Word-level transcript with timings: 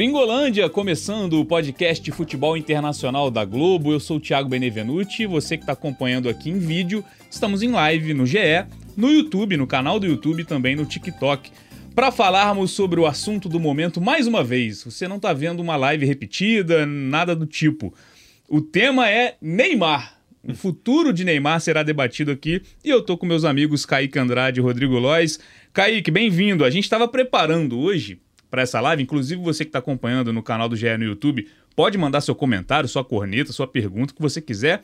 Gringolândia, 0.00 0.66
começando 0.70 1.38
o 1.38 1.44
podcast 1.44 2.10
futebol 2.12 2.56
internacional 2.56 3.30
da 3.30 3.44
Globo. 3.44 3.92
Eu 3.92 4.00
sou 4.00 4.16
o 4.16 4.20
Thiago 4.20 4.48
Benevenuti. 4.48 5.26
Você 5.26 5.58
que 5.58 5.62
está 5.62 5.74
acompanhando 5.74 6.26
aqui 6.26 6.48
em 6.48 6.58
vídeo, 6.58 7.04
estamos 7.30 7.60
em 7.60 7.70
live 7.70 8.14
no 8.14 8.24
GE, 8.24 8.64
no 8.96 9.10
YouTube, 9.10 9.58
no 9.58 9.66
canal 9.66 10.00
do 10.00 10.06
YouTube 10.06 10.40
e 10.40 10.44
também 10.46 10.74
no 10.74 10.86
TikTok. 10.86 11.50
Para 11.94 12.10
falarmos 12.10 12.70
sobre 12.70 12.98
o 12.98 13.04
assunto 13.04 13.46
do 13.46 13.60
momento 13.60 14.00
mais 14.00 14.26
uma 14.26 14.42
vez. 14.42 14.82
Você 14.84 15.06
não 15.06 15.16
está 15.16 15.34
vendo 15.34 15.60
uma 15.60 15.76
live 15.76 16.06
repetida, 16.06 16.86
nada 16.86 17.36
do 17.36 17.44
tipo. 17.44 17.92
O 18.48 18.62
tema 18.62 19.06
é 19.06 19.36
Neymar. 19.38 20.18
O 20.42 20.54
futuro 20.54 21.12
de 21.12 21.26
Neymar 21.26 21.60
será 21.60 21.82
debatido 21.82 22.30
aqui 22.30 22.62
e 22.82 22.88
eu 22.88 23.02
tô 23.02 23.18
com 23.18 23.26
meus 23.26 23.44
amigos 23.44 23.84
Kaique 23.84 24.18
Andrade 24.18 24.60
e 24.60 24.62
Rodrigo 24.62 24.98
Lois. 24.98 25.38
Kaique, 25.74 26.10
bem-vindo. 26.10 26.64
A 26.64 26.70
gente 26.70 26.84
estava 26.84 27.06
preparando 27.06 27.78
hoje 27.78 28.18
para 28.50 28.62
essa 28.62 28.80
live, 28.80 29.02
inclusive 29.02 29.40
você 29.40 29.64
que 29.64 29.68
está 29.68 29.78
acompanhando 29.78 30.32
no 30.32 30.42
canal 30.42 30.68
do 30.68 30.76
GE 30.76 30.96
no 30.96 31.04
YouTube, 31.04 31.46
pode 31.76 31.96
mandar 31.96 32.20
seu 32.20 32.34
comentário, 32.34 32.88
sua 32.88 33.04
corneta, 33.04 33.52
sua 33.52 33.66
pergunta, 33.66 34.12
o 34.12 34.16
que 34.16 34.22
você 34.22 34.40
quiser. 34.40 34.82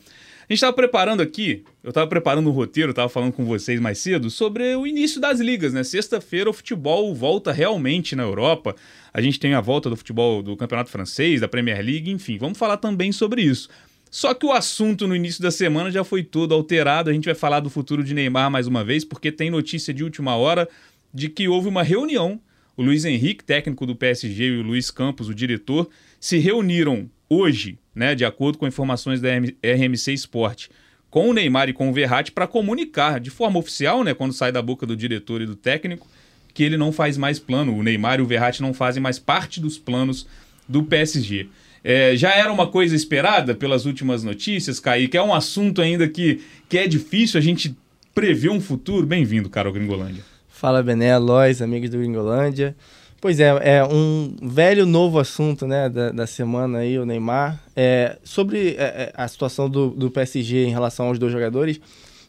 A 0.48 0.52
gente 0.52 0.58
estava 0.58 0.72
preparando 0.72 1.20
aqui, 1.20 1.64
eu 1.82 1.88
estava 1.88 2.06
preparando 2.06 2.48
um 2.48 2.52
roteiro, 2.52 2.90
estava 2.90 3.08
falando 3.08 3.32
com 3.32 3.44
vocês 3.44 3.80
mais 3.80 3.98
cedo, 3.98 4.30
sobre 4.30 4.76
o 4.76 4.86
início 4.86 5.20
das 5.20 5.40
ligas, 5.40 5.72
né? 5.72 5.82
Sexta-feira 5.82 6.48
o 6.48 6.52
futebol 6.52 7.12
volta 7.12 7.50
realmente 7.50 8.14
na 8.14 8.22
Europa. 8.22 8.76
A 9.12 9.20
gente 9.20 9.40
tem 9.40 9.54
a 9.54 9.60
volta 9.60 9.90
do 9.90 9.96
futebol 9.96 10.44
do 10.44 10.56
Campeonato 10.56 10.88
Francês, 10.88 11.40
da 11.40 11.48
Premier 11.48 11.84
League, 11.84 12.10
enfim, 12.12 12.38
vamos 12.38 12.56
falar 12.56 12.76
também 12.76 13.10
sobre 13.10 13.42
isso. 13.42 13.68
Só 14.08 14.32
que 14.32 14.46
o 14.46 14.52
assunto 14.52 15.06
no 15.08 15.16
início 15.16 15.42
da 15.42 15.50
semana 15.50 15.90
já 15.90 16.04
foi 16.04 16.22
todo 16.22 16.54
alterado. 16.54 17.10
A 17.10 17.12
gente 17.12 17.24
vai 17.24 17.34
falar 17.34 17.60
do 17.60 17.68
futuro 17.68 18.04
de 18.04 18.14
Neymar 18.14 18.50
mais 18.50 18.66
uma 18.66 18.84
vez, 18.84 19.04
porque 19.04 19.32
tem 19.32 19.50
notícia 19.50 19.92
de 19.92 20.04
última 20.04 20.36
hora 20.36 20.68
de 21.12 21.28
que 21.28 21.48
houve 21.48 21.68
uma 21.68 21.82
reunião. 21.82 22.40
O 22.76 22.82
Luiz 22.82 23.04
Henrique, 23.06 23.42
técnico 23.42 23.86
do 23.86 23.96
PSG, 23.96 24.44
e 24.44 24.58
o 24.58 24.62
Luiz 24.62 24.90
Campos, 24.90 25.28
o 25.28 25.34
diretor, 25.34 25.88
se 26.20 26.36
reuniram 26.36 27.08
hoje, 27.28 27.78
né, 27.94 28.14
de 28.14 28.24
acordo 28.24 28.58
com 28.58 28.66
informações 28.66 29.20
da 29.20 29.30
RMC 29.30 30.12
Sport, 30.12 30.68
com 31.08 31.30
o 31.30 31.32
Neymar 31.32 31.70
e 31.70 31.72
com 31.72 31.88
o 31.88 31.92
Verratti 31.92 32.32
para 32.32 32.46
comunicar 32.46 33.18
de 33.18 33.30
forma 33.30 33.58
oficial, 33.58 34.04
né, 34.04 34.12
quando 34.12 34.34
sai 34.34 34.52
da 34.52 34.60
boca 34.60 34.84
do 34.84 34.94
diretor 34.94 35.40
e 35.40 35.46
do 35.46 35.56
técnico, 35.56 36.06
que 36.52 36.62
ele 36.62 36.76
não 36.76 36.92
faz 36.92 37.16
mais 37.16 37.38
plano. 37.38 37.74
O 37.74 37.82
Neymar 37.82 38.18
e 38.18 38.22
o 38.22 38.26
Verratti 38.26 38.60
não 38.60 38.74
fazem 38.74 39.02
mais 39.02 39.18
parte 39.18 39.58
dos 39.58 39.78
planos 39.78 40.26
do 40.68 40.82
PSG. 40.82 41.48
É, 41.82 42.14
já 42.16 42.34
era 42.34 42.52
uma 42.52 42.66
coisa 42.66 42.94
esperada 42.94 43.54
pelas 43.54 43.86
últimas 43.86 44.22
notícias, 44.22 44.80
Kaique? 44.80 45.16
É 45.16 45.22
um 45.22 45.34
assunto 45.34 45.80
ainda 45.80 46.06
que, 46.08 46.42
que 46.68 46.76
é 46.76 46.86
difícil 46.86 47.38
a 47.38 47.42
gente 47.42 47.74
prever 48.14 48.50
um 48.50 48.60
futuro? 48.60 49.06
Bem-vindo, 49.06 49.48
Carol 49.48 49.72
Gringolândia. 49.72 50.35
Fala, 50.56 50.82
Bené, 50.82 51.18
Lois, 51.18 51.60
amigos 51.60 51.90
do 51.90 51.98
Gringolândia. 51.98 52.74
Pois 53.20 53.38
é, 53.40 53.48
é 53.62 53.84
um 53.84 54.34
velho 54.40 54.86
novo 54.86 55.18
assunto 55.18 55.66
né, 55.66 55.86
da, 55.90 56.10
da 56.10 56.26
semana 56.26 56.78
aí, 56.78 56.98
o 56.98 57.04
Neymar. 57.04 57.60
É, 57.76 58.16
sobre 58.24 58.70
é, 58.70 58.82
é 58.82 59.12
a 59.14 59.28
situação 59.28 59.68
do, 59.68 59.90
do 59.90 60.10
PSG 60.10 60.64
em 60.64 60.70
relação 60.70 61.08
aos 61.08 61.18
dois 61.18 61.30
jogadores, 61.30 61.78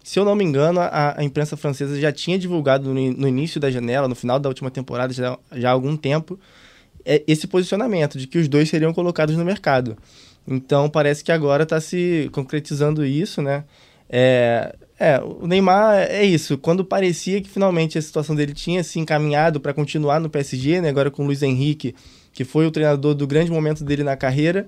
se 0.03 0.19
eu 0.19 0.25
não 0.25 0.36
me 0.36 0.44
engano, 0.44 0.81
a, 0.81 1.16
a 1.17 1.23
imprensa 1.23 1.56
francesa 1.56 1.97
já 1.97 2.11
tinha 2.11 2.38
divulgado 2.38 2.94
no, 2.94 3.14
no, 3.14 3.28
início 3.30 3.61
da 3.61 3.72
janela, 3.72 4.09
no 4.09 4.16
final 4.16 4.38
da 4.39 4.50
última 4.50 4.69
temporada, 4.69 5.14
já, 5.14 5.39
já 5.53 5.69
há 5.69 5.72
algum 5.72 5.95
tempo, 5.95 6.38
é 7.06 7.23
esse 7.30 7.47
posicionamento 7.47 8.17
de 8.17 8.28
que 8.28 8.38
os 8.38 8.50
dois 8.50 8.67
seriam 8.67 8.94
colocados 8.94 9.38
no 9.38 9.45
mercado. 9.45 9.97
Então 10.45 10.89
parece 10.89 11.23
que 11.23 11.31
agora 11.31 11.64
está 11.64 11.80
se 11.80 12.30
concretizando 12.34 13.06
isso, 13.06 13.41
né? 13.41 13.64
É, 14.09 14.75
é, 15.00 15.19
o 15.19 15.47
Neymar 15.47 16.08
é 16.09 16.23
isso. 16.23 16.58
Quando 16.58 16.83
parecia 16.83 17.41
que 17.41 17.50
finalmente 17.50 17.97
a 17.97 18.02
situação 18.02 18.36
dele 18.36 18.53
tinha 18.53 18.83
se 18.83 19.00
encaminhado 19.00 19.59
para 19.59 19.73
continuar 19.73 20.19
no 20.19 20.30
PSG, 20.30 20.81
né? 20.81 20.89
Agora 20.89 21.11
com 21.11 21.23
o 21.23 21.25
Luiz 21.25 21.44
Henrique, 21.44 21.95
que 22.33 22.44
foi 22.44 22.66
o 22.66 22.72
treinador 22.72 23.13
do 23.13 23.28
grande 23.28 23.52
momento 23.52 23.83
dele 23.83 24.03
na 24.03 24.16
carreira, 24.16 24.67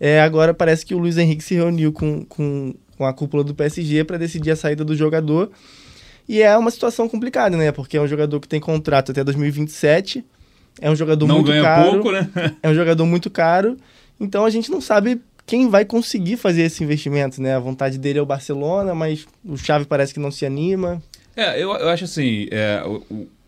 é, 0.00 0.20
agora 0.20 0.54
parece 0.54 0.84
que 0.84 0.94
o 0.94 0.98
Luiz 0.98 1.16
Henrique 1.16 1.42
se 1.42 1.54
reuniu 1.54 1.92
com, 1.92 2.24
com, 2.24 2.74
com 2.96 3.04
a 3.04 3.12
cúpula 3.12 3.44
do 3.44 3.54
PSG 3.54 4.04
para 4.04 4.16
decidir 4.16 4.50
a 4.50 4.56
saída 4.56 4.84
do 4.84 4.96
jogador. 4.96 5.50
E 6.28 6.42
é 6.42 6.56
uma 6.56 6.70
situação 6.70 7.08
complicada, 7.08 7.56
né? 7.56 7.72
Porque 7.72 7.96
é 7.96 8.00
um 8.00 8.06
jogador 8.06 8.38
que 8.40 8.48
tem 8.48 8.60
contrato 8.60 9.12
até 9.12 9.24
2027 9.24 10.24
é 10.80 10.90
um 10.90 10.96
jogador 10.96 11.26
não 11.26 11.36
muito 11.36 11.48
ganha 11.48 11.62
caro. 11.62 11.90
pouco, 11.92 12.12
né? 12.12 12.30
é 12.62 12.68
um 12.68 12.74
jogador 12.74 13.04
muito 13.04 13.30
caro. 13.30 13.76
Então 14.20 14.44
a 14.44 14.50
gente 14.50 14.70
não 14.70 14.80
sabe 14.80 15.20
quem 15.48 15.70
vai 15.70 15.82
conseguir 15.82 16.36
fazer 16.36 16.62
esse 16.62 16.84
investimento, 16.84 17.40
né? 17.40 17.56
A 17.56 17.58
vontade 17.58 17.98
dele 17.98 18.18
é 18.18 18.22
o 18.22 18.26
Barcelona, 18.26 18.94
mas 18.94 19.26
o 19.42 19.56
Xavi 19.56 19.86
parece 19.86 20.12
que 20.12 20.20
não 20.20 20.30
se 20.30 20.44
anima. 20.44 21.02
É, 21.34 21.56
eu, 21.56 21.72
eu 21.72 21.88
acho 21.88 22.04
assim, 22.04 22.46
é, 22.50 22.82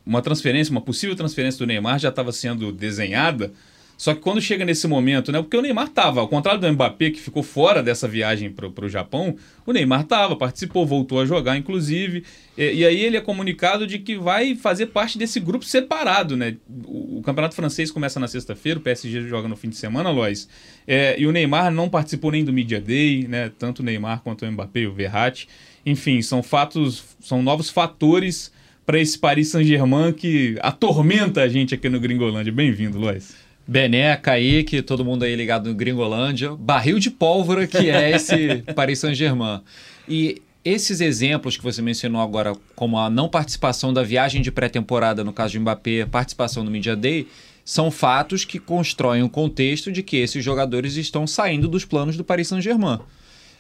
uma 0.05 0.23
transferência, 0.23 0.71
uma 0.73 0.81
possível 0.81 1.15
transferência 1.15 1.59
do 1.59 1.67
Neymar 1.67 1.99
já 1.99 2.09
estava 2.09 2.33
sendo 2.33 2.73
desenhada 2.73 3.53
só 4.01 4.15
que 4.15 4.23
quando 4.23 4.41
chega 4.41 4.65
nesse 4.65 4.89
momento, 4.89 5.31
né? 5.31 5.43
Porque 5.43 5.59
o 5.59 5.61
Neymar 5.61 5.91
tava, 5.91 6.21
ao 6.21 6.27
contrário 6.27 6.59
do 6.59 6.73
Mbappé, 6.73 7.11
que 7.11 7.21
ficou 7.21 7.43
fora 7.43 7.83
dessa 7.83 8.09
viagem 8.09 8.51
para 8.51 8.87
o 8.87 8.89
Japão, 8.89 9.37
o 9.67 9.75
Neymar 9.75 10.05
tava, 10.05 10.35
participou, 10.37 10.87
voltou 10.87 11.21
a 11.21 11.27
jogar, 11.27 11.59
inclusive. 11.59 12.25
E, 12.57 12.77
e, 12.77 12.87
aí 12.87 12.99
ele 12.99 13.19
é 13.19 13.21
comunicado 13.21 13.87
de 13.87 13.99
que 13.99 14.17
vai 14.17 14.55
fazer 14.55 14.87
parte 14.87 15.19
desse 15.19 15.39
grupo 15.39 15.67
separado, 15.67 16.35
né? 16.35 16.57
O, 16.87 17.19
o 17.19 17.23
Campeonato 17.23 17.55
Francês 17.55 17.91
começa 17.91 18.19
na 18.19 18.27
sexta-feira, 18.27 18.79
o 18.79 18.83
PSG 18.83 19.29
joga 19.29 19.47
no 19.47 19.55
fim 19.55 19.69
de 19.69 19.77
semana, 19.77 20.09
Lois. 20.09 20.49
É, 20.87 21.21
e 21.21 21.27
o 21.27 21.31
Neymar 21.31 21.71
não 21.71 21.91
participou 21.91 22.33
nem 22.33 22.43
do 22.43 22.55
Media 22.55 22.81
Day, 22.81 23.29
né? 23.29 23.53
Tanto 23.59 23.81
o 23.81 23.83
Neymar 23.83 24.23
quanto 24.23 24.47
o 24.47 24.51
Mbappé 24.51 24.87
o 24.87 24.95
Verratti. 24.95 25.47
Enfim, 25.85 26.23
são 26.23 26.43
fatos, 26.43 27.05
são 27.21 27.43
novos 27.43 27.69
fatores 27.69 28.51
para 28.87 28.99
esse 28.99 29.19
Paris 29.19 29.49
Saint-Germain 29.49 30.15
que 30.15 30.57
atormenta 30.63 31.43
a 31.43 31.49
gente 31.49 31.75
aqui 31.75 31.91
no 31.91 32.01
Gringolândia. 32.01 32.51
Bem-vindo, 32.51 32.99
Lois. 32.99 33.50
Bené, 33.71 34.17
Kaique, 34.17 34.83
todo 34.83 35.05
mundo 35.05 35.23
aí 35.23 35.37
ligado 35.37 35.69
no 35.69 35.77
Gringolândia. 35.77 36.57
Barril 36.57 36.99
de 36.99 37.09
pólvora 37.09 37.69
que 37.69 37.89
é 37.89 38.11
esse 38.11 38.65
Paris 38.75 38.99
Saint-Germain. 38.99 39.61
E 40.09 40.43
esses 40.65 41.01
exemplos 41.01 41.57
que 41.57 41.63
você 41.63 41.81
mencionou 41.81 42.21
agora, 42.21 42.53
como 42.75 42.99
a 42.99 43.09
não 43.09 43.29
participação 43.29 43.93
da 43.95 44.03
viagem 44.03 44.43
de 44.43 44.51
pré-temporada, 44.51 45.23
no 45.23 45.33
caso 45.33 45.53
de 45.53 45.61
Mbappé, 45.61 46.05
participação 46.05 46.65
no 46.65 46.71
Media 46.71 46.97
Day, 46.97 47.29
são 47.65 47.93
fatos 47.93 48.45
que 48.45 48.59
constroem 48.59 49.23
o 49.23 49.27
um 49.27 49.29
contexto 49.29 49.93
de 49.93 50.03
que 50.03 50.17
esses 50.17 50.45
jogadores 50.45 50.97
estão 50.97 51.25
saindo 51.25 51.69
dos 51.69 51.85
planos 51.85 52.17
do 52.17 52.25
Paris 52.25 52.49
Saint-Germain. 52.49 52.99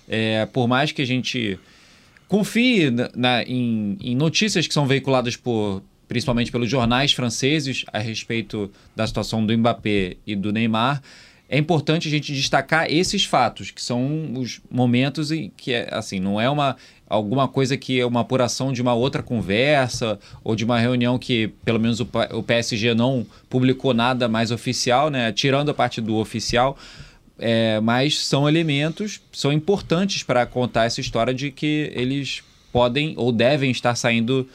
É, 0.08 0.44
por 0.46 0.66
mais 0.66 0.90
que 0.90 1.02
a 1.02 1.06
gente 1.06 1.56
confie 2.26 2.90
na, 2.90 3.10
na, 3.14 3.42
em, 3.44 3.96
em, 4.00 4.16
notícias 4.16 4.66
que 4.66 4.74
são 4.74 4.86
veiculadas 4.86 5.36
por 5.36 5.84
principalmente 6.10 6.50
pelos 6.50 6.68
jornais 6.68 7.12
franceses, 7.12 7.84
a 7.92 8.00
respeito 8.00 8.68
da 8.96 9.06
situação 9.06 9.46
do 9.46 9.56
Mbappé 9.56 10.16
e 10.26 10.34
do 10.34 10.52
Neymar, 10.52 11.00
é 11.48 11.56
importante 11.56 12.08
a 12.08 12.10
gente 12.10 12.34
destacar 12.34 12.90
esses 12.90 13.24
fatos, 13.24 13.70
que 13.70 13.80
são 13.80 14.32
os 14.34 14.60
momentos 14.68 15.30
em 15.30 15.52
que, 15.56 15.72
assim, 15.88 16.18
não 16.18 16.40
é 16.40 16.50
uma 16.50 16.76
alguma 17.08 17.46
coisa 17.46 17.76
que 17.76 18.00
é 18.00 18.04
uma 18.04 18.22
apuração 18.22 18.72
de 18.72 18.82
uma 18.82 18.92
outra 18.92 19.22
conversa 19.22 20.18
ou 20.42 20.56
de 20.56 20.64
uma 20.64 20.80
reunião 20.80 21.16
que, 21.16 21.52
pelo 21.64 21.78
menos, 21.78 22.00
o, 22.00 22.08
o 22.32 22.42
PSG 22.42 22.92
não 22.92 23.24
publicou 23.48 23.94
nada 23.94 24.28
mais 24.28 24.50
oficial, 24.50 25.10
né? 25.10 25.30
Tirando 25.30 25.70
a 25.70 25.74
parte 25.74 26.00
do 26.00 26.16
oficial. 26.16 26.76
É, 27.38 27.78
mas 27.80 28.18
são 28.18 28.48
elementos, 28.48 29.20
são 29.32 29.52
importantes 29.52 30.24
para 30.24 30.44
contar 30.44 30.86
essa 30.86 31.00
história 31.00 31.32
de 31.32 31.52
que 31.52 31.92
eles 31.94 32.42
podem 32.72 33.14
ou 33.16 33.30
devem 33.30 33.70
estar 33.70 33.94
saindo 33.94 34.48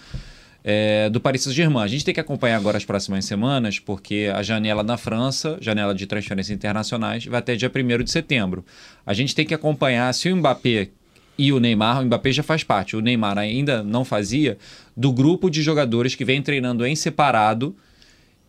é, 0.68 1.12
do 1.12 1.22
Paris 1.22 1.44
Saint-Germain. 1.44 1.84
A 1.84 1.88
gente 1.88 2.04
tem 2.04 2.14
que 2.14 2.20
acompanhar 2.20 2.58
agora 2.58 2.76
as 2.76 2.84
próximas 2.84 3.24
semanas, 3.26 3.78
porque 3.78 4.32
a 4.34 4.42
janela 4.42 4.82
na 4.82 4.98
França, 4.98 5.60
janela 5.62 5.94
de 5.94 6.08
transferências 6.08 6.56
internacionais, 6.56 7.24
vai 7.26 7.38
até 7.38 7.56
dia 7.56 7.72
1 7.74 8.04
de 8.04 8.10
setembro. 8.10 8.66
A 9.06 9.14
gente 9.14 9.36
tem 9.36 9.46
que 9.46 9.54
acompanhar 9.54 10.12
se 10.12 10.28
o 10.28 10.36
Mbappé 10.36 10.90
e 11.38 11.54
o 11.54 11.60
Neymar, 11.60 12.02
o 12.02 12.06
Mbappé 12.06 12.32
já 12.32 12.42
faz 12.42 12.64
parte, 12.64 12.96
o 12.96 13.02
Neymar 13.02 13.38
ainda 13.38 13.84
não 13.84 14.04
fazia, 14.04 14.58
do 14.98 15.12
grupo 15.12 15.52
de 15.52 15.62
jogadores 15.62 16.16
que 16.16 16.26
vem 16.26 16.42
treinando 16.42 16.84
em 16.84 16.96
separado. 16.96 17.76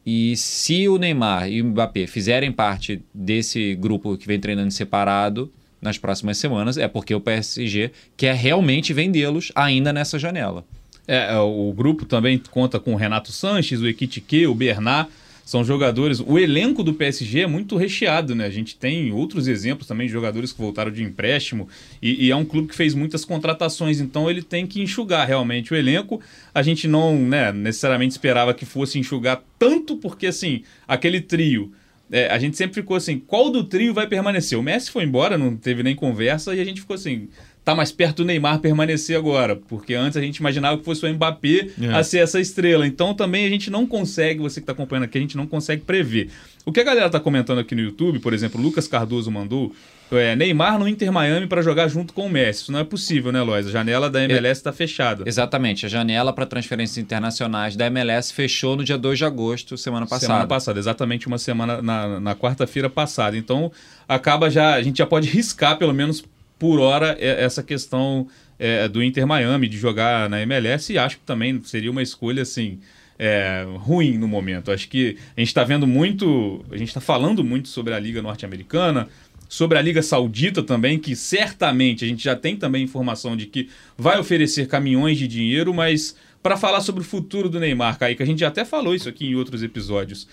E 0.07 0.37
se 0.37 0.89
o 0.89 0.97
Neymar 0.97 1.51
e 1.51 1.61
o 1.61 1.67
Mbappé 1.67 2.07
fizerem 2.07 2.51
parte 2.51 3.03
desse 3.13 3.75
grupo 3.75 4.17
que 4.17 4.27
vem 4.27 4.41
treinando 4.41 4.71
separado 4.71 5.53
nas 5.83 5.99
próximas 5.99 6.39
semanas, 6.39 6.79
é 6.79 6.89
porque 6.89 7.15
o 7.15 7.21
PSG 7.21 7.91
quer 8.17 8.37
realmente 8.37 8.95
vendê-los 8.95 9.53
ainda 9.55 9.93
nessa 9.93 10.19
janela. 10.19 10.65
É, 11.07 11.35
é, 11.35 11.39
o 11.39 11.73
grupo 11.73 12.05
também 12.05 12.41
conta 12.51 12.81
com 12.81 12.93
o 12.93 12.97
Renato 12.97 13.31
Sanches, 13.33 13.81
o 13.81 13.87
Equitique, 13.87 14.47
o 14.47 14.55
Bernard. 14.55 15.09
São 15.45 15.65
jogadores. 15.65 16.19
O 16.19 16.41
elenco 16.41 16.83
do 16.83 16.93
PSG 16.93 17.43
é 17.43 17.47
muito 17.47 17.77
recheado, 17.77 18.35
né? 18.35 18.47
A 18.47 18.51
gente 18.51 18.75
tem 18.75 19.13
outros 19.13 19.47
exemplos 19.47 19.87
também 19.87 20.09
de 20.09 20.13
jogadores 20.13 20.53
que 20.53 20.61
voltaram 20.61 20.91
de 20.91 21.05
empréstimo. 21.05 21.69
E, 22.03 22.27
e, 22.27 22.31
é 22.33 22.35
um 22.35 22.45
clube 22.45 22.67
que 22.67 22.75
fez 22.75 22.95
muitas 22.95 23.25
contratações, 23.25 24.01
então 24.01 24.29
ele 24.29 24.43
tem 24.43 24.67
que 24.67 24.83
enxugar 24.83 25.25
realmente 25.25 25.73
o 25.73 25.77
elenco. 25.77 26.21
A 26.53 26.63
gente 26.63 26.89
não 26.89 27.17
né, 27.17 27.53
necessariamente 27.53 28.11
esperava 28.11 28.53
que 28.53 28.67
fosse 28.67 28.99
enxugar 28.99 29.41
tanto, 29.57 29.97
porque 29.99 30.27
assim, 30.27 30.65
aquele 30.89 31.21
trio. 31.21 31.73
É, 32.11 32.29
a 32.29 32.39
gente 32.39 32.57
sempre 32.57 32.75
ficou 32.75 32.97
assim, 32.97 33.19
qual 33.19 33.49
do 33.49 33.63
trio 33.63 33.95
vai 33.95 34.09
permanecer? 34.09 34.59
O 34.59 34.63
Messi 34.63 34.91
foi 34.91 35.05
embora, 35.05 35.39
não 35.39 35.57
teve 35.57 35.83
nem 35.85 35.95
conversa, 35.95 36.57
e 36.57 36.61
a 36.61 36.65
gente 36.65 36.81
ficou 36.81 36.95
assim, 36.95 37.29
tá 37.67 37.75
mais 37.75 37.91
perto 37.91 38.19
do 38.19 38.25
Neymar 38.27 38.61
permanecer 38.61 39.17
agora, 39.19 39.57
porque 39.57 39.93
antes 39.93 40.17
a 40.17 40.21
gente 40.21 40.37
imaginava 40.37 40.79
que 40.79 40.85
fosse 40.85 41.05
o 41.05 41.13
Mbappé 41.13 41.67
É. 41.83 41.95
a 41.95 42.05
ser 42.05 42.19
essa 42.19 42.39
estrela. 42.41 42.87
Então 42.87 43.13
também 43.13 43.45
a 43.45 43.51
gente 43.51 43.71
não 43.73 43.85
consegue, 43.85 44.39
você 44.39 44.61
que 44.61 44.63
está 44.63 44.73
acompanhando 44.73 45.03
aqui, 45.03 45.19
a 45.19 45.21
gente 45.21 45.37
não 45.37 45.49
consegue 45.49 45.83
prever. 45.83 46.31
O 46.65 46.71
que 46.71 46.79
a 46.79 46.85
galera 46.85 47.11
tá 47.11 47.19
comentando 47.19 47.59
aqui 47.59 47.75
no 47.75 47.81
YouTube, 47.81 48.21
por 48.21 48.33
exemplo, 48.33 48.61
Lucas 48.61 48.87
Cardoso 48.87 49.33
mandou, 49.33 49.75
é 50.13 50.37
Neymar 50.37 50.79
no 50.79 50.87
Inter 50.87 51.11
Miami 51.11 51.49
para 51.49 51.61
jogar 51.61 51.89
junto 51.89 52.13
com 52.15 52.27
o 52.27 52.31
Messi. 52.31 52.63
Isso 52.63 52.73
não 52.73 52.79
é 52.79 52.85
possível, 52.85 53.33
né, 53.33 53.43
Lois? 53.43 53.67
A 53.67 53.71
janela 53.73 54.09
da 54.09 54.23
MLS 54.23 54.61
está 54.61 54.73
fechada. 54.73 55.25
Exatamente. 55.27 55.87
A 55.87 55.89
janela 55.89 56.33
para 56.33 56.47
transferências 56.47 56.99
internacionais 56.99 57.75
da 57.75 57.87
MLS 57.87 58.33
fechou 58.33 58.77
no 58.77 58.85
dia 58.85 58.97
2 58.97 59.19
de 59.19 59.25
agosto, 59.25 59.77
semana 59.77 60.07
passada. 60.07 60.27
Semana 60.33 60.47
passada, 60.47 60.79
exatamente 60.79 61.27
uma 61.27 61.39
semana 61.39 61.83
na, 61.83 62.21
na 62.21 62.35
quarta-feira 62.37 62.89
passada. 62.89 63.37
Então, 63.37 63.73
acaba 64.09 64.49
já, 64.49 64.75
a 64.75 64.83
gente 64.83 64.99
já 64.99 65.07
pode 65.07 65.29
riscar, 65.29 65.77
pelo 65.79 65.93
menos 65.93 66.25
por 66.59 66.81
hora, 66.81 67.17
é- 67.19 67.45
essa 67.45 67.63
questão 67.63 68.27
é, 68.59 68.89
do 68.89 69.03
Inter 69.03 69.27
Miami 69.27 69.69
de 69.69 69.77
jogar 69.77 70.29
na 70.31 70.41
MLS 70.43 70.93
e 70.93 70.99
acho 70.99 71.19
que 71.19 71.25
também 71.25 71.61
seria 71.63 71.91
uma 71.91 72.03
escolha 72.03 72.43
assim. 72.43 72.79
é, 73.19 73.65
ruim 73.79 74.19
no 74.19 74.29
momento. 74.29 74.71
Acho 74.71 74.87
que 74.89 75.17
a 75.35 75.41
gente 75.41 75.49
está 75.49 75.65
vendo 75.65 75.87
muito, 75.87 76.63
a 76.71 76.77
gente 76.77 76.89
está 76.89 77.01
falando 77.01 77.43
muito 77.43 77.67
sobre 77.67 77.95
a 77.95 77.99
Liga 77.99 78.21
Norte-Americana, 78.21 79.09
sobre 79.49 79.79
a 79.79 79.81
Liga 79.81 80.03
Saudita 80.03 80.63
também, 80.63 80.99
que 80.99 81.17
certamente 81.17 82.05
a 82.05 82.09
gente 82.09 82.23
já 82.23 82.37
tem 82.37 82.57
também 82.57 82.85
informação 82.85 83.35
de 83.35 83.47
que 83.47 83.71
vai 83.97 84.19
oferecer 84.19 84.69
caminhões 84.69 85.17
de 85.17 85.27
dinheiro, 85.27 85.73
mas 85.73 86.15
para 86.43 86.59
falar 86.59 86.83
sobre 86.83 87.01
o 87.01 87.05
futuro 87.05 87.49
do 87.49 87.59
Neymar, 87.59 87.99
Kaique, 87.99 88.23
a 88.23 88.27
gente 88.27 88.41
já 88.41 88.49
até 88.49 88.67
falou 88.67 88.95
isso 88.95 89.09
aqui 89.09 89.27
em 89.27 89.35
outros 89.35 89.63
episódios. 89.63 90.29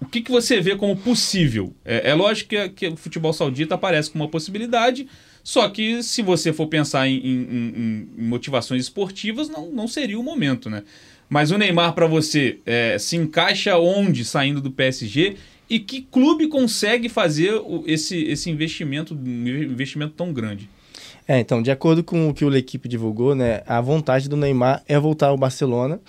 O 0.00 0.06
que, 0.06 0.20
que 0.20 0.30
você 0.30 0.60
vê 0.60 0.76
como 0.76 0.94
possível? 0.96 1.74
É, 1.84 2.10
é 2.10 2.14
lógico 2.14 2.50
que, 2.50 2.68
que 2.68 2.86
o 2.88 2.96
futebol 2.96 3.32
saudita 3.32 3.74
aparece 3.74 4.10
como 4.12 4.22
uma 4.22 4.30
possibilidade, 4.30 5.08
só 5.48 5.68
que 5.68 6.02
se 6.02 6.22
você 6.22 6.52
for 6.52 6.66
pensar 6.66 7.06
em, 7.06 7.18
em- 7.18 8.08
em- 8.18 8.24
motivações 8.26 8.82
esportivas, 8.82 9.48
não, 9.48 9.70
não 9.70 9.86
seria 9.86 10.18
o 10.18 10.22
momento, 10.24 10.68
né? 10.68 10.82
Mas 11.28 11.52
o 11.52 11.56
Neymar, 11.58 11.92
para 11.94 12.04
você, 12.08 12.58
é, 12.66 12.98
se 12.98 13.16
encaixa 13.16 13.76
onde 13.78 14.24
saindo 14.24 14.60
do 14.60 14.72
PSG? 14.72 15.36
E 15.70 15.78
que 15.78 16.02
clube 16.02 16.48
consegue 16.48 17.08
fazer 17.08 17.52
esse, 17.86 18.24
esse 18.24 18.50
investimento, 18.50 19.14
investimento 19.14 20.14
tão 20.16 20.32
grande? 20.32 20.68
É, 21.28 21.38
então, 21.38 21.62
de 21.62 21.70
acordo 21.70 22.02
com 22.02 22.28
o 22.28 22.34
que 22.34 22.44
o 22.44 22.56
equipe 22.56 22.88
divulgou, 22.88 23.32
né, 23.36 23.62
a 23.68 23.80
vontade 23.80 24.28
do 24.28 24.36
Neymar 24.36 24.82
é 24.88 24.98
voltar 24.98 25.28
ao 25.28 25.38
Barcelona. 25.38 26.00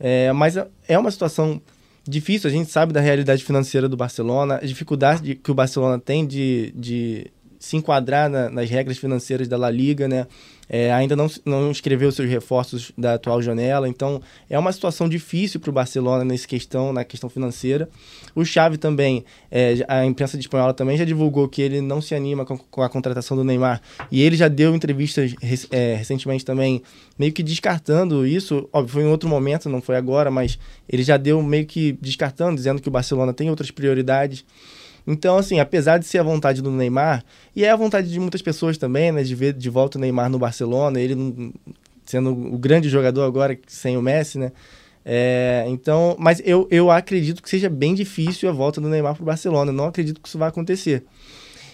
É, 0.00 0.32
mas 0.32 0.56
é 0.88 0.98
uma 0.98 1.10
situação 1.10 1.60
difícil, 2.06 2.48
a 2.48 2.52
gente 2.52 2.70
sabe 2.70 2.94
da 2.94 3.00
realidade 3.02 3.44
financeira 3.44 3.86
do 3.86 3.98
Barcelona, 3.98 4.58
a 4.62 4.66
dificuldade 4.66 5.20
de- 5.22 5.34
que 5.34 5.50
o 5.50 5.54
Barcelona 5.54 5.98
tem 5.98 6.26
de, 6.26 6.72
de 6.74 7.26
se 7.58 7.76
enquadrar 7.76 8.28
na- 8.30 8.48
nas 8.50 8.68
regras 8.70 8.98
financeiras 8.98 9.48
da 9.48 9.56
La 9.56 9.70
Liga, 9.70 10.06
né? 10.08 10.26
É, 10.70 10.92
ainda 10.92 11.16
não, 11.16 11.30
não 11.46 11.70
escreveu 11.70 12.12
seus 12.12 12.28
reforços 12.28 12.92
da 12.96 13.14
atual 13.14 13.40
janela, 13.40 13.88
então 13.88 14.20
é 14.50 14.58
uma 14.58 14.70
situação 14.70 15.08
difícil 15.08 15.58
para 15.58 15.70
o 15.70 15.72
Barcelona 15.72 16.26
nesse 16.26 16.46
questão, 16.46 16.92
na 16.92 17.04
questão 17.04 17.30
financeira. 17.30 17.88
O 18.34 18.44
Xavi 18.44 18.76
também, 18.76 19.24
é, 19.50 19.76
a 19.88 20.04
imprensa 20.04 20.38
espanhola 20.38 20.74
também 20.74 20.98
já 20.98 21.06
divulgou 21.06 21.48
que 21.48 21.62
ele 21.62 21.80
não 21.80 22.02
se 22.02 22.14
anima 22.14 22.44
com, 22.44 22.58
com 22.58 22.82
a 22.82 22.88
contratação 22.90 23.34
do 23.34 23.42
Neymar 23.42 23.80
e 24.12 24.20
ele 24.20 24.36
já 24.36 24.46
deu 24.46 24.74
entrevistas 24.74 25.34
é, 25.70 25.94
recentemente 25.94 26.44
também 26.44 26.82
meio 27.18 27.32
que 27.32 27.42
descartando 27.42 28.26
isso. 28.26 28.68
Óbvio, 28.70 28.92
foi 28.92 29.02
em 29.04 29.06
outro 29.06 29.26
momento, 29.26 29.70
não 29.70 29.80
foi 29.80 29.96
agora, 29.96 30.30
mas 30.30 30.58
ele 30.86 31.02
já 31.02 31.16
deu 31.16 31.42
meio 31.42 31.64
que 31.64 31.92
descartando, 31.92 32.56
dizendo 32.56 32.82
que 32.82 32.88
o 32.88 32.92
Barcelona 32.92 33.32
tem 33.32 33.48
outras 33.48 33.70
prioridades. 33.70 34.44
Então, 35.10 35.38
assim, 35.38 35.58
apesar 35.58 35.96
de 35.96 36.06
ser 36.06 36.18
a 36.18 36.22
vontade 36.22 36.60
do 36.60 36.70
Neymar, 36.70 37.24
e 37.56 37.64
é 37.64 37.70
a 37.70 37.76
vontade 37.76 38.10
de 38.10 38.20
muitas 38.20 38.42
pessoas 38.42 38.76
também, 38.76 39.10
né, 39.10 39.22
de 39.22 39.34
ver 39.34 39.54
de 39.54 39.70
volta 39.70 39.96
o 39.96 40.00
Neymar 40.00 40.28
no 40.28 40.38
Barcelona, 40.38 41.00
ele 41.00 41.50
sendo 42.04 42.30
o 42.30 42.58
grande 42.58 42.90
jogador 42.90 43.22
agora 43.22 43.58
sem 43.66 43.96
o 43.96 44.02
Messi, 44.02 44.38
né? 44.38 44.52
É, 45.06 45.64
então, 45.68 46.14
mas 46.18 46.42
eu, 46.44 46.68
eu 46.70 46.90
acredito 46.90 47.42
que 47.42 47.48
seja 47.48 47.70
bem 47.70 47.94
difícil 47.94 48.50
a 48.50 48.52
volta 48.52 48.82
do 48.82 48.88
Neymar 48.88 49.14
para 49.14 49.22
o 49.22 49.26
Barcelona. 49.26 49.72
Não 49.72 49.86
acredito 49.86 50.20
que 50.20 50.28
isso 50.28 50.36
vai 50.36 50.50
acontecer. 50.50 51.02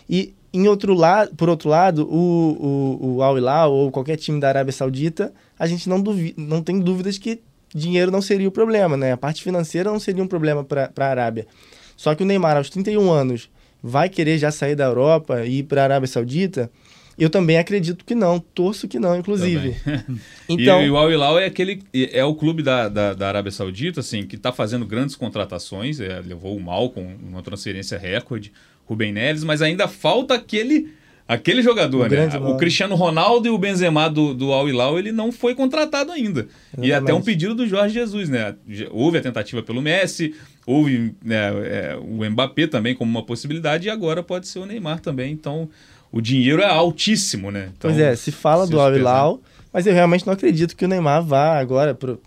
E 0.08 0.32
em 0.52 0.68
outro 0.68 0.94
lado, 0.94 1.34
por 1.34 1.48
outro 1.48 1.68
lado, 1.68 2.08
o, 2.08 3.00
o, 3.02 3.16
o 3.16 3.22
Al 3.22 3.36
Hilal 3.36 3.72
ou 3.72 3.90
qualquer 3.90 4.16
time 4.16 4.38
da 4.38 4.46
Arábia 4.46 4.72
Saudita, 4.72 5.34
a 5.58 5.66
gente 5.66 5.88
não, 5.88 6.00
duvi 6.00 6.34
não 6.36 6.62
tem 6.62 6.78
dúvidas 6.78 7.18
que 7.18 7.40
dinheiro 7.74 8.12
não 8.12 8.22
seria 8.22 8.48
o 8.48 8.52
problema, 8.52 8.96
né? 8.96 9.10
A 9.10 9.16
parte 9.16 9.42
financeira 9.42 9.90
não 9.90 9.98
seria 9.98 10.22
um 10.22 10.28
problema 10.28 10.62
para 10.62 10.92
a 10.96 11.04
Arábia. 11.04 11.48
Só 11.96 12.14
que 12.14 12.22
o 12.22 12.26
Neymar, 12.26 12.56
aos 12.56 12.70
31 12.70 13.10
anos, 13.10 13.50
vai 13.82 14.08
querer 14.08 14.38
já 14.38 14.50
sair 14.50 14.74
da 14.74 14.84
Europa 14.84 15.44
e 15.44 15.58
ir 15.58 15.62
para 15.64 15.82
a 15.82 15.84
Arábia 15.84 16.06
Saudita? 16.06 16.70
Eu 17.16 17.30
também 17.30 17.58
acredito 17.58 18.04
que 18.04 18.14
não, 18.14 18.40
torço 18.40 18.88
que 18.88 18.98
não, 18.98 19.16
inclusive. 19.16 19.76
Então, 20.48 20.82
E, 20.82 20.90
o 20.90 20.96
Al 20.96 21.10
Hilal 21.10 21.38
é 21.38 21.46
aquele 21.46 21.82
é 21.92 22.22
o 22.24 22.34
clube 22.34 22.62
da, 22.62 22.88
da, 22.88 23.14
da 23.14 23.28
Arábia 23.28 23.50
Saudita, 23.52 24.00
assim, 24.00 24.26
que 24.26 24.36
está 24.36 24.52
fazendo 24.52 24.84
grandes 24.84 25.16
contratações. 25.16 26.00
é, 26.00 26.20
levou 26.20 26.56
o 26.56 26.60
Malcom, 26.60 27.14
uma 27.22 27.42
transferência 27.42 27.96
recorde, 27.96 28.52
Rubem 28.84 29.12
Neves, 29.12 29.44
mas 29.44 29.62
ainda 29.62 29.88
falta 29.88 30.34
aquele 30.34 30.92
aquele 31.26 31.62
jogador, 31.62 32.06
O 32.06 32.10
né? 32.10 32.28
O. 32.38 32.56
Cristiano 32.56 32.94
Ronaldo 32.94 33.46
e 33.46 33.50
o 33.50 33.58
Benzema 33.58 34.08
do, 34.08 34.34
do 34.34 34.52
Al 34.52 34.68
Hilal, 34.68 34.98
ele 34.98 35.12
não 35.12 35.32
foi 35.32 35.54
contratado 35.54 36.12
ainda. 36.12 36.46
E 36.78 36.86
Exatamente. 36.86 36.92
até 36.94 37.14
um 37.14 37.22
pedido 37.22 37.54
do 37.54 37.66
Jorge 37.66 37.94
Jesus, 37.94 38.28
né? 38.28 38.54
Houve 38.90 39.18
a 39.18 39.20
tentativa 39.22 39.62
pelo 39.62 39.80
Messi, 39.80 40.34
houve 40.66 41.14
né, 41.24 41.50
é, 41.64 41.96
o 41.96 42.28
Mbappé 42.30 42.66
também 42.66 42.94
como 42.94 43.10
uma 43.10 43.24
possibilidade 43.24 43.88
e 43.88 43.90
agora 43.90 44.22
pode 44.22 44.48
ser 44.48 44.58
o 44.58 44.66
Neymar 44.66 45.00
também. 45.00 45.32
Então, 45.32 45.68
o 46.12 46.20
dinheiro 46.20 46.62
é 46.62 46.66
altíssimo, 46.66 47.50
né? 47.50 47.70
Então, 47.76 47.90
Pois 47.90 47.98
é, 47.98 48.14
se 48.14 48.30
fala 48.30 48.66
se 48.66 48.70
do 48.70 48.80
Al 48.80 48.94
Hilal, 48.94 49.40
mas 49.72 49.86
eu 49.86 49.92
realmente 49.92 50.26
não 50.26 50.32
acredito 50.32 50.76
que 50.76 50.84
o 50.84 50.88
Neymar 50.88 51.24
vá 51.24 51.58
agora 51.58 51.94
pro, 51.94 52.20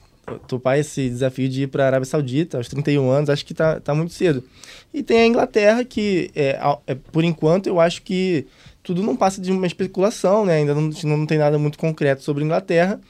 topar 0.47 0.77
esse 0.77 1.07
desafio 1.07 1.47
de 1.47 1.63
ir 1.63 1.67
para 1.67 1.83
a 1.83 1.87
Arábia 1.87 2.05
Saudita 2.05 2.57
aos 2.57 2.67
31 2.67 3.09
anos, 3.09 3.29
acho 3.29 3.45
que 3.45 3.53
tá, 3.53 3.79
tá 3.79 3.95
muito 3.95 4.13
cedo. 4.13 4.43
E 4.93 5.01
tem 5.01 5.19
a 5.19 5.25
Inglaterra 5.25 5.83
que, 5.85 6.29
é, 6.35 6.59
é, 6.85 6.95
por 6.95 7.23
enquanto, 7.23 7.67
eu 7.67 7.79
acho 7.79 8.01
que 8.01 8.45
tudo 8.87 9.03
não 9.03 9.17
passa 9.17 9.41
de 9.41 9.51
uma 9.51 9.67
especulação, 9.67 10.45
né? 10.45 10.55
Ainda 10.59 10.73
não, 10.73 10.89
não 11.03 11.25
tem 11.25 11.37
nada 11.37 11.59
muito 11.59 11.77
concreto 11.77 12.23
sobre 12.23 12.45
Inglaterra, 12.45 13.01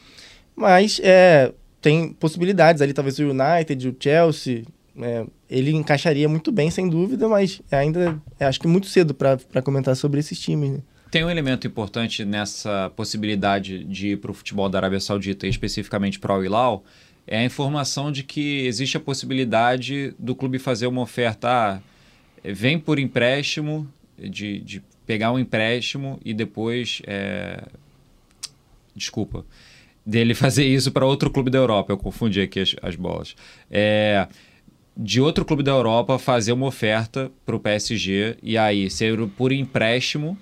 mas 0.55 0.99
é, 1.03 1.53
tem 1.79 2.09
possibilidades 2.13 2.81
ali, 2.81 2.93
talvez 2.93 3.19
o 3.19 3.29
United, 3.29 3.87
o 3.87 3.95
Chelsea, 3.99 4.63
é, 4.99 5.23
ele 5.47 5.71
encaixaria 5.71 6.27
muito 6.27 6.51
bem, 6.51 6.71
sem 6.71 6.89
dúvida, 6.89 7.29
mas 7.29 7.61
ainda 7.71 8.19
é, 8.39 8.45
acho 8.47 8.59
que 8.59 8.67
muito 8.67 8.87
cedo 8.87 9.13
para 9.13 9.61
comentar 9.61 9.95
sobre 9.95 10.19
esses 10.19 10.39
times, 10.39 10.71
né? 10.71 10.79
Tem 11.11 11.23
um 11.23 11.29
elemento 11.29 11.67
importante 11.67 12.25
nessa 12.25 12.91
possibilidade 12.95 13.83
de 13.83 14.09
ir 14.09 14.17
para 14.17 14.31
o 14.31 14.33
futebol 14.33 14.67
da 14.67 14.79
Arábia 14.79 14.99
Saudita 14.99 15.45
especificamente 15.45 16.19
para 16.19 16.33
o 16.33 16.35
Al 16.37 16.43
Hilal, 16.43 16.83
é 17.27 17.37
a 17.37 17.45
informação 17.45 18.11
de 18.11 18.23
que 18.23 18.65
existe 18.65 18.97
a 18.97 18.99
possibilidade 18.99 20.15
do 20.17 20.35
clube 20.35 20.57
fazer 20.57 20.87
uma 20.87 21.01
oferta, 21.01 21.47
ah, 21.47 21.79
vem 22.43 22.79
por 22.79 22.97
empréstimo, 22.97 23.87
de, 24.17 24.59
de 24.59 24.83
pegar 25.07 25.31
um 25.31 25.39
empréstimo 25.39 26.19
e 26.23 26.33
depois, 26.33 27.01
é, 27.07 27.63
desculpa, 28.93 29.45
dele 30.05 30.35
fazer 30.35 30.65
isso 30.65 30.91
para 30.91 31.05
outro 31.05 31.31
clube 31.31 31.49
da 31.49 31.57
Europa, 31.57 31.93
eu 31.93 31.97
confundi 31.97 32.41
aqui 32.41 32.59
as, 32.59 32.75
as 32.83 32.95
bolas. 32.95 33.35
É, 33.71 34.27
de 34.95 35.21
outro 35.21 35.45
clube 35.45 35.63
da 35.63 35.71
Europa 35.71 36.19
fazer 36.19 36.51
uma 36.51 36.65
oferta 36.65 37.31
para 37.45 37.55
o 37.55 37.59
PSG 37.59 38.37
e 38.43 38.57
aí 38.57 38.89
ser 38.89 39.17
por 39.29 39.51
empréstimo 39.51 40.37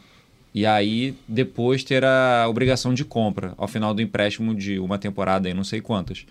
e 0.53 0.65
aí 0.65 1.13
depois 1.27 1.83
ter 1.83 2.05
a 2.05 2.47
obrigação 2.49 2.93
de 2.93 3.03
compra 3.03 3.53
ao 3.57 3.67
final 3.67 3.93
do 3.93 4.01
empréstimo 4.01 4.55
de 4.55 4.79
uma 4.79 4.97
temporada, 4.97 5.49
aí 5.49 5.53
não 5.53 5.65
sei 5.65 5.81
quantas. 5.81 6.25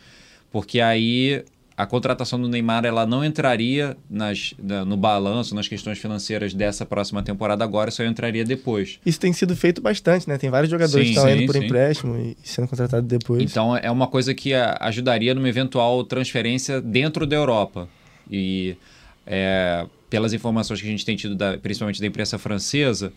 Porque 0.51 0.81
aí 0.81 1.45
a 1.77 1.85
contratação 1.87 2.41
do 2.41 2.49
Neymar 2.49 2.85
ela 2.85 3.05
não 3.05 3.25
entraria 3.25 3.97
nas, 4.09 4.55
na- 4.63 4.85
no 4.85 4.97
balanço, 4.97 5.55
nas 5.55 5.67
questões 5.67 5.99
financeiras 5.99 6.55
dessa 6.55 6.87
próxima 6.87 7.23
temporada 7.23 7.65
agora, 7.65 7.91
só 7.91 8.05
entraria 8.05 8.45
depois. 8.45 9.01
Isso 9.05 9.19
tem 9.19 9.33
sido 9.33 9.57
feito 9.57 9.81
bastante, 9.83 10.29
né? 10.29 10.39
Tem 10.39 10.51
vários 10.51 10.71
jogadores 10.71 11.09
Sim, 11.09 11.13
que 11.13 11.19
estão 11.19 11.33
sim, 11.33 11.39
indo 11.43 11.47
por 11.53 11.59
sim. 11.59 11.65
empréstimo 11.65 12.17
e 12.17 12.37
sendo 12.45 12.69
contratados 12.69 13.09
depois. 13.09 13.43
Então 13.43 13.77
é 13.77 13.91
uma 13.91 14.07
coisa 14.07 14.33
que 14.35 14.53
ajudaria 14.55 15.35
numa 15.35 15.49
eventual 15.49 16.05
transferência 16.05 16.81
dentro 16.81 17.27
da 17.27 17.35
Europa. 17.35 17.89
E 18.31 18.77
é, 19.27 19.85
pelas 20.09 20.33
informações 20.33 20.81
que 20.81 20.87
a 20.87 20.91
gente 20.91 21.05
tem 21.05 21.17
tido, 21.17 21.35
da- 21.35 21.59
principalmente 21.59 22.01
da 22.01 22.07
imprensa 22.07 22.39
francesa, 22.39 23.13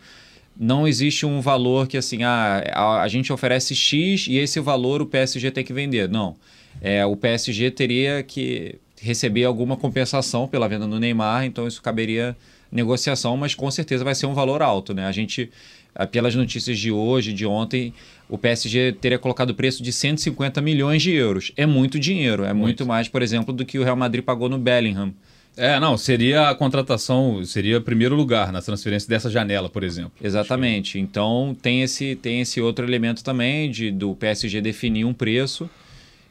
não 0.59 0.87
existe 0.87 1.25
um 1.27 1.39
valor 1.41 1.85
que 1.87 1.95
assim, 1.97 2.23
ah, 2.23 2.63
a, 2.73 3.01
a 3.03 3.07
gente 3.07 3.31
oferece 3.31 3.75
X 3.75 4.25
e 4.27 4.37
esse 4.37 4.59
valor 4.59 5.01
o 5.01 5.05
PSG 5.05 5.51
tem 5.51 5.63
que 5.63 5.71
vender. 5.73 6.09
Não. 6.09 6.35
É, 6.81 7.05
o 7.05 7.15
PSG 7.15 7.71
teria 7.71 8.23
que 8.23 8.75
receber 9.01 9.43
alguma 9.43 9.77
compensação 9.77 10.47
pela 10.47 10.67
venda 10.67 10.87
do 10.87 10.99
Neymar, 10.99 11.45
então 11.45 11.67
isso 11.67 11.81
caberia 11.81 12.35
negociação, 12.71 13.37
mas 13.37 13.55
com 13.55 13.69
certeza 13.71 14.03
vai 14.03 14.15
ser 14.15 14.25
um 14.25 14.33
valor 14.33 14.61
alto, 14.61 14.93
né? 14.93 15.05
A 15.05 15.11
gente, 15.11 15.49
ah, 15.95 16.05
pelas 16.05 16.35
notícias 16.35 16.77
de 16.77 16.91
hoje, 16.91 17.33
de 17.33 17.45
ontem, 17.45 17.93
o 18.29 18.37
PSG 18.37 18.93
teria 18.93 19.17
colocado 19.17 19.51
o 19.51 19.55
preço 19.55 19.81
de 19.81 19.91
150 19.91 20.61
milhões 20.61 21.01
de 21.01 21.11
euros. 21.11 21.51
É 21.55 21.65
muito 21.65 21.99
dinheiro, 21.99 22.43
é 22.43 22.53
muito, 22.53 22.85
mais, 22.85 23.07
por 23.07 23.21
exemplo, 23.21 23.53
do 23.53 23.65
que 23.65 23.79
o 23.79 23.83
Real 23.83 23.95
Madrid 23.95 24.23
pagou 24.23 24.49
no 24.49 24.57
Bellingham. 24.57 25.13
É, 25.55 25.79
não, 25.79 25.97
seria 25.97 26.49
a 26.49 26.55
contratação, 26.55 27.43
seria 27.43 27.81
primeiro 27.81 28.15
lugar 28.15 28.51
na 28.51 28.61
transferência 28.61 29.09
dessa 29.09 29.27
janela, 29.27 29.67
por 29.67 29.83
exemplo. 29.83 30.11
Exatamente. 30.21 30.99
Então 30.99 31.57
tem 31.59 31.81
esse, 31.81 32.15
tem 32.15 32.41
esse 32.41 32.61
outro 32.61 32.85
elemento 32.85 33.23
também 33.23 33.71
de 33.71 33.89
do 33.89 34.13
PSG 34.13 34.61
definir 34.61 35.03
um 35.03 35.13
preço. 35.13 35.67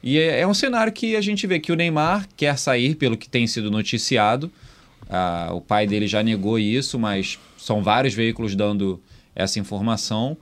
E 0.02 0.18
é, 0.18 0.40
é 0.40 0.46
um 0.46 0.54
cenário 0.54 0.92
que 0.92 1.16
a 1.16 1.20
gente 1.20 1.46
vê 1.46 1.58
que 1.58 1.72
o 1.72 1.76
Neymar 1.76 2.28
quer 2.36 2.58
sair, 2.58 2.94
pelo 2.94 3.16
que 3.16 3.28
tem 3.28 3.46
sido 3.46 3.70
noticiado. 3.70 4.50
Ah, 5.08 5.50
o 5.52 5.60
pai 5.60 5.86
dele 5.86 6.06
já 6.06 6.22
negou 6.22 6.58
isso, 6.58 6.98
mas 6.98 7.38
são 7.56 7.82
vários 7.82 8.14
veículos 8.14 8.54
dando 8.54 9.00
essa 9.34 9.58
informação. 9.58 10.36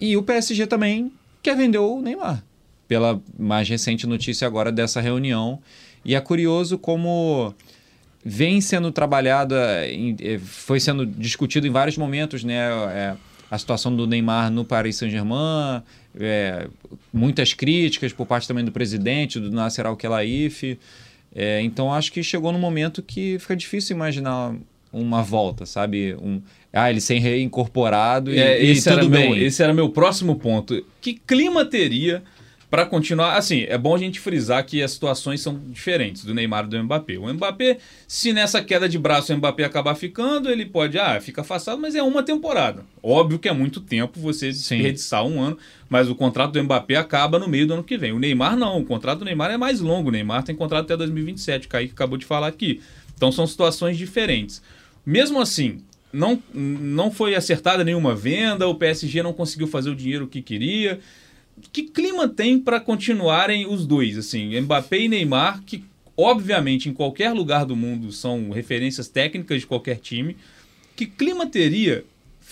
E 0.00 0.16
o 0.16 0.22
PSG 0.22 0.66
também 0.66 1.12
quer 1.42 1.56
vender 1.56 1.78
o 1.78 2.00
Neymar, 2.00 2.42
pela 2.88 3.20
mais 3.38 3.68
recente 3.68 4.06
notícia 4.06 4.46
agora 4.46 4.72
dessa 4.72 5.00
reunião. 5.00 5.60
E 6.04 6.14
é 6.14 6.20
curioso 6.20 6.78
como 6.78 7.54
vem 8.24 8.60
sendo 8.60 8.90
trabalhada, 8.92 9.56
eh, 9.86 10.38
foi 10.38 10.78
sendo 10.78 11.06
discutido 11.06 11.66
em 11.66 11.70
vários 11.70 11.96
momentos, 11.96 12.44
né? 12.44 12.68
É, 12.92 13.16
a 13.50 13.58
situação 13.58 13.94
do 13.94 14.06
Neymar 14.06 14.50
no 14.50 14.64
Paris 14.64 14.96
Saint-Germain, 14.96 15.82
é, 16.18 16.68
muitas 17.12 17.52
críticas 17.52 18.12
por 18.12 18.26
parte 18.26 18.46
também 18.46 18.64
do 18.64 18.70
presidente, 18.70 19.40
do 19.40 19.50
Nasser 19.50 19.86
Al-Khelaifi. 19.86 20.78
É, 21.34 21.60
então 21.62 21.92
acho 21.92 22.12
que 22.12 22.22
chegou 22.22 22.52
num 22.52 22.58
momento 22.58 23.02
que 23.02 23.38
fica 23.38 23.56
difícil 23.56 23.96
imaginar 23.96 24.54
uma 24.92 25.22
volta, 25.22 25.66
sabe? 25.66 26.14
Um, 26.14 26.40
ah, 26.72 26.90
ele 26.90 27.00
ser 27.00 27.18
reincorporado 27.18 28.32
e, 28.32 28.38
é, 28.38 28.62
e 28.62 28.80
tudo 28.82 29.08
bem. 29.08 29.30
Meu, 29.30 29.46
esse 29.46 29.62
era 29.62 29.72
meu 29.72 29.88
próximo 29.90 30.36
ponto. 30.36 30.84
Que 31.00 31.14
clima 31.14 31.64
teria 31.64 32.22
para 32.70 32.86
continuar? 32.86 33.36
Assim, 33.36 33.64
é 33.68 33.76
bom 33.76 33.94
a 33.96 33.98
gente 33.98 34.20
frisar 34.20 34.64
que 34.64 34.80
as 34.80 34.92
situações 34.92 35.40
são 35.40 35.60
diferentes 35.66 36.24
do 36.24 36.32
Neymar 36.32 36.66
e 36.66 36.68
do 36.68 36.84
Mbappé. 36.84 37.18
O 37.18 37.26
Mbappé, 37.34 37.78
se 38.06 38.32
nessa 38.32 38.62
queda 38.62 38.88
de 38.88 38.96
braço 38.96 39.32
o 39.32 39.36
Mbappé 39.36 39.64
acabar 39.64 39.96
ficando, 39.96 40.48
ele 40.48 40.64
pode, 40.64 40.96
ah, 40.96 41.20
fica 41.20 41.40
afastado, 41.40 41.80
mas 41.80 41.96
é 41.96 42.02
uma 42.02 42.22
temporada. 42.22 42.84
Óbvio 43.02 43.40
que 43.40 43.48
é 43.48 43.52
muito 43.52 43.80
tempo 43.80 44.20
você 44.20 44.48
desperdiçar 44.48 45.26
um 45.26 45.42
ano, 45.42 45.58
mas 45.88 46.08
o 46.08 46.14
contrato 46.14 46.52
do 46.52 46.62
Mbappé 46.62 46.94
acaba 46.94 47.38
no 47.38 47.48
meio 47.48 47.66
do 47.66 47.74
ano 47.74 47.82
que 47.82 47.98
vem. 47.98 48.12
O 48.12 48.18
Neymar 48.20 48.56
não, 48.56 48.78
o 48.78 48.84
contrato 48.84 49.18
do 49.18 49.24
Neymar 49.24 49.50
é 49.50 49.56
mais 49.56 49.80
longo. 49.80 50.08
O 50.08 50.12
Neymar 50.12 50.44
tem 50.44 50.54
contrato 50.54 50.84
até 50.84 50.96
2027, 50.96 51.66
o 51.66 51.68
Kaique 51.68 51.92
acabou 51.92 52.16
de 52.16 52.24
falar 52.24 52.46
aqui. 52.46 52.80
Então 53.16 53.32
são 53.32 53.46
situações 53.46 53.98
diferentes. 53.98 54.62
Mesmo 55.04 55.40
assim, 55.40 55.82
não, 56.12 56.40
não 56.54 57.10
foi 57.10 57.34
acertada 57.34 57.82
nenhuma 57.82 58.14
venda, 58.14 58.68
o 58.68 58.74
PSG 58.76 59.22
não 59.22 59.32
conseguiu 59.32 59.66
fazer 59.66 59.90
o 59.90 59.96
dinheiro 59.96 60.28
que 60.28 60.40
queria. 60.40 61.00
Que 61.72 61.82
clima 61.82 62.28
tem 62.28 62.58
para 62.58 62.80
continuarem 62.80 63.66
os 63.66 63.86
dois, 63.86 64.16
assim, 64.16 64.58
Mbappé 64.60 65.00
e 65.00 65.08
Neymar, 65.08 65.62
que 65.64 65.84
obviamente 66.16 66.88
em 66.88 66.92
qualquer 66.92 67.32
lugar 67.32 67.64
do 67.64 67.74
mundo 67.74 68.12
são 68.12 68.50
referências 68.50 69.08
técnicas 69.08 69.60
de 69.60 69.66
qualquer 69.66 69.96
time. 69.98 70.36
Que 70.94 71.06
clima 71.06 71.46
teria 71.46 72.04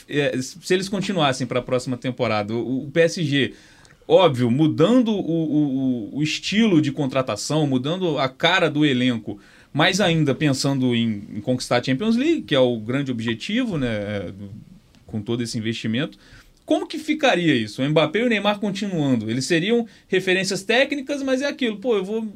é, 0.09 0.41
se 0.41 0.73
eles 0.73 0.89
continuassem 0.89 1.47
para 1.47 1.59
a 1.61 1.63
próxima 1.63 1.97
temporada? 1.97 2.55
O, 2.55 2.85
o, 2.85 2.91
PSG, 2.91 3.55
óbvio, 4.07 4.51
mudando 4.51 5.13
o, 5.13 6.11
o, 6.13 6.19
o 6.19 6.23
estilo 6.23 6.81
de 6.81 6.93
contratação, 6.93 7.67
mudando 7.67 8.19
a 8.19 8.29
cara 8.29 8.71
do 8.71 8.85
elenco 8.85 9.39
mas 9.73 10.01
ainda 10.01 10.35
pensando 10.35 10.95
em, 10.95 11.23
em, 11.37 11.41
conquistar 11.41 11.77
a 11.77 11.83
Champions 11.83 12.17
League, 12.17 12.43
que 12.43 12.55
é 12.55 12.59
o 12.59 12.79
grande 12.79 13.11
objetivo, 13.11 13.77
né, 13.77 14.33
com 15.07 15.21
todo 15.21 15.43
esse 15.43 15.59
investimento. 15.59 16.19
Como 16.69 16.87
que 16.87 16.99
ficaria 16.99 17.55
isso? 17.55 17.81
O 17.81 17.89
Mbappé 17.89 18.19
e 18.19 18.25
o 18.25 18.29
Neymar 18.29 18.61
continuando? 18.61 19.31
Eles 19.31 19.47
seriam 19.47 19.87
referências 20.07 20.63
técnicas, 20.63 21.23
mas 21.23 21.41
é 21.41 21.47
aquilo, 21.47 21.79
pô, 21.79 21.97
eu 21.97 22.05
vou 22.05 22.29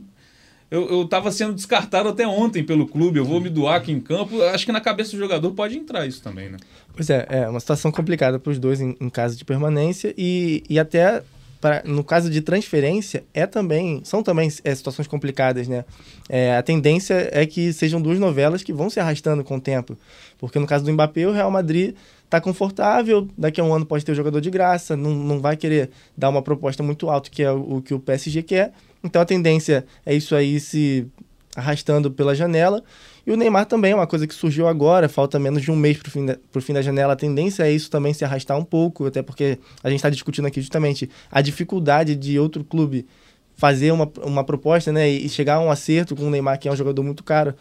eu 0.70 1.02
estava 1.02 1.30
sendo 1.30 1.52
descartado 1.52 2.08
até 2.08 2.26
ontem 2.26 2.64
pelo 2.64 2.86
clube, 2.86 3.18
eu 3.18 3.26
vou 3.26 3.42
me 3.42 3.50
doar 3.50 3.76
aqui 3.76 3.92
em 3.92 4.00
campo. 4.00 4.40
Acho 4.40 4.64
que 4.64 4.72
na 4.72 4.80
cabeça 4.80 5.10
do 5.10 5.18
jogador 5.18 5.50
pode 5.50 5.76
entrar 5.76 6.06
isso 6.06 6.22
também, 6.22 6.48
né? 6.48 6.56
Pois 6.96 7.10
é, 7.10 7.26
é 7.28 7.46
uma 7.46 7.60
situação 7.60 7.92
complicada 7.92 8.38
para 8.38 8.50
os 8.50 8.58
dois 8.58 8.80
em, 8.80 8.96
em, 8.98 9.10
caso 9.10 9.36
de 9.36 9.44
permanência 9.44 10.14
e, 10.16 10.64
e 10.66 10.78
até 10.78 11.22
Pra, 11.62 11.80
no 11.84 12.02
caso 12.02 12.28
de 12.28 12.40
transferência, 12.40 13.22
é 13.32 13.46
também 13.46 14.00
são 14.02 14.20
também 14.20 14.50
é, 14.64 14.74
situações 14.74 15.06
complicadas, 15.06 15.68
né? 15.68 15.84
É, 16.28 16.56
a 16.56 16.62
tendência 16.62 17.30
é 17.30 17.46
que 17.46 17.72
sejam 17.72 18.02
duas 18.02 18.18
novelas 18.18 18.64
que 18.64 18.72
vão 18.72 18.90
se 18.90 18.98
arrastando 18.98 19.44
com 19.44 19.58
o 19.58 19.60
tempo. 19.60 19.96
Porque 20.38 20.58
no 20.58 20.66
caso 20.66 20.84
do 20.84 20.92
Mbappé, 20.92 21.24
o 21.24 21.30
Real 21.30 21.52
Madrid 21.52 21.94
está 22.24 22.40
confortável, 22.40 23.28
daqui 23.38 23.60
a 23.60 23.64
um 23.64 23.72
ano 23.72 23.86
pode 23.86 24.04
ter 24.04 24.10
o 24.10 24.14
jogador 24.16 24.40
de 24.40 24.50
graça, 24.50 24.96
não, 24.96 25.14
não 25.14 25.40
vai 25.40 25.56
querer 25.56 25.90
dar 26.18 26.30
uma 26.30 26.42
proposta 26.42 26.82
muito 26.82 27.08
alta, 27.08 27.30
que 27.30 27.44
é 27.44 27.52
o, 27.52 27.76
o 27.76 27.82
que 27.82 27.94
o 27.94 28.00
PSG 28.00 28.42
quer. 28.42 28.72
Então 29.04 29.22
a 29.22 29.24
tendência 29.24 29.86
é 30.04 30.12
isso 30.12 30.34
aí 30.34 30.58
se 30.58 31.06
arrastando 31.54 32.10
pela 32.10 32.34
janela. 32.34 32.82
E 33.26 33.30
o 33.30 33.36
Neymar 33.36 33.66
também 33.66 33.92
é 33.92 33.94
uma 33.94 34.06
coisa 34.06 34.26
que 34.26 34.34
surgiu 34.34 34.66
agora, 34.66 35.08
falta 35.08 35.38
menos 35.38 35.62
de 35.62 35.70
um 35.70 35.76
mês 35.76 35.96
para 35.96 36.08
o 36.08 36.10
fim, 36.10 36.26
da, 36.26 36.36
fim 36.60 36.72
da 36.72 36.82
janela. 36.82 37.12
A 37.12 37.16
tendência 37.16 37.62
é 37.62 37.72
isso 37.72 37.90
também 37.90 38.12
se 38.12 38.24
arrastar 38.24 38.58
um 38.58 38.64
pouco, 38.64 39.06
até 39.06 39.22
porque 39.22 39.58
a 39.82 39.88
gente 39.88 39.98
está 39.98 40.10
discutindo 40.10 40.46
aqui 40.46 40.60
justamente 40.60 41.08
a 41.30 41.40
dificuldade 41.40 42.16
de 42.16 42.38
outro 42.38 42.64
clube 42.64 43.06
fazer 43.54 43.92
uma, 43.92 44.10
uma 44.24 44.42
proposta 44.42 44.90
né, 44.90 45.08
e 45.08 45.28
chegar 45.28 45.54
a 45.54 45.60
um 45.60 45.70
acerto 45.70 46.16
com 46.16 46.24
o 46.24 46.30
Neymar, 46.30 46.58
que 46.58 46.68
é 46.68 46.72
um 46.72 46.76
jogador 46.76 47.02
muito 47.02 47.22
caro. 47.22 47.54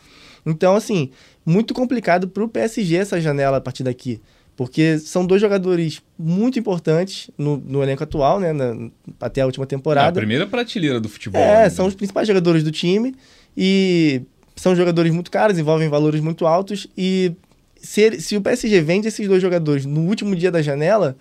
Então, 0.46 0.75
assim, 0.75 1.12
muito 1.46 1.74
complicado 1.74 2.27
para 2.27 2.44
o 2.44 2.50
PSG 2.50 2.96
essa 2.96 3.22
janela 3.22 3.58
a 3.58 3.62
partir 3.62 3.84
daqui. 3.84 4.20
Porque 4.56 5.00
são 5.00 5.25
dois 5.25 5.41
jogadores 5.41 6.01
muito 6.18 6.60
importantes 6.60 7.32
no, 7.38 7.58
no 7.58 7.82
elenco 7.82 8.03
atual, 8.03 8.39
né? 8.39 8.51
Na, 8.51 8.89
até 9.20 9.41
a 9.41 9.46
última 9.46 9.65
temporada. 9.65 10.08
É 10.08 10.10
a 10.10 10.13
primeira 10.13 10.46
prateleira 10.46 11.00
do 11.00 11.08
futebol. 11.08 11.41
É, 11.41 11.70
são 11.70 11.88
os 11.88 11.96
principais 11.96 12.27
jogadores 12.27 12.63
do 12.63 12.72
time. 12.72 13.15
E 13.56 14.22
são 14.62 14.75
jogadores 14.75 15.12
muito 15.12 15.32
caros, 15.32 15.58
envolvem 15.58 15.89
valores 15.89 16.22
muito 16.22 16.46
altos. 16.46 16.86
E 16.96 17.34
se, 17.82 18.22
se 18.22 18.38
o 18.38 18.41
PSG 18.41 18.80
vende 18.82 19.08
esses 19.08 19.27
dois 19.27 19.41
jogadores 19.41 19.88
no 19.88 20.01
último 20.01 20.36
dia 20.36 20.51
da 20.51 20.62
janela, 20.62 21.18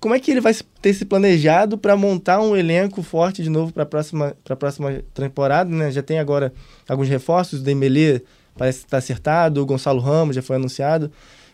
como 0.00 0.12
é 0.12 0.18
que 0.18 0.32
ele 0.32 0.40
vai 0.40 0.52
ter 0.82 0.92
se 0.92 1.04
planejado 1.04 1.78
para 1.78 1.96
montar 1.96 2.40
um 2.40 2.56
elenco 2.56 3.00
forte 3.00 3.44
de 3.44 3.48
novo 3.48 3.72
para 3.72 3.84
a 3.84 3.86
próxima, 3.86 4.36
próxima 4.58 5.04
temporada? 5.14 5.70
Né? 5.70 5.92
Já 5.92 6.02
tem 6.02 6.18
agora 6.18 6.52
alguns 6.88 7.08
reforços, 7.08 7.60
o 7.60 7.62
Dembélé 7.62 8.22
parece 8.58 8.78
estar 8.78 8.90
tá 8.90 8.96
acertado, 8.96 9.62
o 9.62 9.66
Gonçalo 9.66 10.00
Ramos 10.00 10.34
já 10.34 10.42
foi 10.42 10.56
anunciado, 10.56 11.12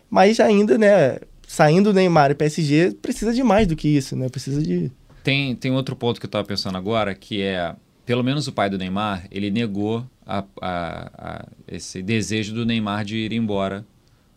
mas 0.09 0.39
ainda, 0.39 0.75
né, 0.75 1.19
saindo 1.47 1.93
Neymar 1.93 2.31
e 2.31 2.35
PSG, 2.35 2.95
precisa 2.99 3.31
de 3.31 3.43
mais 3.43 3.67
do 3.67 3.75
que 3.75 3.87
isso, 3.87 4.15
né? 4.15 4.27
Precisa 4.27 4.59
de... 4.59 4.91
Tem, 5.23 5.55
tem 5.55 5.71
outro 5.71 5.95
ponto 5.95 6.19
que 6.19 6.25
eu 6.25 6.29
estava 6.29 6.43
pensando 6.43 6.79
agora, 6.79 7.13
que 7.13 7.43
é 7.43 7.75
pelo 8.07 8.23
menos 8.23 8.47
o 8.47 8.51
pai 8.51 8.71
do 8.71 8.77
Neymar, 8.79 9.27
ele 9.29 9.51
negou 9.51 10.03
a, 10.25 10.43
a, 10.61 11.11
a 11.17 11.45
esse 11.67 12.01
desejo 12.01 12.53
do 12.53 12.65
Neymar 12.65 13.05
de 13.05 13.17
ir 13.17 13.33
embora 13.33 13.85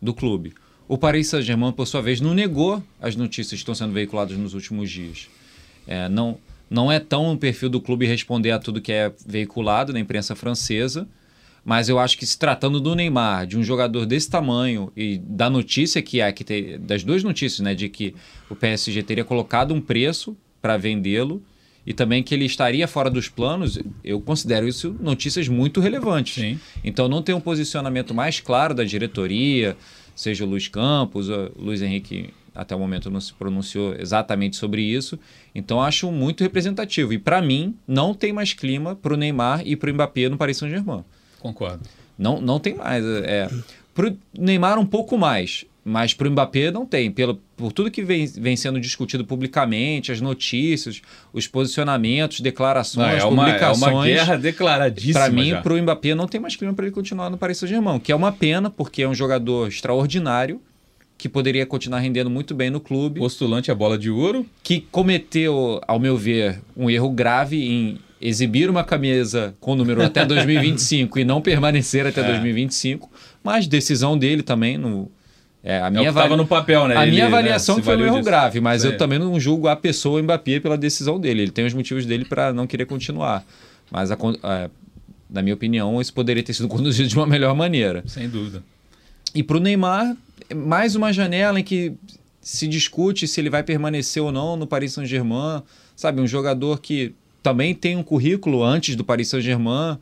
do 0.00 0.12
clube. 0.12 0.54
O 0.86 0.98
Paris 0.98 1.28
Saint-Germain, 1.28 1.72
por 1.72 1.86
sua 1.86 2.02
vez, 2.02 2.20
não 2.20 2.34
negou 2.34 2.82
as 3.00 3.16
notícias 3.16 3.52
que 3.52 3.62
estão 3.62 3.74
sendo 3.74 3.92
veiculadas 3.92 4.36
nos 4.36 4.52
últimos 4.52 4.90
dias. 4.90 5.28
É, 5.86 6.08
não, 6.08 6.38
não 6.68 6.92
é 6.92 7.00
tão 7.00 7.32
o 7.32 7.38
perfil 7.38 7.70
do 7.70 7.80
clube 7.80 8.06
responder 8.06 8.50
a 8.50 8.58
tudo 8.58 8.80
que 8.80 8.92
é 8.92 9.12
veiculado 9.26 9.92
na 9.92 10.00
imprensa 10.00 10.34
francesa, 10.34 11.08
mas 11.64 11.88
eu 11.88 11.98
acho 11.98 12.18
que 12.18 12.26
se 12.26 12.38
tratando 12.38 12.78
do 12.78 12.94
Neymar, 12.94 13.46
de 13.46 13.56
um 13.56 13.62
jogador 13.62 14.04
desse 14.04 14.28
tamanho 14.28 14.92
e 14.94 15.16
da 15.16 15.48
notícia 15.48 16.02
que 16.02 16.20
é 16.20 16.30
que 16.30 16.76
das 16.76 17.02
duas 17.02 17.22
notícias, 17.22 17.60
né, 17.60 17.74
de 17.74 17.88
que 17.88 18.14
o 18.50 18.54
PSG 18.54 19.02
teria 19.02 19.24
colocado 19.24 19.72
um 19.72 19.80
preço 19.80 20.36
para 20.60 20.76
vendê-lo 20.76 21.42
e 21.86 21.92
também 21.92 22.22
que 22.22 22.34
ele 22.34 22.44
estaria 22.44 22.88
fora 22.88 23.10
dos 23.10 23.28
planos, 23.28 23.78
eu 24.02 24.20
considero 24.20 24.66
isso 24.66 24.96
notícias 25.00 25.48
muito 25.48 25.80
relevantes. 25.80 26.34
Sim. 26.34 26.58
Então 26.82 27.08
não 27.08 27.22
tem 27.22 27.34
um 27.34 27.40
posicionamento 27.40 28.14
mais 28.14 28.40
claro 28.40 28.74
da 28.74 28.84
diretoria, 28.84 29.76
seja 30.14 30.44
o 30.44 30.48
Luiz 30.48 30.68
Campos, 30.68 31.28
o 31.28 31.52
Luiz 31.58 31.82
Henrique 31.82 32.32
até 32.54 32.74
o 32.74 32.78
momento 32.78 33.10
não 33.10 33.20
se 33.20 33.34
pronunciou 33.34 33.94
exatamente 33.98 34.56
sobre 34.56 34.80
isso. 34.80 35.18
Então 35.54 35.82
acho 35.82 36.10
muito 36.12 36.42
representativo. 36.42 37.12
E 37.12 37.18
para 37.18 37.42
mim, 37.42 37.74
não 37.86 38.14
tem 38.14 38.32
mais 38.32 38.52
clima 38.52 38.94
para 38.94 39.14
o 39.14 39.16
Neymar 39.16 39.62
e 39.66 39.74
para 39.74 39.90
o 39.90 39.94
Mbappé 39.94 40.28
no 40.28 40.36
Paris 40.36 40.56
Saint-Germain. 40.58 41.04
Concordo. 41.40 41.82
Não, 42.16 42.40
não 42.40 42.60
tem 42.60 42.76
mais. 42.76 43.04
É, 43.04 43.50
para 43.92 44.08
o 44.08 44.16
Neymar, 44.38 44.78
um 44.78 44.86
pouco 44.86 45.18
mais. 45.18 45.66
Mas 45.84 46.14
para 46.14 46.26
o 46.26 46.30
Mbappé 46.30 46.70
não 46.70 46.86
tem. 46.86 47.10
Pelo, 47.10 47.34
por 47.56 47.70
tudo 47.70 47.90
que 47.90 48.02
vem, 48.02 48.26
vem 48.26 48.56
sendo 48.56 48.80
discutido 48.80 49.22
publicamente, 49.22 50.10
as 50.10 50.20
notícias, 50.20 51.02
os 51.30 51.46
posicionamentos, 51.46 52.40
declarações, 52.40 53.22
não, 53.22 53.28
é 53.28 53.30
publicações. 53.30 53.82
Uma, 53.82 53.90
é 53.90 53.94
uma 53.94 54.04
guerra 54.06 54.36
declaradíssima. 54.36 55.20
Para 55.20 55.30
mim, 55.30 55.54
para 55.62 55.74
o 55.74 55.82
Mbappé, 55.82 56.14
não 56.14 56.26
tem 56.26 56.40
mais 56.40 56.56
clima 56.56 56.72
para 56.72 56.86
ele 56.86 56.94
continuar 56.94 57.28
no 57.28 57.36
Paris 57.36 57.58
Saint-Germain, 57.58 57.98
que 57.98 58.10
é 58.10 58.16
uma 58.16 58.32
pena, 58.32 58.70
porque 58.70 59.02
é 59.02 59.08
um 59.08 59.14
jogador 59.14 59.68
extraordinário, 59.68 60.58
que 61.18 61.28
poderia 61.28 61.66
continuar 61.66 61.98
rendendo 61.98 62.30
muito 62.30 62.54
bem 62.54 62.70
no 62.70 62.80
clube. 62.80 63.20
Postulante 63.20 63.70
a 63.70 63.74
bola 63.74 63.98
de 63.98 64.10
ouro. 64.10 64.46
Que 64.62 64.80
cometeu, 64.90 65.80
ao 65.86 65.98
meu 65.98 66.16
ver, 66.16 66.60
um 66.74 66.88
erro 66.88 67.10
grave 67.10 67.62
em 67.62 67.98
exibir 68.20 68.70
uma 68.70 68.82
camisa 68.82 69.54
com 69.60 69.74
número 69.74 70.02
até 70.02 70.24
2025 70.26 71.18
e 71.18 71.24
não 71.24 71.42
permanecer 71.42 72.06
até 72.06 72.22
é. 72.22 72.24
2025, 72.24 73.10
mas 73.42 73.66
decisão 73.66 74.16
dele 74.16 74.42
também 74.42 74.78
no 74.78 75.10
é, 75.66 75.80
a 75.80 75.90
minha 75.90 76.04
é 76.04 76.08
avali... 76.08 76.36
no 76.36 76.46
papel, 76.46 76.86
né? 76.86 76.94
A 76.94 77.04
Ele, 77.04 77.12
minha 77.12 77.26
avaliação 77.26 77.76
né, 77.78 77.82
foi 77.82 77.96
um 77.96 78.04
erro 78.04 78.16
disso. 78.16 78.24
grave, 78.26 78.60
mas 78.60 78.84
eu 78.84 78.98
também 78.98 79.18
não 79.18 79.40
julgo 79.40 79.66
a 79.66 79.74
pessoa 79.74 80.22
Mbappé 80.22 80.60
pela 80.60 80.76
decisão 80.76 81.18
dele. 81.18 81.42
Ele 81.42 81.50
tem 81.50 81.64
os 81.64 81.72
motivos 81.72 82.04
dele 82.04 82.26
para 82.26 82.52
não 82.52 82.66
querer 82.66 82.84
continuar. 82.84 83.42
Mas 83.90 84.10
a, 84.12 84.18
é, 84.44 84.70
na 85.30 85.40
minha 85.40 85.54
opinião, 85.54 85.98
isso 86.02 86.12
poderia 86.12 86.42
ter 86.42 86.52
sido 86.52 86.68
conduzido 86.68 87.08
de 87.08 87.16
uma 87.16 87.26
melhor 87.26 87.54
maneira. 87.56 88.04
Sem 88.06 88.28
dúvida. 88.28 88.62
E 89.34 89.42
para 89.42 89.56
o 89.56 89.60
Neymar, 89.60 90.14
mais 90.54 90.94
uma 90.94 91.10
janela 91.14 91.58
em 91.58 91.64
que 91.64 91.94
se 92.42 92.68
discute 92.68 93.26
se 93.26 93.40
ele 93.40 93.48
vai 93.48 93.62
permanecer 93.62 94.22
ou 94.22 94.30
não 94.30 94.56
no 94.56 94.66
Paris 94.66 94.92
Saint-Germain. 94.92 95.62
Sabe, 95.96 96.20
um 96.20 96.26
jogador 96.26 96.78
que 96.78 97.14
também 97.42 97.74
tem 97.74 97.96
um 97.96 98.02
currículo 98.02 98.62
antes 98.62 98.96
do 98.96 99.02
Paris 99.02 99.28
Saint-Germain. 99.28 99.96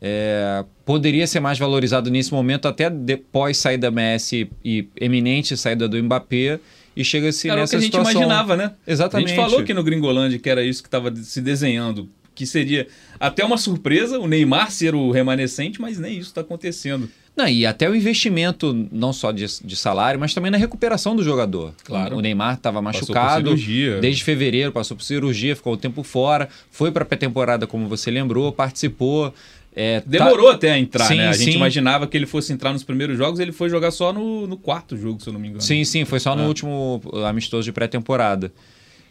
É, 0.00 0.64
poderia 0.84 1.26
ser 1.26 1.40
mais 1.40 1.58
valorizado 1.58 2.10
nesse 2.10 2.32
momento, 2.32 2.68
até 2.68 2.90
depois 2.90 3.56
saída 3.56 3.88
da 3.88 3.90
Messi 3.90 4.50
e 4.64 4.86
eminente 5.00 5.56
saída 5.56 5.88
do 5.88 6.02
Mbappé. 6.02 6.60
E 6.96 7.02
chega-se 7.02 7.48
nessa 7.48 7.58
Era 7.58 7.64
o 7.64 7.68
que 7.68 7.76
a 7.76 7.78
gente 7.80 7.86
situação. 7.86 8.12
imaginava, 8.12 8.56
né? 8.56 8.72
Exatamente. 8.86 9.26
A 9.26 9.28
gente 9.34 9.44
falou 9.44 9.60
aqui 9.60 9.74
no 9.74 9.82
Gringolândia 9.82 10.38
que 10.38 10.48
era 10.48 10.62
isso 10.62 10.82
que 10.82 10.88
estava 10.88 11.14
se 11.16 11.40
desenhando. 11.40 12.08
Que 12.34 12.46
seria 12.46 12.86
até 13.18 13.44
uma 13.44 13.56
surpresa 13.56 14.18
o 14.18 14.26
Neymar 14.26 14.70
ser 14.70 14.94
o 14.94 15.10
remanescente, 15.10 15.80
mas 15.80 15.98
nem 15.98 16.18
isso 16.18 16.28
está 16.28 16.40
acontecendo. 16.40 17.08
Não, 17.36 17.48
e 17.48 17.66
até 17.66 17.90
o 17.90 17.96
investimento, 17.96 18.88
não 18.92 19.12
só 19.12 19.32
de, 19.32 19.44
de 19.64 19.74
salário, 19.74 20.20
mas 20.20 20.32
também 20.32 20.52
na 20.52 20.58
recuperação 20.58 21.16
do 21.16 21.22
jogador. 21.24 21.74
Claro. 21.82 22.16
O 22.16 22.20
Neymar 22.20 22.54
estava 22.54 22.80
machucado. 22.80 23.56
Desde 24.00 24.22
fevereiro, 24.22 24.70
passou 24.70 24.96
por 24.96 25.02
cirurgia, 25.02 25.56
ficou 25.56 25.74
um 25.74 25.76
tempo 25.76 26.04
fora, 26.04 26.48
foi 26.70 26.92
para 26.92 27.02
a 27.02 27.06
pré-temporada, 27.06 27.66
como 27.66 27.88
você 27.88 28.08
lembrou, 28.10 28.52
participou. 28.52 29.34
É, 29.76 30.00
tá- 30.00 30.06
Demorou 30.06 30.50
até 30.50 30.70
a 30.72 30.78
entrar, 30.78 31.06
Sim, 31.06 31.16
né? 31.16 31.28
A 31.28 31.32
gente 31.32 31.50
sim. 31.52 31.56
imaginava 31.56 32.06
que 32.06 32.16
ele 32.16 32.26
fosse 32.26 32.52
entrar 32.52 32.72
nos 32.72 32.84
primeiros 32.84 33.16
jogos, 33.18 33.40
ele 33.40 33.50
foi 33.52 33.68
jogar 33.68 33.90
só 33.90 34.12
no, 34.12 34.46
no 34.46 34.56
quarto 34.56 34.96
jogo, 34.96 35.20
se 35.20 35.28
eu 35.28 35.32
não 35.32 35.40
me 35.40 35.48
engano. 35.48 35.62
Sim, 35.62 35.82
sim, 35.84 36.04
foi 36.04 36.20
só 36.20 36.36
no 36.36 36.44
Ah. 36.44 36.46
último 36.48 37.02
amistoso 37.26 37.64
de 37.64 37.72
pré-temporada. 37.72 38.52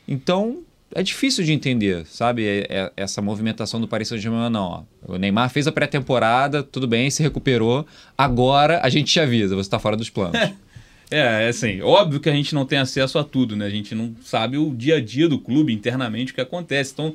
Então, 0.08 0.60
é 0.96 1.02
difícil 1.04 1.44
de 1.44 1.52
entender, 1.52 2.06
sabe? 2.06 2.46
É- 2.46 2.68
é- 2.70 2.92
essa 2.96 3.22
movimentação 3.22 3.82
do 3.82 3.88
Paris 3.88 4.08
Saint-Germain, 4.08 4.50
não. 4.50 4.86
ó. 5.06 5.14
O 5.14 5.18
Neymar 5.18 5.50
fez 5.50 5.68
a 5.68 5.72
pré-temporada, 5.72 6.64
tudo 6.64 6.88
bem, 6.88 7.10
se 7.10 7.22
recuperou. 7.24 7.86
Agora 8.18 8.80
a 8.84 8.90
gente 8.90 9.12
te 9.12 9.20
avisa, 9.20 9.56
você 9.56 9.62
está 9.62 9.80
fora 9.80 9.98
dos 9.98 10.10
planos. 10.10 10.40
É, 11.12 11.46
é 11.46 11.48
assim, 11.50 11.80
óbvio 11.82 12.20
que 12.20 12.28
a 12.28 12.34
gente 12.34 12.56
não 12.56 12.66
tem 12.66 12.80
acesso 12.80 13.20
a 13.20 13.24
tudo, 13.24 13.56
né? 13.56 13.68
A 13.68 13.70
gente 13.70 13.94
não 13.94 14.16
sabe 14.24 14.58
o 14.58 14.74
dia 14.74 14.96
a 14.96 15.00
dia 15.02 15.30
do 15.30 15.38
clube 15.38 15.72
internamente 15.72 16.32
o 16.32 16.36
que 16.36 16.42
acontece. 16.42 16.92
Então, 16.94 17.14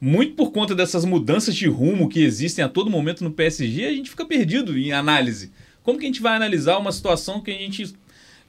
muito 0.00 0.34
por 0.34 0.50
conta 0.50 0.74
dessas 0.74 1.04
mudanças 1.04 1.54
de 1.54 1.68
rumo 1.68 2.08
que 2.08 2.22
existem 2.22 2.64
a 2.64 2.68
todo 2.68 2.90
momento 2.90 3.22
no 3.22 3.30
PSG, 3.30 3.84
a 3.84 3.92
gente 3.92 4.10
fica 4.10 4.24
perdido 4.24 4.78
em 4.78 4.92
análise. 4.92 5.52
Como 5.82 5.98
que 5.98 6.04
a 6.04 6.08
gente 6.08 6.22
vai 6.22 6.36
analisar 6.36 6.78
uma 6.78 6.92
situação 6.92 7.40
que 7.40 7.50
a 7.50 7.58
gente 7.58 7.94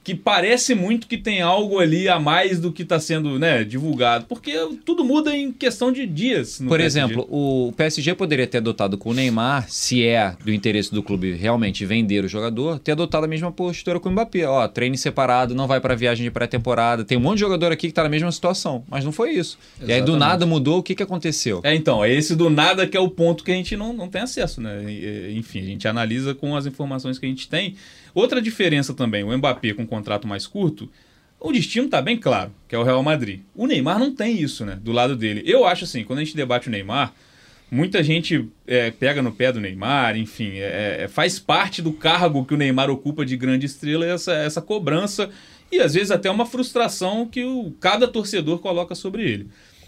que 0.04 0.16
parece 0.16 0.74
muito 0.74 1.08
que 1.08 1.18
tem 1.18 1.42
algo 1.42 1.80
ali 1.80 2.10
a 2.10 2.20
mais 2.20 2.60
do 2.60 2.72
que 2.72 2.82
está 2.82 3.00
sendo 3.00 3.38
né, 3.38 3.64
divulgado? 3.64 4.26
Porque 4.26 4.54
tudo 4.84 5.06
muda 5.06 5.36
em 5.36 5.52
questão 5.52 5.92
de 5.92 6.08
dias. 6.08 6.60
no 6.60 6.70
Por 6.70 6.80
PSG. 6.80 7.00
exemplo, 7.00 7.28
o 7.30 7.72
PSG 7.78 8.16
poderia 8.16 8.48
ter 8.48 8.58
adotado 8.58 8.98
com 8.98 9.12
o 9.12 9.14
Neymar, 9.14 9.70
se 9.70 10.04
é 10.04 10.36
do 10.44 10.52
interesse 10.52 10.92
do 10.92 11.04
clube 11.04 11.34
realmente 11.34 11.86
vender 11.86 12.26
o 12.26 12.28
jogador, 12.28 12.80
ter 12.80 12.94
adotado 12.94 13.26
a 13.26 13.28
mesma 13.28 13.52
postura 13.52 14.00
com 14.00 14.10
o 14.10 14.12
Mbappé. 14.12 14.48
Ó, 14.48 14.68
treine 14.68 14.98
separado, 14.98 15.54
não 15.54 15.68
vai 15.68 15.80
para 15.80 15.96
viagem 15.96 16.24
de 16.24 16.32
pré-temporada. 16.32 17.04
Tem 17.04 17.18
um 17.18 17.22
monte 17.22 17.36
de 17.36 17.42
jogador 17.42 17.72
aqui 17.72 17.88
que 17.88 17.94
tá 17.94 18.04
na 18.04 18.10
mesma 18.10 18.32
situação, 18.32 18.84
mas 18.90 19.06
não 19.06 19.12
foi 19.12 19.32
isso. 19.32 19.60
E 19.80 19.92
aí 19.92 20.02
do 20.02 20.12
Exatamente. 20.12 20.20
nada 20.20 20.46
mudou, 20.48 20.80
o 20.80 20.84
que 20.84 20.96
que 20.96 21.04
aconteceu? 21.04 21.62
É, 21.64 21.76
então, 21.76 22.04
é 22.04 22.12
esse 22.12 22.36
do 22.36 22.50
nada 22.50 22.88
que 22.88 22.98
é 22.98 23.00
o 23.00 23.10
ponto 23.10 23.44
que 23.44 23.52
a 23.52 23.56
gente 23.56 23.78
não, 23.78 23.94
não 23.94 24.08
tem 24.08 24.22
acesso, 24.22 24.60
né? 24.60 24.82
Enfim, 25.32 25.60
a 25.60 25.66
gente 25.66 25.88
analisa 25.88 26.34
com 26.34 26.56
as 26.56 26.66
informações 26.66 27.20
que 27.20 27.26
a 27.26 27.30
gente 27.30 27.48
tem. 27.48 27.76
Outra 28.14 28.42
diferença 28.42 28.94
também, 28.94 29.24
o 29.24 29.38
Mbappé 29.38 29.74
com 29.74 29.84
um 29.84 29.88
contrato 29.88 30.28
mais 30.28 30.46
curto, 30.48 30.90
o 31.40 31.52
destino 31.52 31.88
tá 31.88 32.02
bem 32.02 32.18
claro, 32.18 32.52
que 32.68 32.76
é 32.76 32.78
o 32.78 32.84
Real 32.84 33.02
Madrid. 33.02 33.42
O 33.56 33.66
Neymar 33.66 33.98
não 33.98 34.14
tem 34.14 34.40
isso, 34.42 34.66
né? 34.66 34.78
Do 34.82 34.92
lado 34.92 35.16
dele. 35.16 35.42
Eu 35.46 35.66
acho 35.66 35.86
assim, 35.86 36.04
quando 36.04 36.20
a 36.20 36.24
gente 36.24 36.36
debate 36.36 36.68
o 36.68 36.72
Neymar, 36.72 37.14
muita 37.72 38.04
gente 38.04 38.48
é, 38.68 38.92
pega 38.92 39.22
no 39.22 39.32
pé 39.32 39.52
do 39.52 39.60
Neymar, 39.60 40.18
enfim, 40.18 40.52
é, 40.58 41.04
é, 41.04 41.08
faz 41.08 41.40
parte 41.40 41.82
do 41.82 41.94
cargo 41.94 42.46
que 42.46 42.54
o 42.54 42.58
Neymar 42.58 42.90
ocupa 42.90 43.26
de 43.26 43.36
grande 43.38 43.66
estrela 43.66 44.06
essa, 44.06 44.34
essa 44.34 44.62
cobrança 44.62 45.30
e 45.72 45.80
às 45.80 45.94
vezes 45.94 46.12
até 46.12 46.30
uma 46.30 46.46
frustração 46.46 47.26
que 47.26 47.44
o, 47.46 47.72
cada 47.80 48.08
torcedor 48.08 48.60
coloca 48.60 48.94
sobre 48.94 49.24
ele. 49.24 49.48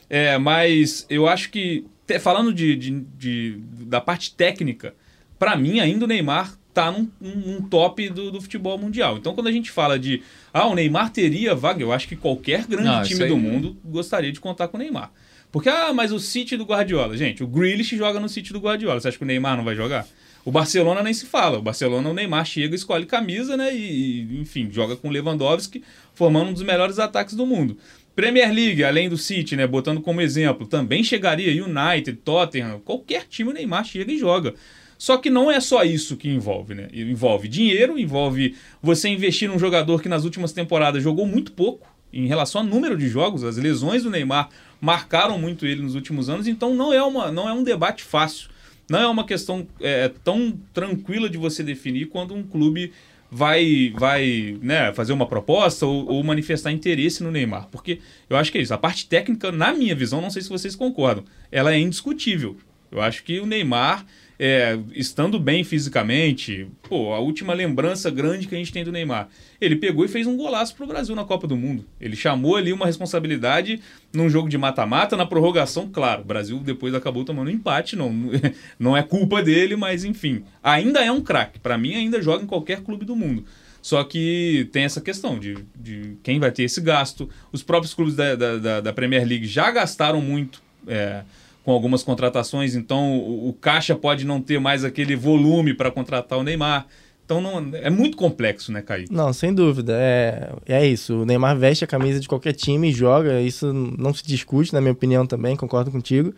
É, 0.09 0.37
mas 0.37 1.05
eu 1.09 1.27
acho 1.27 1.49
que, 1.51 1.85
te- 2.07 2.19
falando 2.19 2.53
de, 2.53 2.75
de- 2.75 3.01
de- 3.17 3.57
da 3.85 3.99
parte 4.01 4.33
técnica, 4.33 4.95
para 5.37 5.55
mim 5.57 5.79
ainda 5.81 6.05
o 6.05 6.07
Neymar 6.07 6.57
tá 6.73 6.91
num, 6.91 7.07
num 7.21 7.61
top 7.61 8.09
do, 8.09 8.31
do 8.31 8.41
futebol 8.41 8.77
mundial. 8.77 9.17
Então 9.17 9.33
quando 9.33 9.47
a 9.47 9.51
gente 9.51 9.69
fala 9.71 9.99
de, 9.99 10.23
ah, 10.53 10.67
o 10.67 10.75
Neymar 10.75 11.11
teria 11.11 11.53
vaga, 11.53 11.81
eu 11.81 11.91
acho 11.91 12.07
que 12.07 12.15
qualquer 12.15 12.65
grande 12.65 12.87
Não, 12.87 13.03
time 13.03 13.25
do 13.25 13.37
mundo 13.37 13.77
gostaria 13.85 14.31
de 14.31 14.39
contar 14.39 14.67
com 14.67 14.77
o 14.77 14.79
Neymar. 14.79 15.11
Porque, 15.51 15.69
ah, 15.69 15.93
mas 15.93 16.11
o 16.11 16.19
City 16.19 16.57
do 16.57 16.65
Guardiola. 16.65 17.15
Gente, 17.15 17.43
o 17.43 17.47
Grealish 17.47 17.95
joga 17.95 18.19
no 18.19 18.27
City 18.27 18.51
do 18.51 18.59
Guardiola. 18.59 18.99
Você 18.99 19.09
acha 19.09 19.17
que 19.17 19.23
o 19.23 19.27
Neymar 19.27 19.55
não 19.55 19.63
vai 19.63 19.75
jogar? 19.75 20.07
O 20.43 20.51
Barcelona 20.51 21.03
nem 21.03 21.13
se 21.13 21.27
fala. 21.27 21.59
O 21.59 21.61
Barcelona, 21.61 22.09
o 22.09 22.13
Neymar 22.13 22.43
chega, 22.43 22.75
escolhe 22.75 23.05
camisa, 23.05 23.55
né? 23.55 23.71
E, 23.71 24.23
e, 24.23 24.41
enfim, 24.41 24.67
joga 24.71 24.95
com 24.95 25.09
o 25.09 25.11
Lewandowski, 25.11 25.83
formando 26.15 26.49
um 26.49 26.53
dos 26.53 26.63
melhores 26.63 26.97
ataques 26.97 27.35
do 27.35 27.45
mundo. 27.45 27.77
Premier 28.15 28.51
League, 28.51 28.83
além 28.83 29.07
do 29.07 29.15
City, 29.15 29.55
né? 29.55 29.67
Botando 29.67 30.01
como 30.01 30.21
exemplo, 30.21 30.65
também 30.65 31.03
chegaria 31.03 31.63
United, 31.63 32.17
Tottenham, 32.23 32.79
qualquer 32.79 33.27
time 33.27 33.51
o 33.51 33.53
Neymar 33.53 33.85
chega 33.85 34.11
e 34.11 34.17
joga. 34.17 34.55
Só 35.03 35.17
que 35.17 35.29
não 35.29 35.51
é 35.51 35.59
só 35.59 35.83
isso 35.83 36.15
que 36.15 36.29
envolve, 36.29 36.73
né? 36.73 36.87
Envolve 36.93 37.49
dinheiro, 37.49 37.99
envolve 37.99 38.55
você 38.81 39.09
investir 39.09 39.49
num 39.49 39.59
jogador 39.59 40.01
que 40.01 40.07
nas 40.07 40.23
últimas 40.23 40.53
temporadas 40.53 41.03
jogou 41.03 41.25
muito 41.25 41.51
pouco 41.51 41.85
em 42.13 42.25
relação 42.25 42.61
ao 42.61 42.67
número 42.67 42.97
de 42.97 43.09
jogos. 43.09 43.43
As 43.43 43.57
lesões 43.57 44.03
do 44.03 44.09
Neymar 44.09 44.47
marcaram 44.79 45.37
muito 45.37 45.65
ele 45.65 45.81
nos 45.81 45.93
últimos 45.93 46.29
anos, 46.29 46.47
então 46.47 46.73
não 46.73 46.93
é, 46.93 47.03
uma, 47.03 47.29
não 47.33 47.49
é 47.49 47.51
um 47.51 47.65
debate 47.65 48.01
fácil. 48.01 48.49
Não 48.89 48.97
é 48.97 49.05
uma 49.05 49.25
questão 49.25 49.67
é, 49.81 50.09
tão 50.23 50.57
tranquila 50.73 51.29
de 51.29 51.37
você 51.37 51.63
definir 51.63 52.05
quando 52.05 52.33
um 52.33 52.41
clube 52.41 52.93
vai, 53.29 53.93
vai 53.97 54.57
né, 54.61 54.93
fazer 54.93 55.11
uma 55.11 55.27
proposta 55.27 55.85
ou, 55.85 56.13
ou 56.13 56.23
manifestar 56.23 56.71
interesse 56.71 57.21
no 57.21 57.29
Neymar. 57.29 57.67
Porque 57.69 57.99
eu 58.29 58.37
acho 58.37 58.53
que 58.53 58.57
é 58.57 58.61
isso. 58.61 58.73
A 58.73 58.77
parte 58.77 59.05
técnica, 59.05 59.51
na 59.51 59.73
minha 59.73 59.95
visão, 59.95 60.21
não 60.21 60.29
sei 60.29 60.41
se 60.41 60.47
vocês 60.47 60.77
concordam, 60.77 61.25
ela 61.51 61.73
é 61.73 61.77
indiscutível. 61.77 62.55
Eu 62.89 63.01
acho 63.01 63.23
que 63.23 63.39
o 63.41 63.45
Neymar, 63.45 64.05
é, 64.39 64.77
estando 64.93 65.39
bem 65.39 65.63
fisicamente, 65.63 66.67
pô, 66.89 67.13
a 67.13 67.19
última 67.19 67.53
lembrança 67.53 68.09
grande 68.09 68.47
que 68.47 68.55
a 68.55 68.57
gente 68.57 68.71
tem 68.73 68.83
do 68.83 68.91
Neymar, 68.91 69.29
ele 69.61 69.75
pegou 69.75 70.03
e 70.03 70.07
fez 70.07 70.25
um 70.27 70.35
golaço 70.35 70.75
pro 70.75 70.87
Brasil 70.87 71.15
na 71.15 71.23
Copa 71.23 71.47
do 71.47 71.55
Mundo. 71.55 71.85
Ele 72.01 72.15
chamou 72.15 72.55
ali 72.55 72.73
uma 72.73 72.85
responsabilidade 72.85 73.79
num 74.11 74.29
jogo 74.29 74.49
de 74.49 74.57
mata-mata, 74.57 75.15
na 75.15 75.25
prorrogação, 75.25 75.87
claro. 75.91 76.21
O 76.21 76.25
Brasil 76.25 76.57
depois 76.59 76.93
acabou 76.93 77.23
tomando 77.23 77.49
empate, 77.51 77.95
não, 77.95 78.11
não 78.79 78.97
é 78.97 79.03
culpa 79.03 79.41
dele, 79.41 79.75
mas 79.75 80.03
enfim. 80.03 80.43
Ainda 80.61 81.03
é 81.03 81.11
um 81.11 81.21
craque. 81.21 81.59
Para 81.59 81.77
mim, 81.77 81.93
ainda 81.95 82.21
joga 82.21 82.43
em 82.43 82.47
qualquer 82.47 82.81
clube 82.81 83.05
do 83.05 83.15
mundo. 83.15 83.45
Só 83.81 84.03
que 84.03 84.67
tem 84.71 84.83
essa 84.83 85.01
questão 85.01 85.37
de, 85.37 85.57
de 85.75 86.15
quem 86.23 86.39
vai 86.39 86.51
ter 86.51 86.63
esse 86.63 86.79
gasto. 86.79 87.29
Os 87.51 87.61
próprios 87.61 87.93
clubes 87.93 88.15
da, 88.15 88.33
da, 88.35 88.57
da- 88.57 88.81
da 88.81 88.93
Premier 88.93 89.27
League 89.27 89.45
já 89.45 89.69
gastaram 89.71 90.21
muito 90.21 90.61
é, 90.87 91.23
com 91.63 91.71
algumas 91.71 92.03
contratações, 92.03 92.75
então 92.75 93.17
o, 93.17 93.49
o 93.49 93.53
caixa 93.53 93.95
pode 93.95 94.25
não 94.25 94.41
ter 94.41 94.59
mais 94.59 94.83
aquele 94.83 95.15
volume 95.15 95.73
para 95.73 95.89
contratar 95.89 96.37
o 96.37 96.43
Neymar. 96.43 96.85
Então 97.25 97.39
não, 97.39 97.73
é 97.77 97.89
muito 97.89 98.17
complexo, 98.17 98.71
né, 98.71 98.81
Kaique? 98.81 99.13
Não, 99.13 99.31
sem 99.31 99.53
dúvida. 99.53 99.93
É, 99.97 100.51
é 100.67 100.85
isso. 100.85 101.21
O 101.21 101.25
Neymar 101.25 101.57
veste 101.57 101.85
a 101.85 101.87
camisa 101.87 102.19
de 102.19 102.27
qualquer 102.27 102.51
time 102.51 102.89
e 102.89 102.91
joga. 102.91 103.39
Isso 103.39 103.71
não 103.71 104.13
se 104.13 104.25
discute, 104.25 104.73
na 104.73 104.81
minha 104.81 104.91
opinião 104.91 105.25
também, 105.25 105.55
concordo 105.55 105.89
contigo. 105.89 106.33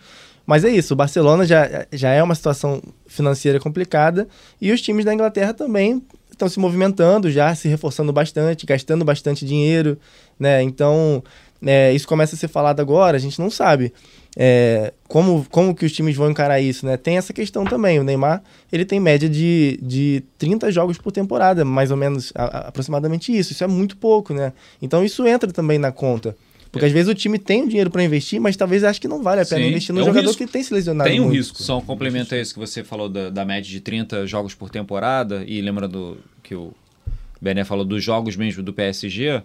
Mas 0.46 0.64
é 0.64 0.70
isso, 0.70 0.94
o 0.94 0.96
Barcelona 0.96 1.44
já, 1.44 1.88
já 1.92 2.12
é 2.12 2.22
uma 2.22 2.36
situação 2.36 2.80
financeira 3.08 3.60
complicada 3.60 4.28
e 4.62 4.72
os 4.72 4.80
times 4.80 5.04
da 5.04 5.12
Inglaterra 5.12 5.56
também 5.56 6.04
estão 6.32 6.48
se 6.48 6.60
movimentando, 6.60 7.32
já 7.32 7.56
se 7.56 7.68
reforçando 7.68 8.14
bastante, 8.14 8.64
gastando 8.64 9.04
bastante 9.04 9.44
dinheiro, 9.44 9.98
né? 10.40 10.62
Então, 10.62 11.24
é, 11.66 11.92
isso 11.94 12.08
começa 12.08 12.36
a 12.36 12.38
ser 12.38 12.48
falado 12.48 12.80
agora, 12.80 13.18
a 13.18 13.20
gente 13.20 13.40
não 13.40 13.50
sabe 13.50 13.92
é, 14.36 14.93
como, 15.08 15.45
como 15.50 15.74
que 15.74 15.86
os 15.86 15.91
times 15.91 16.15
vão 16.15 16.30
encarar 16.30 16.60
isso, 16.60 16.86
né? 16.86 16.98
Tem 16.98 17.17
essa 17.17 17.32
questão 17.32 17.65
também, 17.65 18.00
o 18.00 18.04
Neymar, 18.04 18.43
ele 18.71 18.84
tem 18.86 19.00
média 19.00 19.30
de, 19.30 19.80
de 19.82 20.24
30 20.38 20.71
jogos 20.71 20.98
por 20.98 21.12
temporada, 21.12 21.63
mais 21.63 21.89
ou 21.91 21.98
menos, 21.98 22.32
a- 22.36 22.43
a- 22.43 22.67
aproximadamente 22.67 23.36
isso, 23.36 23.54
isso 23.54 23.63
é 23.63 23.67
muito 23.67 23.95
pouco, 23.98 24.34
né? 24.34 24.52
Então 24.82 25.04
isso 25.06 25.26
entra 25.26 25.52
também 25.52 25.78
na 25.80 25.91
conta. 25.91 26.36
Porque 26.71 26.86
às 26.88 26.91
vezes 26.91 27.08
o 27.10 27.15
time 27.15 27.39
tem 27.39 27.63
o 27.63 27.69
dinheiro 27.69 27.89
para 27.89 28.04
investir, 28.04 28.38
mas 28.41 28.58
talvez 28.58 28.84
ache 28.84 29.00
que 29.00 29.08
não 29.08 29.24
vale 29.24 29.39
a 29.39 29.45
pena 29.45 29.62
Sim, 29.62 29.69
investir 29.69 29.93
no 29.95 30.02
é 30.02 30.04
um 30.04 30.08
jogador 30.08 30.28
risco. 30.28 30.43
que 30.45 30.52
tem 30.52 30.62
se 30.62 30.74
lesionado 30.74 31.10
Tem 31.10 31.21
um 31.21 31.24
muito. 31.24 31.38
risco. 31.38 31.63
Só 31.63 31.78
um 31.78 31.82
complemento 31.82 32.36
a 32.36 32.38
isso 32.41 32.54
que 32.54 32.60
você 32.60 32.84
falou 32.84 33.08
da, 33.08 33.30
da 33.30 33.45
média 33.45 33.69
de 33.69 33.80
30 33.80 34.28
jogos 34.28 34.54
por 34.54 34.69
temporada, 34.69 35.41
e 35.48 35.62
lembra 35.62 35.88
do 35.88 36.17
que 36.43 36.54
o 36.54 36.74
Bené 37.41 37.63
falou 37.63 37.86
dos 37.86 38.04
jogos 38.04 38.36
mesmo 38.36 38.62
do 38.62 38.74
PSG, 38.74 39.41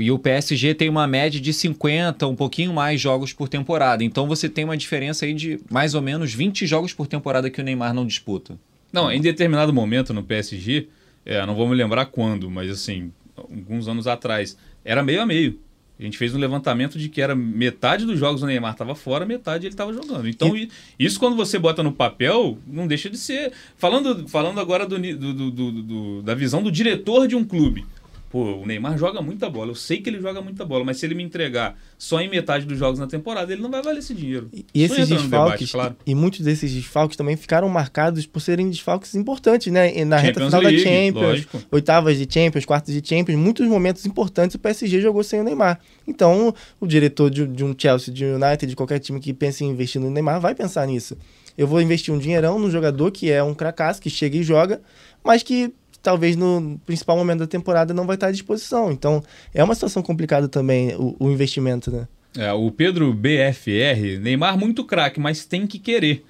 e 0.00 0.10
o 0.10 0.18
PSG 0.18 0.74
tem 0.74 0.88
uma 0.88 1.06
média 1.06 1.40
de 1.40 1.52
50, 1.52 2.26
um 2.26 2.36
pouquinho 2.36 2.72
mais 2.72 3.00
jogos 3.00 3.32
por 3.32 3.48
temporada. 3.48 4.04
Então 4.04 4.26
você 4.26 4.48
tem 4.48 4.64
uma 4.64 4.76
diferença 4.76 5.24
aí 5.24 5.34
de 5.34 5.60
mais 5.70 5.94
ou 5.94 6.02
menos 6.02 6.32
20 6.32 6.66
jogos 6.66 6.92
por 6.92 7.06
temporada 7.06 7.50
que 7.50 7.60
o 7.60 7.64
Neymar 7.64 7.92
não 7.94 8.06
disputa. 8.06 8.58
Não, 8.92 9.10
em 9.10 9.20
determinado 9.20 9.72
momento 9.72 10.14
no 10.14 10.22
PSG, 10.22 10.88
é, 11.24 11.44
não 11.44 11.54
vou 11.54 11.68
me 11.68 11.74
lembrar 11.74 12.06
quando, 12.06 12.50
mas 12.50 12.70
assim, 12.70 13.12
alguns 13.36 13.88
anos 13.88 14.06
atrás, 14.06 14.56
era 14.84 15.02
meio 15.02 15.20
a 15.20 15.26
meio. 15.26 15.58
A 15.98 16.02
gente 16.04 16.16
fez 16.16 16.32
um 16.32 16.38
levantamento 16.38 16.96
de 16.96 17.08
que 17.08 17.20
era 17.20 17.34
metade 17.34 18.06
dos 18.06 18.18
jogos 18.18 18.40
o 18.40 18.46
Neymar 18.46 18.72
estava 18.72 18.94
fora, 18.94 19.26
metade 19.26 19.66
ele 19.66 19.74
estava 19.74 19.92
jogando. 19.92 20.28
Então, 20.28 20.56
e... 20.56 20.70
isso 20.96 21.18
quando 21.18 21.34
você 21.34 21.58
bota 21.58 21.82
no 21.82 21.90
papel, 21.90 22.56
não 22.64 22.86
deixa 22.86 23.10
de 23.10 23.18
ser. 23.18 23.52
Falando, 23.76 24.28
falando 24.28 24.60
agora 24.60 24.86
do, 24.86 24.96
do, 24.96 25.50
do, 25.50 26.22
da 26.22 26.36
visão 26.36 26.62
do 26.62 26.70
diretor 26.70 27.26
de 27.26 27.34
um 27.34 27.44
clube. 27.44 27.84
Pô, 28.30 28.56
o 28.56 28.66
Neymar 28.66 28.98
joga 28.98 29.22
muita 29.22 29.48
bola. 29.48 29.70
Eu 29.70 29.74
sei 29.74 30.02
que 30.02 30.10
ele 30.10 30.20
joga 30.20 30.42
muita 30.42 30.64
bola, 30.64 30.84
mas 30.84 30.98
se 30.98 31.06
ele 31.06 31.14
me 31.14 31.22
entregar 31.22 31.78
só 31.96 32.20
em 32.20 32.28
metade 32.28 32.66
dos 32.66 32.78
jogos 32.78 32.98
na 32.98 33.06
temporada, 33.06 33.50
ele 33.52 33.62
não 33.62 33.70
vai 33.70 33.82
valer 33.82 34.00
esse 34.00 34.14
dinheiro. 34.14 34.50
E, 34.52 34.66
e 34.74 34.82
esses 34.82 35.08
desfalques, 35.08 35.30
debate, 35.30 35.72
claro. 35.72 35.96
e, 36.06 36.14
muitos 36.14 36.40
desses 36.40 36.70
desfalques 36.72 37.16
também 37.16 37.36
ficaram 37.36 37.68
marcados 37.68 38.26
por 38.26 38.40
serem 38.40 38.68
desfalques 38.68 39.14
importantes, 39.14 39.72
né? 39.72 40.04
Na 40.04 40.18
Champions 40.18 40.22
reta 40.22 40.44
final 40.46 40.60
League, 40.60 40.76
da 40.76 40.90
Champions, 40.90 41.22
lógico. 41.22 41.62
oitavas 41.70 42.18
de 42.18 42.28
Champions, 42.30 42.64
quartos 42.66 42.92
de 42.92 43.08
Champions, 43.08 43.38
muitos 43.38 43.66
momentos 43.66 44.04
importantes 44.04 44.56
o 44.56 44.58
PSG 44.58 45.00
jogou 45.00 45.24
sem 45.24 45.40
o 45.40 45.44
Neymar. 45.44 45.80
Então, 46.06 46.54
o 46.78 46.86
diretor 46.86 47.30
de, 47.30 47.46
de 47.46 47.64
um 47.64 47.74
Chelsea, 47.76 48.12
de 48.12 48.26
um 48.26 48.34
United, 48.34 48.66
de 48.66 48.76
qualquer 48.76 48.98
time 48.98 49.20
que 49.20 49.32
pense 49.32 49.64
em 49.64 49.70
investir 49.70 50.00
no 50.00 50.10
Neymar, 50.10 50.38
vai 50.38 50.54
pensar 50.54 50.86
nisso. 50.86 51.16
Eu 51.56 51.66
vou 51.66 51.80
investir 51.80 52.12
um 52.12 52.18
dinheirão 52.18 52.58
no 52.58 52.70
jogador 52.70 53.10
que 53.10 53.30
é 53.30 53.42
um 53.42 53.54
cracaço, 53.54 54.00
que 54.00 54.10
chega 54.10 54.36
e 54.36 54.42
joga, 54.42 54.80
mas 55.24 55.42
que 55.42 55.72
talvez 56.08 56.36
no 56.36 56.80
principal 56.86 57.18
momento 57.18 57.40
da 57.40 57.46
temporada 57.46 57.92
não 57.92 58.06
vai 58.06 58.16
estar 58.16 58.28
à 58.28 58.32
disposição. 58.32 58.90
Então, 58.90 59.22
é 59.52 59.62
uma 59.62 59.74
situação 59.74 60.02
complicada 60.02 60.48
também 60.48 60.96
o, 60.96 61.14
o 61.20 61.30
investimento, 61.30 61.90
né? 61.90 62.08
É, 62.34 62.50
o 62.50 62.70
Pedro 62.70 63.12
BFR, 63.12 64.18
Neymar 64.18 64.56
muito 64.56 64.84
craque, 64.84 65.20
mas 65.20 65.44
tem 65.44 65.66
que 65.66 65.78
querer. 65.78 66.24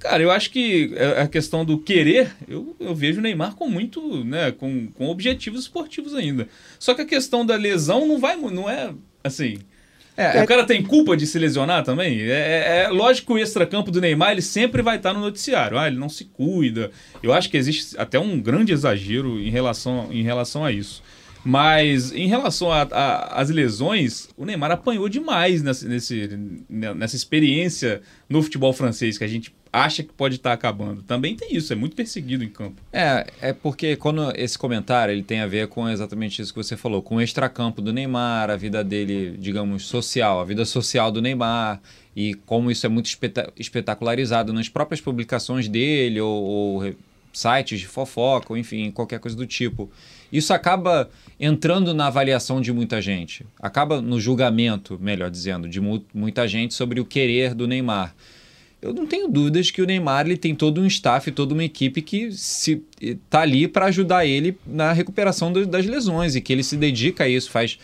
Cara, 0.00 0.20
eu 0.20 0.32
acho 0.32 0.50
que 0.50 0.92
a 1.16 1.28
questão 1.28 1.64
do 1.64 1.78
querer, 1.78 2.32
eu, 2.48 2.74
eu 2.80 2.92
vejo 2.92 3.20
o 3.20 3.22
Neymar 3.22 3.54
com 3.54 3.68
muito, 3.68 4.24
né, 4.24 4.50
com, 4.50 4.88
com 4.88 5.08
objetivos 5.08 5.60
esportivos 5.60 6.12
ainda. 6.12 6.48
Só 6.76 6.92
que 6.92 7.02
a 7.02 7.06
questão 7.06 7.46
da 7.46 7.54
lesão 7.54 8.08
não 8.08 8.18
vai, 8.18 8.34
não 8.34 8.68
é 8.68 8.92
assim, 9.22 9.58
é, 10.16 10.42
o 10.42 10.46
cara 10.46 10.64
tem 10.64 10.82
culpa 10.82 11.16
de 11.16 11.26
se 11.26 11.38
lesionar 11.38 11.82
também? 11.82 12.20
É, 12.20 12.26
é, 12.26 12.82
é 12.84 12.88
lógico 12.88 13.34
que 13.34 13.40
o 13.40 13.42
extracampo 13.42 13.90
do 13.90 14.00
Neymar 14.00 14.32
ele 14.32 14.42
sempre 14.42 14.82
vai 14.82 14.96
estar 14.96 15.12
no 15.12 15.20
noticiário. 15.20 15.78
Ah, 15.78 15.86
ele 15.86 15.96
não 15.96 16.08
se 16.08 16.24
cuida. 16.24 16.90
Eu 17.22 17.32
acho 17.32 17.48
que 17.48 17.56
existe 17.56 17.96
até 17.98 18.18
um 18.18 18.38
grande 18.40 18.72
exagero 18.72 19.40
em 19.40 19.50
relação, 19.50 20.08
em 20.10 20.22
relação 20.22 20.64
a 20.64 20.72
isso. 20.72 21.02
Mas 21.44 22.12
em 22.12 22.26
relação 22.26 22.68
às 22.70 23.48
lesões, 23.48 24.28
o 24.36 24.44
Neymar 24.44 24.72
apanhou 24.72 25.08
demais 25.08 25.62
nessa, 25.62 25.88
nesse, 25.88 26.28
nessa 26.68 27.16
experiência 27.16 28.02
no 28.28 28.42
futebol 28.42 28.72
francês, 28.72 29.16
que 29.16 29.24
a 29.24 29.28
gente 29.28 29.54
acha 29.72 30.02
que 30.02 30.12
pode 30.12 30.36
estar 30.36 30.52
acabando. 30.52 31.02
Também 31.02 31.34
tem 31.34 31.56
isso, 31.56 31.72
é 31.72 31.76
muito 31.76 31.96
perseguido 31.96 32.44
em 32.44 32.48
campo. 32.48 32.82
É, 32.92 33.26
é 33.40 33.52
porque 33.52 33.96
quando 33.96 34.32
esse 34.36 34.58
comentário 34.58 35.12
ele 35.12 35.22
tem 35.22 35.40
a 35.40 35.46
ver 35.46 35.68
com 35.68 35.88
exatamente 35.88 36.42
isso 36.42 36.52
que 36.52 36.62
você 36.62 36.76
falou, 36.76 37.00
com 37.00 37.16
o 37.16 37.22
extracampo 37.22 37.80
do 37.80 37.92
Neymar, 37.92 38.50
a 38.50 38.56
vida 38.56 38.82
dele, 38.82 39.36
digamos, 39.38 39.86
social, 39.86 40.40
a 40.40 40.44
vida 40.44 40.64
social 40.64 41.10
do 41.10 41.22
Neymar 41.22 41.80
e 42.14 42.34
como 42.34 42.70
isso 42.70 42.84
é 42.84 42.88
muito 42.88 43.08
espetacularizado 43.56 44.52
nas 44.52 44.68
próprias 44.68 45.00
publicações 45.00 45.68
dele 45.68 46.20
ou, 46.20 46.42
ou 46.42 46.94
sites 47.32 47.78
de 47.78 47.86
fofoca, 47.86 48.52
ou 48.52 48.56
enfim, 48.56 48.90
qualquer 48.90 49.20
coisa 49.20 49.36
do 49.36 49.46
tipo. 49.46 49.90
Isso 50.32 50.52
acaba 50.52 51.10
entrando 51.38 51.94
na 51.94 52.06
avaliação 52.06 52.60
de 52.60 52.72
muita 52.72 53.00
gente, 53.00 53.44
acaba 53.58 54.00
no 54.00 54.20
julgamento, 54.20 54.98
melhor 55.00 55.30
dizendo, 55.30 55.68
de 55.68 55.80
mu 55.80 56.04
muita 56.12 56.46
gente 56.46 56.74
sobre 56.74 57.00
o 57.00 57.04
querer 57.04 57.54
do 57.54 57.66
Neymar. 57.66 58.14
Eu 58.82 58.94
não 58.94 59.06
tenho 59.06 59.28
dúvidas 59.28 59.70
que 59.70 59.82
o 59.82 59.86
Neymar 59.86 60.24
ele 60.24 60.38
tem 60.38 60.54
todo 60.54 60.80
um 60.80 60.86
staff, 60.86 61.30
toda 61.32 61.52
uma 61.52 61.64
equipe 61.64 62.00
que 62.00 62.32
se 62.32 62.82
tá 63.28 63.40
ali 63.40 63.68
para 63.68 63.86
ajudar 63.86 64.24
ele 64.24 64.56
na 64.66 64.92
recuperação 64.92 65.52
do, 65.52 65.66
das 65.66 65.84
lesões 65.84 66.34
e 66.34 66.40
que 66.40 66.52
ele 66.52 66.62
se 66.62 66.76
dedica 66.76 67.24
a 67.24 67.28
isso, 67.28 67.50
faz 67.50 67.78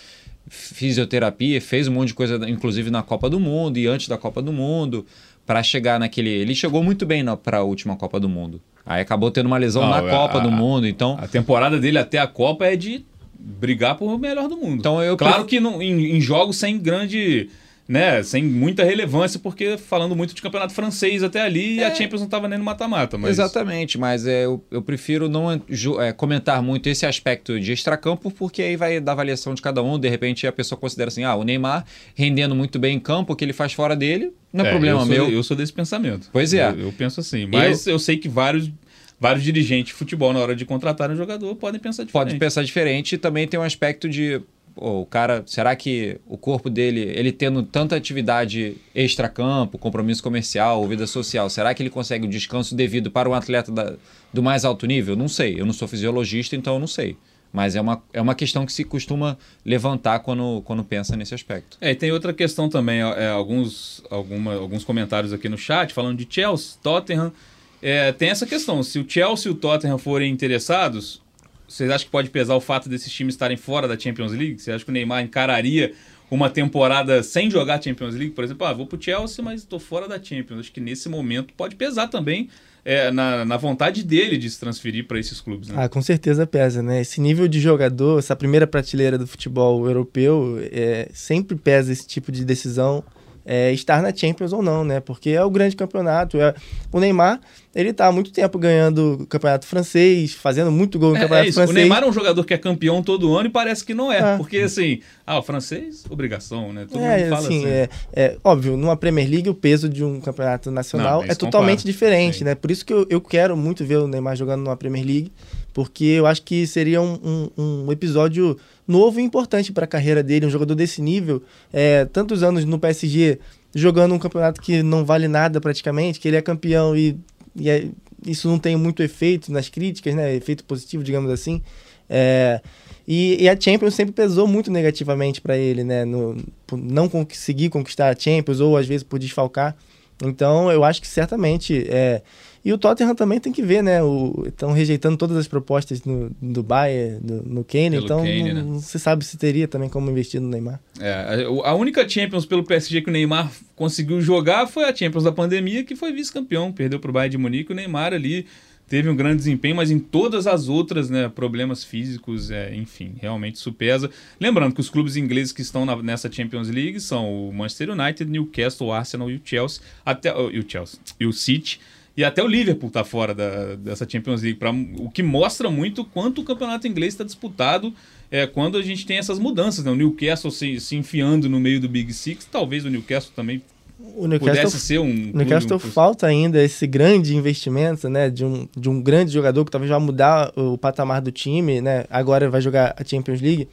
fisioterapia, 0.49 1.61
fez 1.61 1.89
um 1.89 1.93
monte 1.93 2.09
de 2.09 2.15
coisa, 2.15 2.49
inclusive 2.49 2.91
na 2.91 3.03
Copa 3.03 3.29
do 3.29 3.41
Mundo 3.41 3.79
e 3.79 3.87
antes 3.87 4.09
da 4.09 4.17
Copa 4.17 4.41
do 4.41 4.53
Mundo, 4.53 5.05
para 5.45 5.63
chegar 5.63 5.99
naquele. 5.99 6.31
Ele 6.31 6.55
chegou 6.55 6.83
muito 6.83 7.05
bem 7.05 7.25
para 7.43 7.59
a 7.59 7.63
última 7.63 7.97
Copa 7.97 8.21
do 8.21 8.29
Mundo. 8.29 8.61
Aí 8.85 9.01
acabou 9.01 9.31
tendo 9.31 9.47
uma 9.47 9.59
lesão 9.59 9.89
na 9.89 10.01
Copa 10.01 10.39
a, 10.39 10.41
do 10.41 10.51
Mundo, 10.51 10.87
então. 10.87 11.19
A 11.21 11.27
temporada 11.27 11.79
dele 11.79 11.99
até 11.99 12.19
a 12.19 12.27
Copa 12.27 12.65
é 12.67 12.77
de 12.77 13.05
brigar 13.39 13.97
por 13.97 14.13
o 14.13 14.19
melhor 14.19 14.49
do 14.49 14.57
mundo. 14.57 14.79
Então 14.81 15.03
eu 15.03 15.17
claro 15.17 15.45
que 15.45 15.61
não, 15.61 15.81
em, 15.81 16.17
em 16.17 16.21
jogos 16.21 16.57
sem 16.57 16.79
grande 16.79 17.49
né, 17.89 18.23
sem 18.23 18.43
muita 18.43 18.83
relevância, 18.83 19.39
porque 19.39 19.77
falando 19.79 20.17
muito 20.17 20.35
de 20.35 20.43
campeonato 20.43 20.75
francês 20.75 21.23
até 21.23 21.41
ali, 21.41 21.79
é. 21.79 21.87
a 21.87 21.95
Champions 21.95 22.21
não 22.21 22.27
estava 22.27 22.49
nem 22.49 22.59
no 22.59 22.65
mata-mata. 22.65 23.17
Mas... 23.17 23.31
Exatamente, 23.31 23.97
mas 23.97 24.27
é, 24.27 24.45
eu, 24.45 24.65
eu 24.71 24.83
prefiro 24.83 25.29
não 25.29 25.53
é, 25.53 26.13
comentar 26.13 26.61
muito 26.61 26.89
esse 26.89 27.07
aspecto 27.07 27.59
de 27.61 27.73
extracampo, 27.73 28.31
porque 28.31 28.63
aí 28.63 28.77
vai 28.77 28.99
da 28.99 29.13
avaliação 29.13 29.55
de 29.55 29.63
cada 29.63 29.83
um. 29.83 29.99
De 29.99 30.09
repente 30.09 30.47
a 30.47 30.53
pessoa 30.53 30.79
considera 30.79 31.09
assim: 31.09 31.23
ah, 31.23 31.37
o 31.37 31.45
Neymar 31.45 31.85
rendendo 32.15 32.55
muito 32.55 32.79
bem 32.79 32.97
em 32.97 33.01
campo, 33.01 33.33
o 33.33 33.37
que 33.37 33.45
ele 33.45 33.53
faz 33.53 33.73
fora 33.73 33.95
dele, 33.95 34.33
não 34.53 34.65
é, 34.65 34.69
é 34.69 34.71
problema 34.71 35.01
eu 35.01 35.07
sou, 35.07 35.15
meu. 35.15 35.31
Eu 35.31 35.43
sou 35.43 35.57
desse 35.57 35.73
pensamento. 35.73 36.29
Pois 36.33 36.53
é. 36.53 36.69
Eu, 36.71 36.81
eu 36.81 36.93
penso 36.93 37.21
assim, 37.21 37.47
mas 37.47 37.87
eu, 37.87 37.95
eu 37.95 37.99
sei 37.99 38.17
que 38.17 38.29
vários 38.29 38.71
vários 39.19 39.45
dirigentes 39.45 39.93
de 39.93 39.95
futebol, 39.95 40.33
na 40.33 40.41
hora 40.41 40.55
de 40.55 40.65
contratar 40.65 41.11
um 41.11 41.17
jogador, 41.17 41.55
podem 41.57 41.81
pensar 41.81 42.05
diferente. 42.05 42.31
Pode 42.31 42.39
pensar 42.39 42.63
diferente 42.63 43.15
e 43.15 43.19
também 43.19 43.49
tem 43.49 43.59
um 43.59 43.63
aspecto 43.63 44.09
de 44.09 44.43
pô, 44.77 45.01
o 45.01 45.07
cara, 45.07 45.43
será 45.47 45.75
que 45.75 46.21
o 46.27 46.37
corpo 46.37 46.69
dele, 46.69 47.01
ele 47.01 47.33
tendo 47.33 47.63
tanta 47.63 47.97
atividade 47.97 48.77
extra-campo, 48.95 49.79
compromisso 49.79 50.23
comercial, 50.23 50.87
vida 50.87 51.07
social, 51.07 51.49
será 51.49 51.75
que 51.75 51.83
ele 51.83 51.91
consegue 51.91 52.27
o 52.27 52.31
descanso 52.31 52.75
devido 52.75 53.11
para 53.11 53.29
um 53.29 53.35
atleta 53.35 53.73
da, 53.73 53.95
do 54.33 54.43
mais 54.43 54.65
alto 54.65 54.87
nível? 54.87 55.17
Não 55.17 55.29
sei. 55.29 55.59
Eu 55.59 55.65
não 55.65 55.73
sou 55.73 55.89
fisiologista, 55.89 56.55
então 56.55 56.75
eu 56.75 56.81
não 56.81 56.87
sei. 56.87 57.17
Mas 57.53 57.75
é 57.75 57.81
uma, 57.81 58.03
é 58.13 58.21
uma 58.21 58.35
questão 58.35 58.67
que 58.67 58.73
se 58.73 58.85
costuma 58.85 59.39
levantar 59.65 60.19
quando, 60.19 60.61
quando 60.65 60.85
pensa 60.85 61.17
nesse 61.17 61.35
aspecto. 61.35 61.79
É, 61.81 61.93
e 61.93 61.95
tem 61.95 62.13
outra 62.13 62.35
questão 62.35 62.69
também, 62.69 63.01
é, 63.01 63.31
alguns, 63.31 64.05
alguma, 64.11 64.55
alguns 64.55 64.85
comentários 64.85 65.33
aqui 65.33 65.49
no 65.49 65.57
chat 65.57 65.95
falando 65.95 66.19
de 66.19 66.27
Chelsea, 66.29 66.77
Tottenham. 66.83 67.33
É, 67.81 68.13
tem 68.13 68.29
essa 68.29 68.47
questão, 68.47 68.83
se 68.83 68.99
o 68.99 69.09
Chelsea 69.09 69.51
e 69.51 69.55
o 69.55 69.55
Tottenham 69.55 69.97
forem 69.97 70.31
interessados, 70.31 71.23
vocês 71.69 71.91
acham 71.91 72.07
que 72.07 72.11
pode 72.11 72.31
pesar 72.31 72.55
o 72.55 72.61
fato 72.61 72.89
desses 72.89 73.13
times 73.13 73.35
estarem 73.35 73.57
fora 73.57 73.89
da 73.89 73.99
Champions 73.99 74.33
League? 74.33 74.59
Você 74.59 74.73
acha 74.73 74.85
que 74.85 74.91
o 74.91 74.95
Neymar 74.95 75.23
encararia 75.23 75.93
uma 76.31 76.51
temporada 76.51 77.23
sem 77.23 77.51
jogar 77.51 77.83
Champions 77.83 78.15
League? 78.15 78.33
Por 78.33 78.45
exemplo, 78.45 78.67
ah, 78.67 78.73
vou 78.73 78.87
pro 78.87 79.01
Chelsea, 79.01 79.45
mas 79.45 79.63
estou 79.63 79.79
fora 79.79 80.09
da 80.09 80.23
Champions. 80.23 80.61
Acho 80.61 80.73
que 80.73 80.81
nesse 80.81 81.09
momento 81.09 81.53
pode 81.55 81.77
pesar 81.77 82.09
também 82.09 82.49
é, 82.85 83.11
na, 83.11 83.45
na, 83.45 83.57
vontade 83.57 84.05
dele 84.05 84.39
de 84.39 84.49
se 84.49 84.61
transferir 84.61 85.09
para 85.09 85.19
esses 85.19 85.41
clubes. 85.41 85.69
Né? 85.69 85.75
Ah, 85.77 85.89
com 85.89 86.01
certeza 86.01 86.47
pesa, 86.47 86.83
né? 86.83 87.01
Esse 87.01 87.21
nível 87.21 87.49
de 87.49 87.59
jogador, 87.59 88.21
essa 88.21 88.37
primeira 88.37 88.67
prateleira 88.67 89.19
do 89.19 89.27
futebol 89.27 89.85
europeu, 89.87 90.59
é, 90.71 91.09
sempre 91.13 91.57
pesa 91.57 91.93
esse 91.93 92.07
tipo 92.07 92.31
de 92.31 92.45
decisão 92.45 93.03
é, 93.47 93.73
estar 93.73 94.03
na 94.03 94.15
Champions 94.15 94.53
ou 94.53 94.61
não, 94.61 94.85
né? 94.85 94.99
Porque 94.99 95.31
é 95.31 95.43
o 95.43 95.49
grande 95.49 95.77
campeonato. 95.77 96.37
É... 96.41 96.53
O 96.93 96.99
Neymar, 96.99 97.41
ele 97.73 97.93
tá 97.93 98.09
há 98.09 98.13
muito 98.13 98.33
tempo 98.33 98.59
ganhando 98.59 99.21
o 99.21 99.27
campeonato 99.27 99.67
francês, 99.67 100.33
fazendo 100.33 100.73
muito 100.73 100.99
gol 100.99 101.11
no 101.11 101.17
é, 101.17 101.21
campeonato 101.21 101.49
é 101.51 101.53
francês. 101.53 101.71
O 101.71 101.73
Neymar 101.73 102.03
é 102.03 102.07
um 102.07 102.13
jogador 102.13 102.45
que 102.45 102.53
é 102.53 102.59
campeão 102.59 103.01
todo 103.05 103.37
ano 103.37 103.49
e 103.49 103.51
parece 103.51 103.85
que 103.85 103.95
não 103.95 104.11
é. 104.11 104.35
é. 104.35 104.37
Porque, 104.37 104.59
assim, 104.59 105.01
ah, 105.25 105.39
o 105.39 105.43
francês, 105.43 106.05
obrigação, 106.11 106.73
né? 106.73 106.87
Todo 106.91 107.01
é, 107.01 107.19
mundo 107.19 107.29
fala 107.29 107.47
assim. 107.47 107.65
assim. 107.65 107.69
É, 107.69 107.89
é, 108.13 108.37
óbvio, 108.43 108.77
numa 108.77 108.97
Premier 108.97 109.31
League, 109.31 109.49
o 109.49 109.55
peso 109.55 109.89
de 109.89 110.03
um 110.03 110.21
campeonato 110.21 110.73
nacional 110.73 111.23
não, 111.23 111.31
é 111.31 111.35
totalmente 111.35 111.79
compara. 111.79 111.93
diferente, 111.93 112.39
Sim. 112.39 112.45
né? 112.45 112.55
Por 112.57 112.73
isso 112.73 112.85
que 112.85 112.93
eu, 112.93 113.07
eu 113.09 113.21
quero 113.21 113.57
muito 113.57 113.85
ver 113.85 113.99
o 113.99 114.09
Neymar 114.09 114.35
jogando 114.35 114.65
numa 114.65 114.77
Premier 114.77 115.07
League, 115.07 115.33
porque 115.77 116.05
eu 116.05 116.27
acho 116.27 116.43
que 116.43 116.67
seria 116.67 117.03
um, 117.03 117.51
um, 117.55 117.85
um 117.85 117.93
episódio 117.93 118.57
novo 118.89 119.21
e 119.21 119.23
importante 119.23 119.75
para 119.75 119.85
a 119.85 119.87
carreira 119.87 120.23
dele, 120.23 120.47
um 120.47 120.51
jogador 120.51 120.75
desse 120.75 121.03
nível, 121.03 121.43
é, 121.71 122.07
tantos 122.07 122.43
anos 122.43 122.65
no 122.65 122.79
PSG, 122.79 123.39
jogando 123.75 124.15
um 124.15 124.19
campeonato 124.19 124.59
que 124.59 124.83
não 124.83 125.05
vale 125.05 125.29
nada 125.29 125.61
praticamente, 125.61 126.19
que 126.19 126.29
ele 126.29 126.39
é 126.39 126.41
campeão 126.41 126.97
e, 126.97 127.21
e 127.55 127.69
é, 127.69 127.89
isso 128.27 128.49
não 128.49 128.59
tem 128.59 128.75
muito 128.75 129.03
efeito 129.03 129.53
nas 129.53 129.69
críticas, 129.69 130.15
né? 130.15 130.35
Efeito 130.35 130.65
positivo, 130.65 131.05
digamos 131.05 131.31
assim. 131.31 131.61
É, 132.09 132.63
e, 133.07 133.43
e, 133.43 133.47
a 133.47 133.61
Champions 133.61 133.95
sempre 133.95 134.15
pesou 134.15 134.49
muito 134.49 134.71
negativamente 134.71 135.43
para 135.43 135.59
ele, 135.59 135.85
né? 135.85 136.07
No, 136.07 136.39
não 136.73 137.07
conseguir 137.07 137.69
conquistar 137.69 138.09
a 138.09 138.19
Champions 138.19 138.61
ou 138.61 138.79
às 138.79 138.87
vezes 138.87 139.03
por 139.03 139.19
desfalcar. 139.19 139.77
Então 140.25 140.73
eu 140.73 140.83
acho 140.83 141.03
que 141.03 141.07
certamente 141.07 141.87
é, 141.91 142.23
e 142.67 142.73
o 142.73 142.79
Tottenham 142.79 143.15
também 143.15 143.39
tem 143.39 143.53
que 143.53 143.63
ver, 143.63 143.81
né? 143.81 144.01
Estão 144.45 144.73
rejeitando 144.73 145.17
todas 145.17 145.37
as 145.37 145.47
propostas 145.47 146.03
no, 146.03 146.35
do 146.43 146.65
Bayern, 146.65 147.21
no, 147.23 147.43
no 147.43 147.65
Kane, 147.65 147.91
Pelo 147.91 148.05
então 148.05 148.19
Kane, 148.25 148.53
não, 148.53 148.55
né? 148.55 148.63
não, 148.73 148.81
se 148.81 148.99
sabe 148.99 149.25
se 149.25 149.37
teria 149.37 149.69
também 149.69 149.89
como 149.89 150.11
investir 150.11 150.41
no 150.41 150.49
Neymar. 150.49 150.81
É, 150.99 151.47
a 151.63 151.75
única 151.75 152.09
Champions 152.09 152.45
pelo 152.45 152.65
PSG 152.65 153.03
que 153.03 153.09
o 153.09 153.13
Neymar 153.13 153.53
conseguiu 153.77 154.21
jogar 154.21 154.67
foi 154.67 154.85
a 154.85 154.93
Champions 154.93 155.23
da 155.23 155.31
pandemia, 155.31 155.85
que 155.85 155.95
foi 155.95 156.13
vice-campeão, 156.13 156.73
perdeu 156.73 156.99
para 156.99 157.09
o 157.09 157.13
Bayern 157.13 157.31
de 157.31 157.39
Munique, 157.39 157.71
o 157.71 157.75
Neymar 157.77 158.13
ali 158.13 158.47
teve 158.89 159.09
um 159.09 159.15
grande 159.15 159.37
desempenho, 159.37 159.77
mas 159.77 159.93
em 159.93 160.01
todas 160.01 160.49
as 160.49 160.69
outras, 160.69 161.09
né, 161.09 161.29
problemas 161.29 161.85
físicos, 161.85 162.51
é, 162.51 162.75
enfim, 162.75 163.15
realmente 163.21 163.55
isso 163.55 163.73
pesa. 163.73 164.11
Lembrando 164.41 164.75
que 164.75 164.81
os 164.81 164.91
clubes 164.91 165.17
ingleses 165.17 165.53
que 165.53 165.63
estão 165.63 165.87
na, 165.87 166.03
nessa 166.03 166.31
Champions 166.33 166.69
League 166.69 166.99
são 166.99 167.49
o 167.49 167.53
Manchester 167.53 167.91
United, 167.91 168.29
Newcastle, 168.29 168.89
o 168.89 168.93
Arsenal 168.93 169.31
e 169.31 169.37
o 169.37 169.41
Chelsea, 169.45 169.81
até 170.05 170.31
e 170.53 170.59
o 170.59 170.69
Chelsea 170.69 170.99
e 171.21 171.27
o 171.27 171.33
City 171.33 171.79
E 172.17 172.25
até 172.25 172.43
o 172.43 172.47
Liverpool 172.47 172.91
tá 172.91 173.05
fora 173.05 173.35
da, 173.35 173.77
dessa 173.77 174.09
Champions 174.09 174.41
League, 174.43 174.59
pra, 174.59 174.71
o 174.71 175.11
que 175.11 175.23
mostra 175.23 175.71
muito 175.71 176.05
quanto 176.05 176.41
o 176.41 176.45
campeonato 176.45 176.89
inglês 176.89 177.13
está 177.13 177.25
disputado 177.25 177.93
é, 178.31 178.47
quando 178.47 178.79
a 178.79 178.83
gente 178.83 179.05
tem 179.05 179.19
essas 179.19 179.39
mudanças. 179.39 179.85
Né? 179.85 179.91
O 179.91 179.95
Newcastle 179.95 180.51
se, 180.51 180.81
se 180.81 180.97
enfiando 180.97 181.49
no 181.49 181.61
meio 181.61 181.79
do 181.79 181.89
Big 181.89 182.13
Six, 182.13 182.47
talvez 182.51 182.85
o 182.85 182.91
Newcastle 182.91 183.33
também 183.37 183.63
o 183.99 184.27
Newcastle, 184.27 184.57
pudesse 184.57 184.81
ser 184.81 184.99
um. 184.99 185.31
O 185.33 185.37
Newcastle 185.37 185.79
clube, 185.79 185.95
falta 185.95 186.27
ainda 186.27 186.63
esse 186.63 186.87
grande 186.87 187.35
investimento, 187.35 188.09
né? 188.11 188.29
De 188.29 188.45
um, 188.45 188.69
de 188.77 188.91
um 188.91 189.01
grande 189.01 189.33
jogador 189.33 189.65
que 189.65 189.71
talvez 189.71 189.91
vá 189.91 189.99
mudar 189.99 190.53
o 190.55 190.77
patamar 190.77 191.23
do 191.23 191.33
time, 191.33 191.81
né? 191.81 192.05
Agora 192.11 192.49
vai 192.51 192.61
jogar 192.61 192.95
a 192.99 193.05
Champions 193.05 193.41
League 193.41 193.69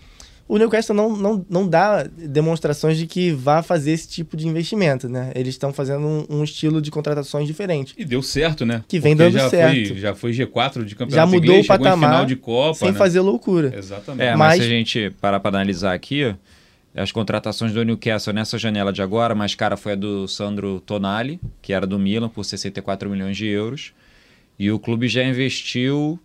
o 0.54 0.58
Newcastle 0.60 0.96
não, 0.96 1.18
não, 1.18 1.46
não 1.50 1.68
dá 1.68 2.04
demonstrações 2.04 2.96
de 2.96 3.08
que 3.08 3.32
vá 3.32 3.64
fazer 3.64 3.92
esse 3.92 4.08
tipo 4.08 4.38
de 4.38 4.48
investimento, 4.48 5.10
né? 5.10 5.32
Eles 5.34 5.56
estão 5.56 5.74
fazendo 5.74 6.06
um, 6.06 6.26
um, 6.30 6.44
estilo 6.44 6.80
de 6.80 6.92
contratações 6.92 7.48
diferente. 7.48 7.96
E 7.98 8.06
deu 8.06 8.22
certo, 8.22 8.64
né? 8.64 8.84
Que 8.88 9.00
vem 9.00 9.18
Porque 9.18 9.32
dando 9.32 9.42
já 9.42 9.50
certo. 9.50 9.88
Foi, 9.88 9.98
já 9.98 10.14
foi 10.14 10.32
G4 10.32 10.86
de 10.86 10.96
campeonato 10.96 11.16
Já 11.16 11.26
mudou 11.26 11.56
inglês, 11.56 11.66
o 11.66 11.68
patamar 11.68 12.10
final 12.12 12.26
de 12.28 12.36
Copa, 12.36 12.76
sem 12.76 12.92
né? 12.92 12.98
fazer 13.00 13.22
loucura. 13.22 13.74
Exatamente. 13.76 14.28
É, 14.28 14.36
mas, 14.36 14.50
mas 14.50 14.58
se 14.58 14.64
a 14.64 14.70
gente 14.70 15.10
parar 15.20 15.40
para 15.40 15.50
analisar 15.50 15.92
aqui, 15.96 16.36
as 16.94 17.12
contratações 17.12 17.74
do 17.74 17.84
Newcastle 17.84 18.32
nessa 18.32 18.60
janela 18.60 18.94
de 18.94 19.02
agora, 19.02 19.34
mais 19.34 19.56
cara 19.56 19.76
foi 19.76 19.94
a 19.94 19.96
do 19.96 20.28
Sandro 20.28 20.80
Tonali, 20.82 21.40
que 21.64 21.74
era 21.74 21.88
do 21.88 21.98
Milan, 21.98 22.30
por 22.30 22.46
64 22.46 23.10
milhões 23.10 23.36
de 23.36 23.48
euros. 23.48 23.92
E 24.60 24.70
o 24.70 24.78
clube 24.78 25.08
já 25.08 25.24
investiu 25.24 26.20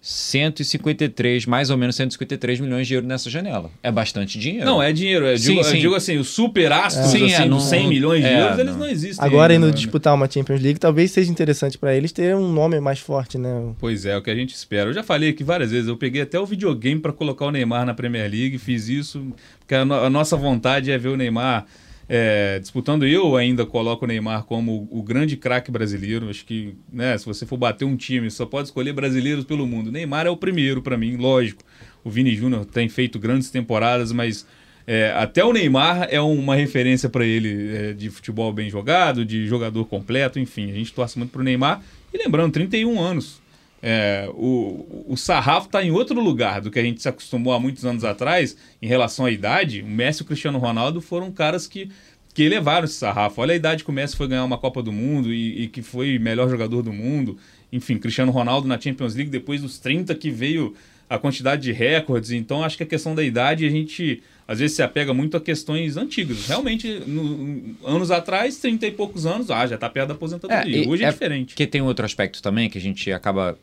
153, 0.00 1.46
mais 1.46 1.68
ou 1.68 1.76
menos 1.76 1.96
153 1.96 2.60
milhões 2.60 2.86
de 2.86 2.94
euros 2.94 3.08
nessa 3.08 3.28
janela. 3.28 3.70
É 3.82 3.90
bastante 3.90 4.38
dinheiro. 4.38 4.64
Não, 4.64 4.80
é 4.80 4.92
dinheiro. 4.92 5.26
Eu, 5.26 5.36
sim, 5.36 5.54
digo, 5.54 5.64
sim. 5.64 5.74
eu 5.74 5.80
digo 5.80 5.94
assim, 5.96 6.16
os 6.16 6.28
super 6.28 6.70
astros, 6.70 7.12
é. 7.12 7.16
assim, 7.16 7.32
é, 7.32 7.44
não, 7.46 7.58
100 7.58 7.88
milhões 7.88 8.22
de 8.22 8.28
é, 8.28 8.40
euros, 8.40 8.56
não. 8.56 8.64
eles 8.64 8.76
não 8.76 8.86
existem. 8.86 9.24
Agora, 9.26 9.52
ainda, 9.52 9.66
indo 9.66 9.72
né? 9.72 9.76
disputar 9.76 10.14
uma 10.14 10.30
Champions 10.30 10.62
League, 10.62 10.78
talvez 10.78 11.10
seja 11.10 11.30
interessante 11.30 11.76
para 11.76 11.94
eles 11.94 12.12
terem 12.12 12.36
um 12.36 12.52
nome 12.52 12.78
mais 12.78 13.00
forte, 13.00 13.36
né? 13.36 13.72
Pois 13.80 14.06
é, 14.06 14.12
é 14.12 14.16
o 14.16 14.22
que 14.22 14.30
a 14.30 14.34
gente 14.34 14.54
espera. 14.54 14.90
Eu 14.90 14.94
já 14.94 15.02
falei 15.02 15.30
aqui 15.30 15.42
várias 15.42 15.72
vezes, 15.72 15.88
eu 15.88 15.96
peguei 15.96 16.22
até 16.22 16.38
o 16.38 16.46
videogame 16.46 17.00
para 17.00 17.12
colocar 17.12 17.46
o 17.46 17.50
Neymar 17.50 17.84
na 17.84 17.92
Premier 17.92 18.30
League, 18.30 18.58
fiz 18.58 18.88
isso, 18.88 19.26
porque 19.58 19.74
a, 19.74 19.84
no, 19.84 19.94
a 19.94 20.08
nossa 20.08 20.36
vontade 20.36 20.92
é 20.92 20.98
ver 20.98 21.08
o 21.08 21.16
Neymar 21.16 21.66
é, 22.08 22.58
disputando, 22.60 23.04
eu 23.04 23.36
ainda 23.36 23.66
coloco 23.66 24.04
o 24.04 24.08
Neymar 24.08 24.44
como 24.44 24.86
o, 24.90 25.02
grande 25.02 25.36
craque 25.36 25.70
brasileiro. 25.70 26.28
Acho 26.28 26.44
que, 26.44 26.76
né, 26.92 27.18
se 27.18 27.26
você 27.26 27.44
for 27.44 27.56
bater 27.56 27.84
um 27.84 27.96
time, 27.96 28.30
só 28.30 28.46
pode 28.46 28.68
escolher 28.68 28.92
brasileiros 28.92 29.44
pelo 29.44 29.66
mundo. 29.66 29.90
Neymar 29.90 30.26
é 30.26 30.30
o 30.30 30.36
primeiro 30.36 30.82
para 30.82 30.96
mim, 30.96 31.16
lógico. 31.16 31.62
O 32.04 32.10
Vini 32.10 32.34
Júnior 32.34 32.64
tem 32.64 32.88
feito 32.88 33.18
grandes 33.18 33.50
temporadas, 33.50 34.12
mas 34.12 34.46
é, 34.86 35.12
até 35.16 35.44
o 35.44 35.52
Neymar 35.52 36.06
é 36.08 36.20
uma 36.20 36.54
referência 36.54 37.08
para 37.08 37.24
ele 37.24 37.76
é, 37.76 37.92
de 37.92 38.08
futebol 38.08 38.52
bem 38.52 38.70
jogado, 38.70 39.24
de 39.24 39.46
jogador 39.46 39.84
completo, 39.86 40.38
enfim. 40.38 40.70
A 40.70 40.74
gente 40.74 40.92
torce 40.92 41.18
muito 41.18 41.32
pro 41.32 41.42
Neymar. 41.42 41.82
E 42.14 42.18
lembrando, 42.18 42.52
31 42.52 43.00
anos. 43.00 43.42
É, 43.88 44.28
o, 44.34 45.04
o 45.06 45.16
sarrafo 45.16 45.66
está 45.66 45.80
em 45.80 45.92
outro 45.92 46.20
lugar 46.20 46.60
do 46.60 46.72
que 46.72 46.78
a 46.80 46.82
gente 46.82 47.00
se 47.00 47.08
acostumou 47.08 47.52
há 47.52 47.60
muitos 47.60 47.84
anos 47.84 48.02
atrás 48.02 48.56
em 48.82 48.88
relação 48.88 49.26
à 49.26 49.30
idade. 49.30 49.80
O 49.80 49.86
Messi 49.86 50.22
e 50.22 50.24
o 50.24 50.26
Cristiano 50.26 50.58
Ronaldo 50.58 51.00
foram 51.00 51.30
caras 51.30 51.68
que, 51.68 51.88
que 52.34 52.42
elevaram 52.42 52.86
esse 52.86 52.94
sarrafo. 52.94 53.40
Olha 53.40 53.52
a 53.52 53.56
idade 53.56 53.84
que 53.84 53.90
o 53.90 53.92
Messi 53.92 54.16
foi 54.16 54.26
ganhar 54.26 54.44
uma 54.44 54.58
Copa 54.58 54.82
do 54.82 54.90
Mundo 54.90 55.32
e, 55.32 55.62
e 55.62 55.68
que 55.68 55.82
foi 55.82 56.18
melhor 56.18 56.50
jogador 56.50 56.82
do 56.82 56.92
mundo. 56.92 57.38
Enfim, 57.72 57.96
Cristiano 57.96 58.32
Ronaldo 58.32 58.66
na 58.66 58.76
Champions 58.76 59.14
League 59.14 59.30
depois 59.30 59.62
dos 59.62 59.78
30 59.78 60.16
que 60.16 60.32
veio 60.32 60.74
a 61.08 61.16
quantidade 61.16 61.62
de 61.62 61.70
recordes. 61.70 62.32
Então 62.32 62.64
acho 62.64 62.76
que 62.76 62.82
a 62.82 62.86
questão 62.86 63.14
da 63.14 63.22
idade 63.22 63.64
a 63.64 63.70
gente 63.70 64.20
às 64.48 64.60
vezes 64.60 64.76
se 64.76 64.82
apega 64.82 65.12
muito 65.12 65.36
a 65.36 65.40
questões 65.40 65.96
antigas. 65.96 66.46
Realmente, 66.46 67.00
no, 67.06 67.74
anos 67.84 68.10
atrás, 68.10 68.56
30 68.58 68.86
e 68.86 68.90
poucos 68.92 69.26
anos, 69.26 69.50
ah, 69.50 69.66
já 69.66 69.74
está 69.74 69.88
perto 69.90 70.08
da 70.08 70.14
aposentadoria. 70.14 70.84
É, 70.84 70.88
Hoje 70.88 71.04
é, 71.04 71.08
é 71.08 71.10
diferente. 71.10 71.48
Porque 71.48 71.66
tem 71.66 71.82
outro 71.82 72.04
aspecto 72.04 72.40
também 72.40 72.70
que 72.70 72.78
a 72.78 72.80
gente 72.80 73.10
acaba 73.12 73.58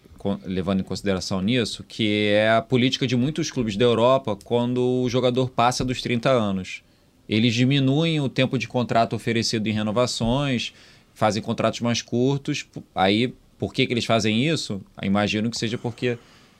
levando 0.45 0.81
em 0.81 0.83
consideração 0.83 1.41
nisso, 1.41 1.83
que 1.87 2.29
é 2.29 2.49
a 2.51 2.61
política 2.61 3.05
de 3.05 3.15
muitos 3.15 3.51
clubes 3.51 3.75
da 3.75 3.85
Europa 3.85 4.37
quando 4.43 5.03
o 5.03 5.09
jogador 5.09 5.49
passa 5.49 5.83
dos 5.83 6.01
30 6.01 6.29
anos. 6.29 6.81
Eles 7.27 7.53
diminuem 7.53 8.19
o 8.19 8.29
tempo 8.29 8.57
de 8.57 8.67
contrato 8.67 9.15
oferecido 9.15 9.67
em 9.67 9.71
renovações, 9.71 10.73
fazem 11.13 11.41
contratos 11.41 11.79
mais 11.81 12.01
curtos. 12.01 12.65
Aí, 12.93 13.33
por 13.57 13.73
que, 13.73 13.85
que 13.85 13.93
eles 13.93 14.05
fazem 14.05 14.45
isso? 14.47 14.81
Imagino 15.01 15.49
que 15.49 15.57
seja 15.57 15.77
porque 15.77 16.17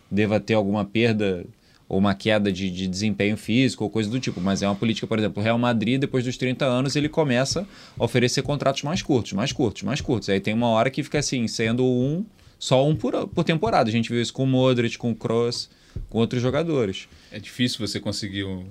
deva 0.10 0.40
ter 0.40 0.54
alguma 0.54 0.86
perda 0.86 1.46
ou 1.88 2.00
uma 2.00 2.14
queda 2.14 2.52
de, 2.52 2.70
de, 2.70 2.88
desempenho 2.88 3.38
físico 3.38 3.84
ou 3.84 3.90
coisa 3.90 4.10
do 4.10 4.20
tipo. 4.20 4.42
Mas 4.42 4.62
é 4.62 4.68
uma 4.68 4.76
política, 4.76 5.06
por 5.06 5.20
exemplo, 5.20 5.42
o 5.42 5.44
Real 5.44 5.58
Madrid, 5.58 6.00
depois 6.00 6.24
dos 6.24 6.38
30 6.38 6.66
anos, 6.66 6.96
ele 6.96 7.10
começa 7.10 7.68
a 7.98 8.04
oferecer 8.04 8.42
contratos 8.42 8.84
mais 8.84 9.02
curtos, 9.02 9.34
mais 9.34 9.52
curtos, 9.52 9.84
mais 9.84 10.02
curtos. 10.02 10.30
Aí 10.30 10.40
tem 10.40 10.54
uma 10.54 10.68
hora 10.68 10.90
que 10.90 11.04
fica 11.04 11.20
assim, 11.20 11.48
sendo 11.48 11.86
um, 11.86 12.26
só 12.58 12.88
um 12.88 12.96
por, 12.96 13.28
por 13.28 13.44
temporada. 13.44 13.90
A 13.90 13.92
gente 13.92 14.10
viu 14.10 14.22
isso 14.22 14.34
com 14.34 14.44
o 14.44 14.48
Modric, 14.48 14.98
com 14.98 15.12
o 15.12 15.16
Kroos, 15.16 15.70
com 16.10 16.20
outros 16.20 16.42
jogadores. 16.42 17.08
É 17.32 17.40
difícil 17.40 17.86
você 17.86 18.00
conseguir 18.00 18.44
um... 18.44 18.66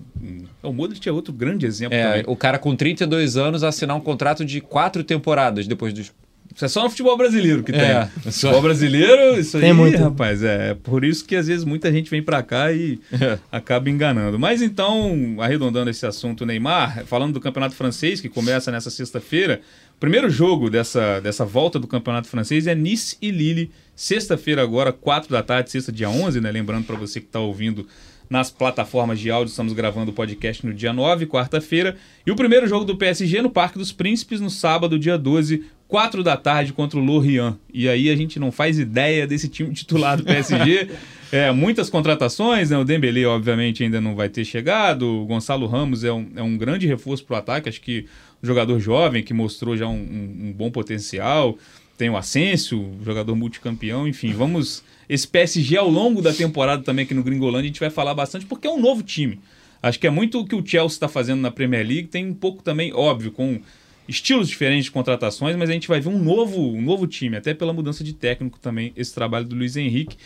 O 0.63 0.73
Modric 0.73 1.09
é 1.09 1.13
outro 1.13 1.33
grande 1.33 1.67
exemplo 1.67 1.97
é, 1.97 2.05
também. 2.05 2.25
O 2.27 2.37
cara 2.37 2.59
com 2.59 2.75
32 2.75 3.37
anos 3.37 3.63
assinar 3.63 3.97
um 3.97 4.01
contrato 4.01 4.45
de 4.45 4.61
quatro 4.61 5.05
temporadas 5.05 5.67
depois 5.67 5.93
dos 5.93 6.13
isso 6.55 6.65
é 6.65 6.69
só 6.69 6.83
no 6.83 6.91
futebol 6.91 7.17
brasileiro 7.17 7.63
que 7.63 7.73
tem. 7.73 7.81
É, 7.81 8.07
futebol 8.31 8.63
brasileiro, 8.63 9.39
isso 9.39 9.59
tem 9.59 9.71
aí, 9.71 9.77
muito. 9.77 9.99
rapaz, 9.99 10.43
é 10.43 10.75
por 10.75 11.05
isso 11.05 11.25
que 11.25 11.37
às 11.37 11.47
vezes 11.47 11.65
muita 11.65 11.91
gente 11.91 12.11
vem 12.11 12.23
para 12.23 12.43
cá 12.43 12.73
e 12.73 13.01
é. 13.13 13.39
acaba 13.51 13.89
enganando. 13.89 14.39
Mas 14.39 14.63
então, 14.63 15.37
arredondando 15.39 15.91
esse 15.91 16.05
assunto, 16.07 16.45
Neymar, 16.45 17.05
falando 17.07 17.35
do 17.35 17.41
Campeonato 17.41 17.75
Francês, 17.75 18.21
que 18.21 18.29
começa 18.29 18.71
nessa 18.71 18.91
sexta-feira, 18.91 19.61
o 19.97 20.01
primeiro 20.01 20.29
jogo 20.29 20.69
dessa, 20.69 21.21
dessa 21.21 21.45
volta 21.45 21.79
do 21.79 21.87
Campeonato 21.87 22.29
Francês 22.29 22.67
é 22.67 22.75
Nice 22.75 23.17
e 23.23 23.31
Lille, 23.31 23.71
sexta-feira 23.95 24.63
agora, 24.63 24.93
4 24.93 25.31
da 25.31 25.43
tarde, 25.43 25.71
sexta 25.71 25.93
dia 25.93 26.11
11, 26.11 26.41
né? 26.41 26.51
Lembrando 26.51 26.85
para 26.85 26.97
você 26.97 27.21
que 27.21 27.27
está 27.27 27.41
ouvindo 27.41 27.87
nas 28.33 28.51
plataformas 28.51 29.21
de 29.21 29.31
áudio. 29.31 29.51
Estamos 29.51 29.75
gravando 29.75 30.11
o 30.11 30.15
podcast 30.15 30.65
no 30.65 30.73
dia 30.73 30.91
9, 30.91 31.27
quarta-feira. 31.27 31.97
E 32.27 32.31
o 32.31 32.35
primeiro 32.35 32.67
jogo 32.67 32.83
do 32.83 32.97
PSG 32.97 33.43
no 33.43 33.51
Parque 33.51 33.79
dos 33.79 33.93
Príncipes 33.93 34.41
no 34.41 34.49
sábado, 34.49 34.99
dia 34.99 35.19
12, 35.19 35.67
4 35.87 36.23
da 36.23 36.35
tarde 36.35 36.73
contra 36.73 36.99
o 36.99 37.05
Lorient. 37.05 37.57
E 37.75 37.91
aí 37.91 38.09
a 38.09 38.17
gente 38.17 38.41
não 38.41 38.51
faz 38.51 38.79
ideia 38.79 39.27
desse 39.27 39.51
time 39.51 39.71
titular 39.77 40.17
do 40.17 40.25
PSG. 40.25 40.89
é, 41.31 41.53
muitas 41.53 41.91
contratações, 41.91 42.71
né? 42.71 42.79
O 42.79 42.85
Dembélé, 42.85 43.27
obviamente, 43.27 43.85
ainda 43.85 44.01
não 44.01 44.17
vai 44.17 44.31
ter 44.31 44.47
chegado. 44.47 45.03
O 45.03 45.27
Gonçalo 45.27 45.67
Ramos 45.67 46.03
é 46.03 46.11
um, 46.11 46.27
é 46.35 46.43
um 46.43 46.57
grande 46.57 46.87
reforço 46.87 47.27
para 47.27 47.35
o 47.35 47.39
ataque. 47.39 47.69
Acho 47.69 47.83
que 47.83 48.07
um 48.43 48.47
jogador 48.47 48.81
jovem 48.81 49.23
que 49.23 49.35
mostrou 49.35 49.77
já 49.77 49.87
um, 49.87 49.93
um, 49.93 50.49
um 50.49 50.53
bom 50.55 50.71
potencial. 50.71 51.59
Tem 51.97 52.11
o 52.11 52.17
Asensio, 52.17 52.97
jogador 53.05 53.35
multicampeão. 53.37 54.07
Enfim, 54.09 54.33
vamos... 54.33 54.83
Esse 55.09 55.29
PSG 55.29 55.77
ao 55.77 55.91
longo 55.91 56.23
da 56.23 56.33
temporada 56.33 56.83
também 56.83 57.05
aqui 57.05 57.13
no 57.13 57.23
Gringolândia 57.23 57.67
a 57.67 57.69
gente 57.69 57.81
vai 57.81 57.91
falar 57.91 58.15
bastante 58.15 58.47
porque 58.47 58.67
é 58.67 58.71
um 58.71 58.81
novo 58.81 59.03
time. 59.03 59.39
Acho 59.83 59.99
que 59.99 60.07
é 60.07 60.11
muito 60.11 60.41
o 60.41 60.47
que 60.47 60.55
o 60.55 60.65
Chelsea 60.65 60.95
está 60.95 61.09
fazendo 61.09 61.41
na 61.41 61.51
Premier 61.51 61.87
League. 61.87 62.09
Tem 62.09 62.27
um 62.27 62.35
pouco 62.35 62.63
também, 62.63 62.93
óbvio, 62.95 63.33
com 63.33 63.61
estilos 64.09 64.49
diferentes 64.49 64.87
de 64.87 64.91
contratações, 64.91 65.57
mas 65.57 65.71
a 65.71 65.73
gente 65.73 65.89
vai 65.89 66.01
ver 66.01 66.09
um 66.09 66.19
novo, 66.19 66.61
um 66.61 66.81
novo 66.83 67.07
time, 67.07 67.37
até 67.37 67.53
pela 67.53 67.73
mudança 67.73 68.03
de 68.05 68.13
técnico 68.13 68.59
também, 68.59 68.93
esse 68.97 69.15
trabalho 69.15 69.45
do 69.45 69.57
Luiz 69.57 69.77
Henrique. 69.77 70.17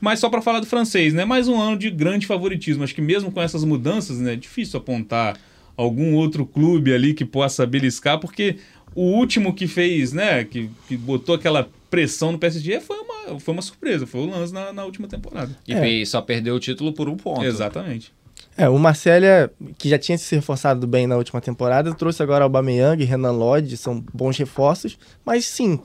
Mas 0.00 0.20
só 0.20 0.28
para 0.28 0.42
falar 0.42 0.60
do 0.60 0.66
francês, 0.66 1.14
né? 1.14 1.24
Mais 1.24 1.48
um 1.48 1.58
ano 1.58 1.78
de 1.78 1.90
grande 1.90 2.26
favoritismo. 2.26 2.84
Acho 2.84 2.94
que 2.94 3.02
mesmo 3.02 3.32
com 3.32 3.40
essas 3.40 3.64
mudanças, 3.64 4.18
né, 4.20 4.34
é 4.34 4.36
difícil 4.36 4.78
apontar 4.78 5.38
algum 5.76 6.14
outro 6.14 6.46
clube 6.46 6.92
ali 6.92 7.12
que 7.12 7.24
possa 7.24 7.66
beliscar, 7.66 8.18
porque 8.18 8.56
o 8.96 9.02
último 9.02 9.54
que 9.54 9.68
fez, 9.68 10.12
né, 10.12 10.42
que, 10.42 10.70
que 10.88 10.96
botou 10.96 11.34
aquela 11.34 11.68
pressão 11.90 12.32
no 12.32 12.38
PSG 12.38 12.80
foi 12.80 12.96
uma, 12.98 13.38
foi 13.38 13.52
uma 13.52 13.62
surpresa, 13.62 14.06
foi 14.06 14.22
o 14.22 14.26
Lance 14.26 14.52
na, 14.52 14.72
na 14.72 14.84
última 14.84 15.06
temporada. 15.06 15.56
E 15.68 15.72
é. 15.72 16.04
só 16.04 16.20
perdeu 16.20 16.54
o 16.54 16.60
título 16.60 16.92
por 16.92 17.08
um 17.08 17.16
ponto. 17.16 17.44
Exatamente. 17.44 18.12
É, 18.56 18.68
o 18.68 18.78
Marcélia, 18.78 19.50
que 19.76 19.88
já 19.88 19.98
tinha 19.98 20.16
se 20.16 20.34
reforçado 20.34 20.86
bem 20.86 21.06
na 21.06 21.16
última 21.16 21.42
temporada, 21.42 21.94
trouxe 21.94 22.22
agora 22.22 22.42
o 22.42 22.46
Aubameyang 22.46 23.02
e 23.02 23.06
Renan 23.06 23.32
Lodge, 23.32 23.76
são 23.76 24.02
bons 24.14 24.38
reforços, 24.38 24.98
mas 25.24 25.44
sim, 25.44 25.78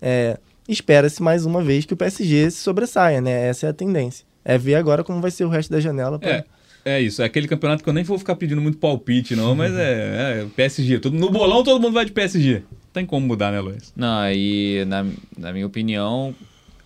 é, 0.00 0.38
espera-se 0.68 1.22
mais 1.22 1.46
uma 1.46 1.62
vez 1.62 1.86
que 1.86 1.94
o 1.94 1.96
PSG 1.96 2.50
se 2.50 2.58
sobressaia, 2.58 3.22
né? 3.22 3.48
Essa 3.48 3.66
é 3.66 3.70
a 3.70 3.72
tendência. 3.72 4.26
É 4.44 4.58
ver 4.58 4.74
agora 4.74 5.02
como 5.02 5.22
vai 5.22 5.30
ser 5.30 5.44
o 5.44 5.48
resto 5.48 5.70
da 5.70 5.80
janela. 5.80 6.18
Pra... 6.18 6.30
É. 6.30 6.44
É 6.88 7.00
isso, 7.02 7.20
é 7.20 7.26
aquele 7.26 7.46
campeonato 7.46 7.82
que 7.82 7.88
eu 7.88 7.92
nem 7.92 8.02
vou 8.02 8.18
ficar 8.18 8.34
pedindo 8.34 8.60
muito 8.60 8.78
palpite, 8.78 9.36
não, 9.36 9.54
mas 9.54 9.74
é, 9.74 10.42
é 10.42 10.46
PSG. 10.56 10.98
Tudo, 10.98 11.18
no 11.18 11.30
bolão 11.30 11.62
todo 11.62 11.80
mundo 11.80 11.92
vai 11.92 12.04
de 12.04 12.12
PSG. 12.12 12.62
Não 12.70 12.92
tem 12.92 13.04
como 13.04 13.26
mudar, 13.26 13.52
né, 13.52 13.60
Luiz? 13.60 13.92
Não, 13.94 14.30
e 14.32 14.84
na, 14.86 15.06
na 15.36 15.52
minha 15.52 15.66
opinião, 15.66 16.34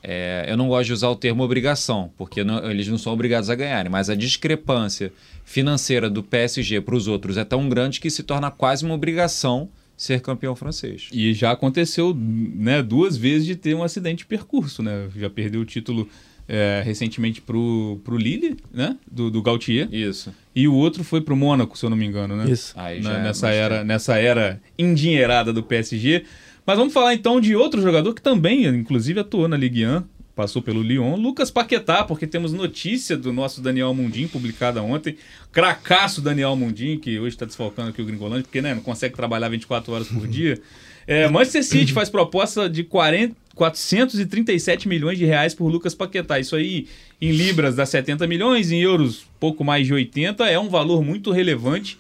é, 0.03 0.47
eu 0.49 0.57
não 0.57 0.67
gosto 0.67 0.87
de 0.87 0.93
usar 0.93 1.09
o 1.09 1.15
termo 1.15 1.45
obrigação, 1.45 2.11
porque 2.19 2.43
não, 2.43 2.69
eles 2.69 2.89
não 2.89 2.99
são 2.99 3.13
obrigados 3.13 3.49
a 3.49 3.55
ganharem, 3.55 3.91
mas 3.91 4.11
a 4.11 4.17
discrepância 4.17 5.13
financeira 5.45 6.11
do 6.11 6.23
PSG 6.23 6.81
para 6.81 6.97
os 6.97 7.07
outros 7.07 7.37
é 7.37 7.45
tão 7.45 7.69
grande 7.69 8.01
que 8.01 8.11
se 8.11 8.25
torna 8.25 8.51
quase 8.51 8.85
uma 8.85 8.95
obrigação 8.95 9.69
ser 9.97 10.21
campeão 10.21 10.57
francês. 10.57 11.09
E 11.13 11.33
já 11.33 11.53
aconteceu 11.53 12.13
né, 12.13 12.83
duas 12.83 13.17
vezes 13.17 13.47
de 13.47 13.55
ter 13.55 13.77
um 13.77 13.85
acidente 13.85 14.19
de 14.19 14.27
percurso, 14.27 14.83
né? 14.83 15.09
Já 15.17 15.31
perdeu 15.31 15.61
o 15.61 15.65
título 15.65 16.09
é, 16.49 16.83
recentemente 16.85 17.41
pro, 17.41 18.01
pro 18.05 18.17
Lille, 18.17 18.57
né? 18.73 18.97
Do, 19.11 19.31
do 19.31 19.43
Gautier. 19.43 19.89
Isso. 19.93 20.35
E 20.55 20.69
o 20.69 20.75
outro 20.75 21.03
foi 21.03 21.21
pro 21.21 21.37
Mônaco, 21.37 21.77
se 21.79 21.85
eu 21.85 21.91
não 21.91 21.97
me 21.97 22.07
engano, 22.07 22.37
né? 22.37 22.51
Isso. 22.51 22.75
Aí 22.77 23.03
já 23.03 23.19
é 23.19 23.23
nessa, 23.23 23.51
era, 23.51 23.85
nessa 23.85 24.19
era 24.19 24.61
endinheirada 24.79 25.53
do 25.53 25.63
PSG. 25.63 26.25
Mas 26.67 26.79
vamos 26.79 26.93
falar 26.93 27.15
então 27.15 27.41
de 27.41 27.57
outro 27.57 27.81
jogador 27.81 28.15
que 28.15 28.23
também, 28.23 28.67
inclusive, 28.67 29.21
atuou 29.21 29.49
na 29.49 29.57
Ligue 29.57 29.87
1, 29.87 30.03
passou 30.35 30.63
pelo 30.63 30.83
Lyon, 30.83 31.17
Lucas 31.17 31.51
Paquetá, 31.51 32.05
porque 32.05 32.27
temos 32.27 32.53
notícia 32.53 33.17
do 33.17 33.33
nosso 33.33 33.61
Daniel 33.61 33.93
Mundim, 33.93 34.27
publicada 34.27 34.83
ontem. 34.83 35.17
Cracaço 35.51 36.21
Daniel 36.21 36.57
Mundim, 36.57 36.99
que 36.99 37.19
hoje 37.19 37.35
está 37.35 37.45
desfalcando 37.45 37.91
aqui 37.91 38.01
o 38.01 38.05
Gringolândia, 38.05 38.45
porque 38.45 38.63
né, 38.63 38.75
não 38.75 38.83
consegue 38.83 39.15
trabalhar 39.15 39.49
24 39.49 39.93
horas 39.93 40.09
por 40.09 40.27
dia. 40.27 40.61
É, 41.07 41.29
Manchester 41.29 41.65
City 41.65 41.93
faz 41.93 42.09
proposta 42.09 42.71
de 42.71 42.85
40, 42.85 43.35
437 43.63 44.89
milhões 44.89 45.17
de 45.17 45.25
reais 45.25 45.55
por 45.55 45.69
Lucas 45.69 45.95
Paquetá. 45.95 46.41
Isso 46.41 46.57
aí, 46.57 46.89
em 47.21 47.31
libras, 47.31 47.77
dá 47.77 47.87
70 47.87 48.27
milhões, 48.27 48.73
em 48.73 48.81
euros, 48.81 49.25
pouco 49.39 49.63
mais 49.63 49.87
de 49.87 49.95
80. 49.95 50.49
É 50.51 50.59
um 50.59 50.69
valor 50.69 51.05
muito 51.05 51.31
relevante. 51.31 51.97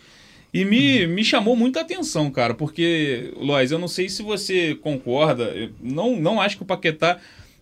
E 0.52 0.64
me, 0.64 1.06
me 1.06 1.24
chamou 1.24 1.54
muita 1.54 1.80
atenção, 1.80 2.30
cara, 2.30 2.52
porque, 2.52 3.32
Lois, 3.36 3.70
eu 3.70 3.78
não 3.78 3.88
sei 3.88 4.08
se 4.08 4.22
você 4.22 4.74
concorda, 4.74 5.50
não, 5.80 6.14
não 6.14 6.42
acho 6.42 6.58
que 6.58 6.62
o 6.62 6.66
Paquetá 6.66 7.16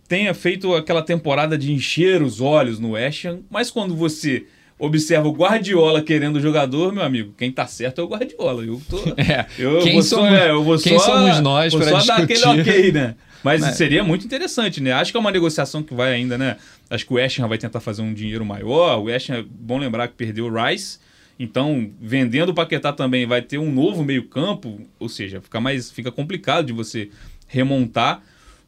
tenha 0.09 0.35
feito 0.35 0.75
aquela 0.75 1.01
temporada 1.01 1.57
de 1.57 1.71
encher 1.71 2.21
os 2.21 2.41
olhos 2.41 2.81
no 2.81 2.93
West 2.93 3.27
Ham, 3.27 3.41
mas 3.49 3.71
quando 3.71 3.95
você 3.95 4.45
observa 4.77 5.29
o 5.29 5.33
Guardiola 5.33 6.03
querendo 6.03 6.37
o 6.37 6.41
jogador, 6.41 6.93
meu 6.93 7.05
amigo, 7.05 7.33
quem 7.39 7.53
tá 7.53 7.65
certo 7.65 8.01
é 8.01 8.05
o 8.05 8.09
Guardiola. 8.09 8.65
Eu 8.65 8.81
tô. 8.89 8.97
É, 9.17 9.47
eu 9.57 9.79
quem 9.83 9.93
vou 9.93 10.03
somos, 10.03 10.31
só, 10.31 10.37
é, 10.37 10.51
eu 10.51 10.65
quem 10.79 10.99
só, 10.99 11.05
somos 11.05 11.41
nós 11.41 11.73
para 11.73 11.93
discutir? 11.93 12.23
aquele 12.23 12.61
ok, 12.61 12.93
né? 12.93 13.15
Mas 13.43 13.61
Mas- 13.61 13.77
seria 13.77 14.05
muito 14.05 14.25
interessante, 14.25 14.81
né? 14.81 14.93
Acho 14.93 15.11
que 15.11 15.17
é 15.17 15.21
uma 15.21 15.31
negociação 15.31 15.83
que 15.83 15.95
vai 15.95 16.13
ainda, 16.13 16.37
né? 16.37 16.57
Acho 16.89 17.07
que 17.07 17.13
o 17.13 17.17
West 17.17 17.39
Ham 17.39 17.49
vai 17.49 17.59
tentar 17.59 17.81
fazer 17.81 18.03
um 18.03 18.13
dinheiro 18.13 18.45
maior. 18.45 18.99
O 18.99 19.05
West 19.05 19.31
Ham, 19.31 19.39
é 19.39 19.43
bom 19.43 19.79
lembrar 19.79 20.09
que 20.09 20.15
perdeu 20.15 20.47
o 20.47 20.51
Rice. 20.53 20.99
Então, 21.39 21.91
vendendo 22.01 22.51
o 22.51 22.55
Paquetá 22.55 22.93
também 22.93 23.25
vai 23.27 23.41
ter 23.41 23.57
um 23.57 23.73
novo 23.73 24.05
meio-campo, 24.05 24.79
ou 24.99 25.09
seja, 25.09 25.41
fica 25.41 25.59
mais 25.59 25.91
fica 25.91 26.13
complicado 26.13 26.67
de 26.67 26.73
você 26.73 27.09
remontar. 27.47 28.23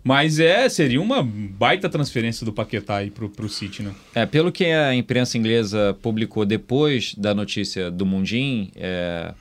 Mas 0.04 0.40
é, 0.40 0.68
seria 0.68 1.00
uma 1.00 1.22
baita 1.22 1.88
transferência 1.88 2.44
do 2.44 2.52
Paquetá 2.52 2.96
aí 2.96 3.10
pro, 3.10 3.28
pro 3.28 3.48
City, 3.48 3.82
né? 3.82 3.94
É, 4.14 4.26
pelo 4.26 4.50
que 4.50 4.64
a 4.64 4.92
imprensa 4.94 5.38
inglesa 5.38 5.96
publicou 6.02 6.44
depois 6.44 7.14
da 7.14 7.32
notícia 7.34 7.88
do 7.88 8.04
Mundim, 8.04 8.72
é, 8.74 9.32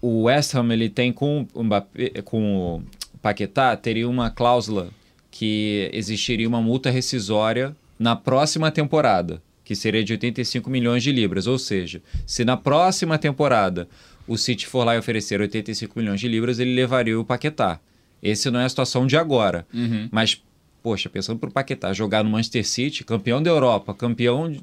o 0.00 0.24
West 0.24 0.54
Ham 0.54 0.72
ele 0.72 0.88
tem 0.88 1.12
com 1.12 1.48
o, 1.52 1.64
Mbappé, 1.64 2.22
com 2.24 2.80
Paquetá 3.26 3.76
teria 3.76 4.08
uma 4.08 4.30
cláusula 4.30 4.90
que 5.32 5.90
existiria 5.92 6.46
uma 6.48 6.62
multa 6.62 6.90
rescisória 6.90 7.74
na 7.98 8.14
próxima 8.14 8.70
temporada, 8.70 9.42
que 9.64 9.74
seria 9.74 10.04
de 10.04 10.12
85 10.12 10.70
milhões 10.70 11.02
de 11.02 11.10
libras. 11.10 11.48
Ou 11.48 11.58
seja, 11.58 12.00
se 12.24 12.44
na 12.44 12.56
próxima 12.56 13.18
temporada 13.18 13.88
o 14.28 14.38
City 14.38 14.64
for 14.64 14.84
lá 14.84 14.94
e 14.94 14.98
oferecer 15.00 15.40
85 15.40 15.98
milhões 15.98 16.20
de 16.20 16.28
libras, 16.28 16.60
ele 16.60 16.72
levaria 16.72 17.18
o 17.18 17.24
Paquetá. 17.24 17.80
Esse 18.22 18.48
não 18.48 18.60
é 18.60 18.64
a 18.64 18.68
situação 18.68 19.04
de 19.08 19.16
agora. 19.16 19.66
Mas, 20.12 20.40
poxa, 20.80 21.08
pensando 21.08 21.40
pro 21.40 21.50
Paquetá 21.50 21.92
jogar 21.92 22.22
no 22.22 22.30
Manchester 22.30 22.64
City, 22.64 23.02
campeão 23.02 23.42
da 23.42 23.50
Europa, 23.50 23.92
campeão 23.92 24.52
de- 24.52 24.60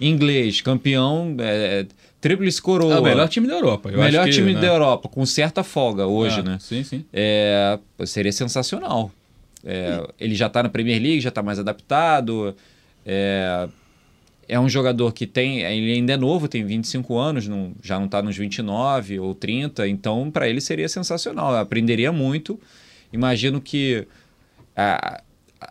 inglês, 0.00 0.60
campeão 0.60 1.34
é, 1.40 1.86
tríplice 2.20 2.60
coroa. 2.60 2.94
É 2.94 2.98
o 3.00 3.02
melhor 3.02 3.28
time 3.28 3.46
da 3.46 3.54
Europa. 3.54 3.90
Eu 3.90 3.98
melhor 3.98 4.22
acho 4.22 4.30
que, 4.30 4.36
time 4.38 4.54
né? 4.54 4.60
da 4.60 4.66
Europa, 4.68 5.08
com 5.08 5.24
certa 5.26 5.62
folga 5.64 6.06
hoje, 6.06 6.40
Ah, 6.40 6.42
né? 6.42 6.58
Sim, 6.60 6.82
sim. 6.84 7.04
É, 7.12 7.78
seria 8.06 8.32
sensacional. 8.32 9.10
É, 9.64 10.06
ele 10.20 10.34
já 10.34 10.46
está 10.46 10.62
na 10.62 10.68
Premier 10.68 11.00
League, 11.02 11.20
já 11.20 11.28
está 11.30 11.42
mais 11.42 11.58
adaptado. 11.58 12.54
É, 13.04 13.68
é 14.48 14.58
um 14.60 14.68
jogador 14.68 15.12
que 15.12 15.26
tem. 15.26 15.60
Ele 15.60 15.92
ainda 15.92 16.12
é 16.12 16.16
novo, 16.16 16.48
tem 16.48 16.64
25 16.64 17.16
anos, 17.18 17.46
não, 17.48 17.72
já 17.82 17.98
não 17.98 18.06
está 18.06 18.22
nos 18.22 18.36
29 18.36 19.18
ou 19.20 19.34
30, 19.34 19.86
então 19.88 20.30
para 20.30 20.48
ele 20.48 20.60
seria 20.60 20.88
sensacional. 20.88 21.54
Aprenderia 21.56 22.12
muito. 22.12 22.58
Imagino 23.12 23.60
que 23.60 24.06
a, 24.76 25.16
a- 25.16 25.22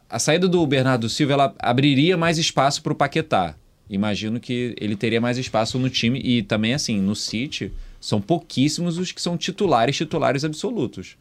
a 0.09 0.19
saída 0.19 0.47
do 0.49 0.65
Bernardo 0.67 1.07
Silva 1.07 1.33
ela 1.33 1.55
abriria 1.59 2.17
mais 2.17 2.37
espaço 2.37 2.81
para 2.83 2.91
o 2.93 2.95
Paquetá. 2.95 3.55
Imagino 3.89 4.39
que 4.39 4.75
ele 4.79 4.95
teria 4.95 5.21
mais 5.21 5.37
espaço 5.37 5.79
no 5.79 5.89
time 5.89 6.19
e 6.23 6.41
também 6.43 6.73
assim 6.73 6.99
no 6.99 7.15
City 7.15 7.71
são 8.01 8.19
pouquíssimos 8.21 8.97
os 8.97 9.11
que 9.11 9.21
são 9.21 9.37
titulares, 9.37 9.95
titulares 9.95 10.43
absolutos. 10.43 11.15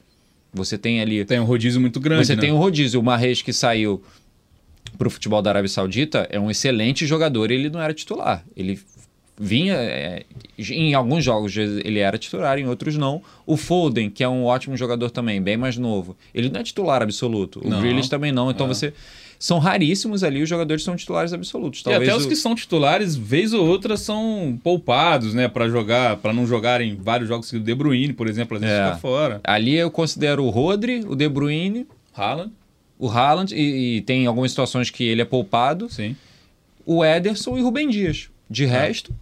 Você 0.52 0.76
tem 0.78 1.00
ali 1.00 1.24
Tem 1.24 1.38
um 1.40 1.44
rodízio 1.44 1.80
muito 1.80 2.00
grande. 2.00 2.26
você 2.26 2.34
né? 2.34 2.40
tem 2.40 2.52
o 2.52 2.56
rodízio. 2.56 3.00
O 3.00 3.02
Mahrez 3.02 3.42
que 3.42 3.52
saiu 3.52 4.02
para 4.96 5.06
o 5.06 5.10
futebol 5.10 5.42
da 5.42 5.50
Arábia 5.50 5.68
Saudita 5.68 6.26
é 6.30 6.40
um 6.40 6.50
excelente 6.50 7.06
jogador. 7.06 7.50
Ele 7.50 7.68
não 7.68 7.80
era 7.80 7.92
titular. 7.92 8.44
Ele 8.56 8.80
vinha 9.38 9.74
é, 9.74 10.24
em 10.58 10.94
alguns 10.94 11.22
jogos 11.22 11.54
ele 11.56 11.98
era 11.98 12.16
titular, 12.16 12.58
em 12.58 12.66
outros 12.66 12.96
não. 12.96 13.22
O 13.44 13.56
Foden, 13.56 14.08
que 14.08 14.24
é 14.24 14.28
um 14.28 14.44
ótimo 14.44 14.76
jogador 14.76 15.10
também, 15.10 15.42
bem 15.42 15.56
mais 15.58 15.76
novo, 15.76 16.16
ele 16.34 16.48
não 16.48 16.60
é 16.60 16.62
titular 16.64 17.02
absoluto. 17.02 17.60
O. 17.62 17.68
Grealish 17.80 18.08
também 18.08 18.32
não. 18.32 18.50
Então 18.50 18.66
É. 18.66 18.68
você 18.70 18.94
são 19.38 19.58
raríssimos 19.58 20.22
ali 20.24 20.42
os 20.42 20.48
jogadores 20.48 20.82
que 20.82 20.86
são 20.86 20.96
titulares 20.96 21.32
absolutos. 21.32 21.80
E 21.80 21.84
Talvez 21.84 22.08
até 22.08 22.18
os 22.18 22.24
o- 22.24 22.28
que 22.28 22.36
são 22.36 22.54
titulares, 22.54 23.14
vez 23.16 23.52
ou 23.52 23.66
outra, 23.66 23.96
são 23.96 24.58
poupados, 24.62 25.34
né? 25.34 25.48
Pra 25.48 25.68
jogar, 25.68 26.16
para 26.16 26.32
não 26.32 26.46
jogarem 26.46 26.96
vários 26.96 27.28
jogos 27.28 27.50
que 27.50 27.56
o 27.56 27.60
De 27.60 27.74
Bruyne, 27.74 28.12
por 28.12 28.28
exemplo, 28.28 28.56
às 28.56 28.62
vezes 28.62 28.76
É. 28.76 28.84
fica 28.86 28.96
fora. 28.98 29.40
ali 29.44 29.74
eu 29.74 29.90
considero 29.90 30.44
o 30.44 30.50
Rodri, 30.50 31.04
o 31.06 31.14
De 31.14 31.28
Bruyne, 31.28 31.86
Haaland, 32.14 32.52
o 32.98 33.08
Haaland 33.08 33.54
e, 33.54 33.96
e 33.96 34.00
tem 34.02 34.26
algumas 34.26 34.50
situações 34.50 34.88
que 34.90 35.04
ele 35.04 35.20
é 35.20 35.24
poupado, 35.24 35.88
sim. 35.90 36.16
o 36.86 37.04
Ederson 37.04 37.58
e 37.58 37.60
o 37.60 37.64
Rubem 37.64 37.88
Dias. 37.88 38.28
De 38.48 38.64
resto, 38.64 39.14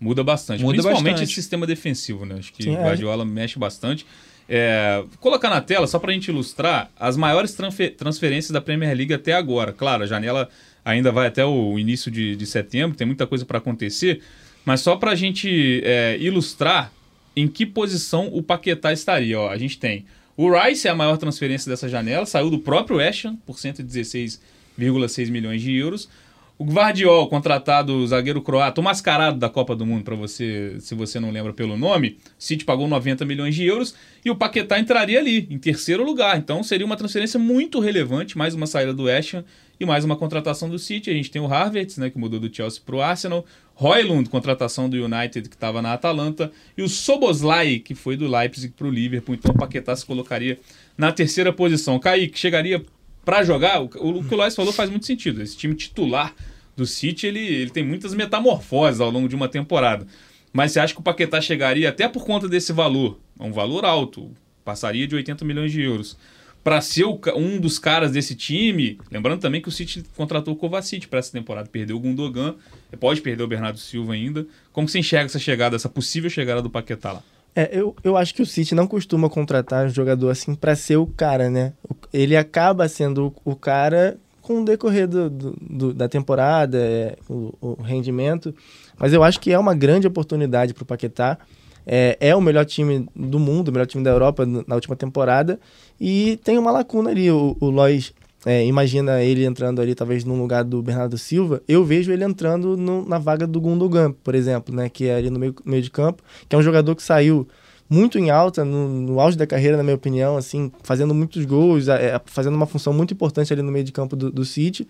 Muda 0.00 0.22
bastante. 0.24 0.60
Muda 0.62 0.74
Principalmente 0.74 1.12
bastante. 1.12 1.24
esse 1.30 1.34
sistema 1.40 1.66
defensivo, 1.66 2.26
né? 2.26 2.34
Acho 2.38 2.52
que 2.52 2.64
Sim, 2.64 2.70
o 2.70 2.78
é. 2.78 2.82
Guardiola 2.82 3.24
mexe 3.24 3.58
bastante. 3.58 4.04
É, 4.48 5.02
colocar 5.20 5.48
na 5.48 5.60
tela, 5.60 5.86
só 5.86 5.98
pra 5.98 6.12
gente 6.12 6.28
ilustrar, 6.28 6.90
as 6.98 7.16
maiores 7.16 7.54
transfe- 7.54 7.90
transferências 7.90 8.50
da 8.52 8.60
Premier 8.60 8.94
League 8.96 9.14
até 9.14 9.32
agora. 9.32 9.72
Claro, 9.72 10.02
a 10.02 10.06
janela 10.06 10.48
ainda 10.84 11.10
vai 11.10 11.26
até 11.28 11.44
o 11.44 11.78
início 11.78 12.10
de, 12.10 12.36
de 12.36 12.46
setembro, 12.46 12.96
tem 12.96 13.06
muita 13.06 13.26
coisa 13.26 13.44
pra 13.46 13.58
acontecer. 13.58 14.20
Mas 14.64 14.80
só 14.80 14.96
pra 14.96 15.14
gente 15.14 15.80
é, 15.84 16.16
ilustrar 16.18 16.92
em 17.36 17.48
que 17.48 17.64
posição 17.66 18.28
o 18.32 18.42
Paquetá 18.42 18.92
estaria. 18.92 19.38
Ó, 19.40 19.48
a 19.50 19.56
gente 19.58 19.78
tem 19.78 20.04
o 20.36 20.50
Rice, 20.52 20.86
é 20.88 20.90
a 20.90 20.94
maior 20.94 21.16
transferência 21.16 21.70
dessa 21.70 21.88
janela, 21.88 22.26
saiu 22.26 22.50
do 22.50 22.58
próprio 22.58 22.98
Ham 23.00 23.36
por 23.46 23.56
116,6 23.56 25.30
milhões 25.30 25.62
de 25.62 25.74
euros. 25.74 26.08
O 26.56 26.64
Guardiol, 26.64 27.28
contratado 27.28 27.96
o 27.96 28.06
zagueiro 28.06 28.40
croata, 28.40 28.80
o 28.80 28.84
mascarado 28.84 29.36
da 29.40 29.48
Copa 29.48 29.74
do 29.74 29.84
Mundo, 29.84 30.04
para 30.04 30.14
você, 30.14 30.76
se 30.78 30.94
você 30.94 31.18
não 31.18 31.32
lembra 31.32 31.52
pelo 31.52 31.76
nome, 31.76 32.16
o 32.38 32.42
City 32.42 32.64
pagou 32.64 32.86
90 32.86 33.24
milhões 33.24 33.56
de 33.56 33.64
euros 33.64 33.92
e 34.24 34.30
o 34.30 34.36
Paquetá 34.36 34.78
entraria 34.78 35.18
ali, 35.18 35.48
em 35.50 35.58
terceiro 35.58 36.04
lugar. 36.04 36.38
Então 36.38 36.62
seria 36.62 36.86
uma 36.86 36.96
transferência 36.96 37.40
muito 37.40 37.80
relevante, 37.80 38.38
mais 38.38 38.54
uma 38.54 38.68
saída 38.68 38.94
do 38.94 39.04
West 39.04 39.34
Ham 39.34 39.44
e 39.80 39.84
mais 39.84 40.04
uma 40.04 40.14
contratação 40.14 40.70
do 40.70 40.78
City. 40.78 41.10
A 41.10 41.12
gente 41.12 41.28
tem 41.28 41.42
o 41.42 41.52
Havertz, 41.52 41.98
né, 41.98 42.08
que 42.08 42.18
mudou 42.18 42.38
do 42.38 42.54
Chelsea 42.54 42.80
para 42.86 42.94
o 42.94 43.02
Arsenal, 43.02 43.44
Roylund, 43.74 44.28
contratação 44.28 44.88
do 44.88 44.96
United, 44.96 45.48
que 45.48 45.56
estava 45.56 45.82
na 45.82 45.92
Atalanta, 45.92 46.52
e 46.78 46.82
o 46.82 46.88
Soboslai, 46.88 47.80
que 47.80 47.96
foi 47.96 48.16
do 48.16 48.28
Leipzig 48.28 48.72
para 48.74 48.86
o 48.86 48.90
Liverpool. 48.90 49.34
Então 49.34 49.50
o 49.50 49.58
Paquetá 49.58 49.96
se 49.96 50.06
colocaria 50.06 50.56
na 50.96 51.10
terceira 51.10 51.52
posição. 51.52 51.98
Kaique, 51.98 52.38
chegaria 52.38 52.80
para 53.24 53.42
jogar, 53.42 53.80
o, 53.82 53.86
o 53.86 54.24
que 54.24 54.34
o 54.34 54.36
Lois 54.36 54.54
falou 54.54 54.72
faz 54.72 54.90
muito 54.90 55.06
sentido. 55.06 55.42
Esse 55.42 55.56
time 55.56 55.74
titular 55.74 56.34
do 56.76 56.86
City, 56.86 57.26
ele, 57.26 57.40
ele 57.40 57.70
tem 57.70 57.84
muitas 57.84 58.14
metamorfoses 58.14 59.00
ao 59.00 59.10
longo 59.10 59.28
de 59.28 59.34
uma 59.34 59.48
temporada. 59.48 60.06
Mas 60.52 60.72
você 60.72 60.80
acha 60.80 60.94
que 60.94 61.00
o 61.00 61.02
Paquetá 61.02 61.40
chegaria, 61.40 61.88
até 61.88 62.08
por 62.08 62.24
conta 62.24 62.48
desse 62.48 62.72
valor, 62.72 63.18
um 63.40 63.52
valor 63.52 63.84
alto, 63.84 64.30
passaria 64.64 65.06
de 65.06 65.14
80 65.14 65.44
milhões 65.44 65.72
de 65.72 65.82
euros, 65.82 66.16
para 66.62 66.80
ser 66.80 67.04
o 67.04 67.20
um 67.36 67.60
dos 67.60 67.78
caras 67.78 68.12
desse 68.12 68.34
time? 68.34 68.98
Lembrando 69.10 69.40
também 69.40 69.60
que 69.60 69.68
o 69.68 69.72
City 69.72 70.02
contratou 70.16 70.54
o 70.54 70.56
Kovacic 70.56 71.06
para 71.08 71.18
essa 71.18 71.32
temporada, 71.32 71.68
perdeu 71.68 71.96
o 71.96 72.00
Gundogan, 72.00 72.54
pode 72.98 73.20
perder 73.20 73.42
o 73.42 73.48
Bernardo 73.48 73.78
Silva 73.78 74.14
ainda. 74.14 74.46
Como 74.72 74.88
você 74.88 75.00
enxerga 75.00 75.26
essa 75.26 75.38
chegada, 75.38 75.76
essa 75.76 75.88
possível 75.88 76.30
chegada 76.30 76.62
do 76.62 76.70
Paquetá 76.70 77.12
lá? 77.12 77.22
É, 77.56 77.70
eu, 77.72 77.94
eu 78.02 78.16
acho 78.16 78.34
que 78.34 78.42
o 78.42 78.46
City 78.46 78.74
não 78.74 78.86
costuma 78.86 79.30
contratar 79.30 79.86
um 79.86 79.88
jogador 79.88 80.30
assim 80.30 80.54
pra 80.54 80.74
ser 80.74 80.96
o 80.96 81.06
cara, 81.06 81.48
né? 81.48 81.72
O- 81.88 81.94
Ele 82.12 82.36
acaba 82.36 82.88
sendo 82.88 83.32
o, 83.44 83.52
o 83.52 83.56
cara 83.56 84.16
com 84.42 84.60
o 84.60 84.64
decorrer 84.64 85.06
do, 85.08 85.30
do- 85.30 85.56
do- 85.60 85.94
da 85.94 86.08
temporada, 86.08 86.78
é, 86.78 87.16
o, 87.28 87.54
o 87.60 87.82
rendimento. 87.82 88.54
Mas 88.98 89.12
eu 89.12 89.22
acho 89.22 89.40
que 89.40 89.52
é 89.52 89.58
uma 89.58 89.74
grande 89.74 90.06
oportunidade 90.06 90.74
pro 90.74 90.84
Paquetá. 90.84 91.38
É, 91.86 92.16
é 92.20 92.34
o 92.34 92.40
melhor 92.40 92.64
time 92.64 93.06
do 93.14 93.38
mundo, 93.38 93.68
o 93.68 93.72
melhor 93.72 93.86
time 93.86 94.02
da 94.02 94.10
Europa 94.10 94.44
na 94.44 94.74
última 94.74 94.96
temporada. 94.96 95.60
E 96.00 96.38
tem 96.42 96.58
uma 96.58 96.70
lacuna 96.72 97.10
ali. 97.10 97.30
O, 97.30 97.56
o 97.60 97.66
Lois 97.70 98.12
é, 98.46 98.64
imagina 98.66 99.22
ele 99.22 99.44
entrando 99.44 99.80
ali, 99.80 99.94
talvez 99.94 100.24
no 100.24 100.34
lugar 100.36 100.64
do 100.64 100.82
Bernardo 100.82 101.16
Silva. 101.16 101.62
Eu 101.66 101.84
vejo 101.84 102.12
ele 102.12 102.24
entrando 102.24 102.76
no- 102.76 103.06
na 103.08 103.18
vaga 103.18 103.46
do 103.46 103.60
Gundogan, 103.60 104.12
por 104.12 104.34
exemplo, 104.34 104.74
né? 104.74 104.88
Que 104.88 105.06
é 105.06 105.16
ali 105.16 105.30
no 105.30 105.38
meio, 105.38 105.54
meio 105.64 105.82
de 105.82 105.90
campo, 105.90 106.22
que 106.48 106.54
é 106.54 106.58
um 106.58 106.62
jogador 106.62 106.94
que 106.94 107.02
saiu 107.02 107.48
muito 107.88 108.18
em 108.18 108.30
alta, 108.30 108.64
no, 108.64 108.88
no 108.88 109.20
auge 109.20 109.36
da 109.36 109.46
carreira, 109.46 109.76
na 109.76 109.82
minha 109.82 109.94
opinião, 109.96 110.36
assim, 110.36 110.72
fazendo 110.82 111.14
muitos 111.14 111.44
gols, 111.44 111.86
é, 111.88 112.20
fazendo 112.26 112.54
uma 112.54 112.66
função 112.66 112.92
muito 112.92 113.12
importante 113.14 113.52
ali 113.52 113.62
no 113.62 113.70
meio 113.70 113.84
de 113.84 113.92
campo 113.92 114.16
do, 114.16 114.30
do 114.30 114.44
City. 114.44 114.86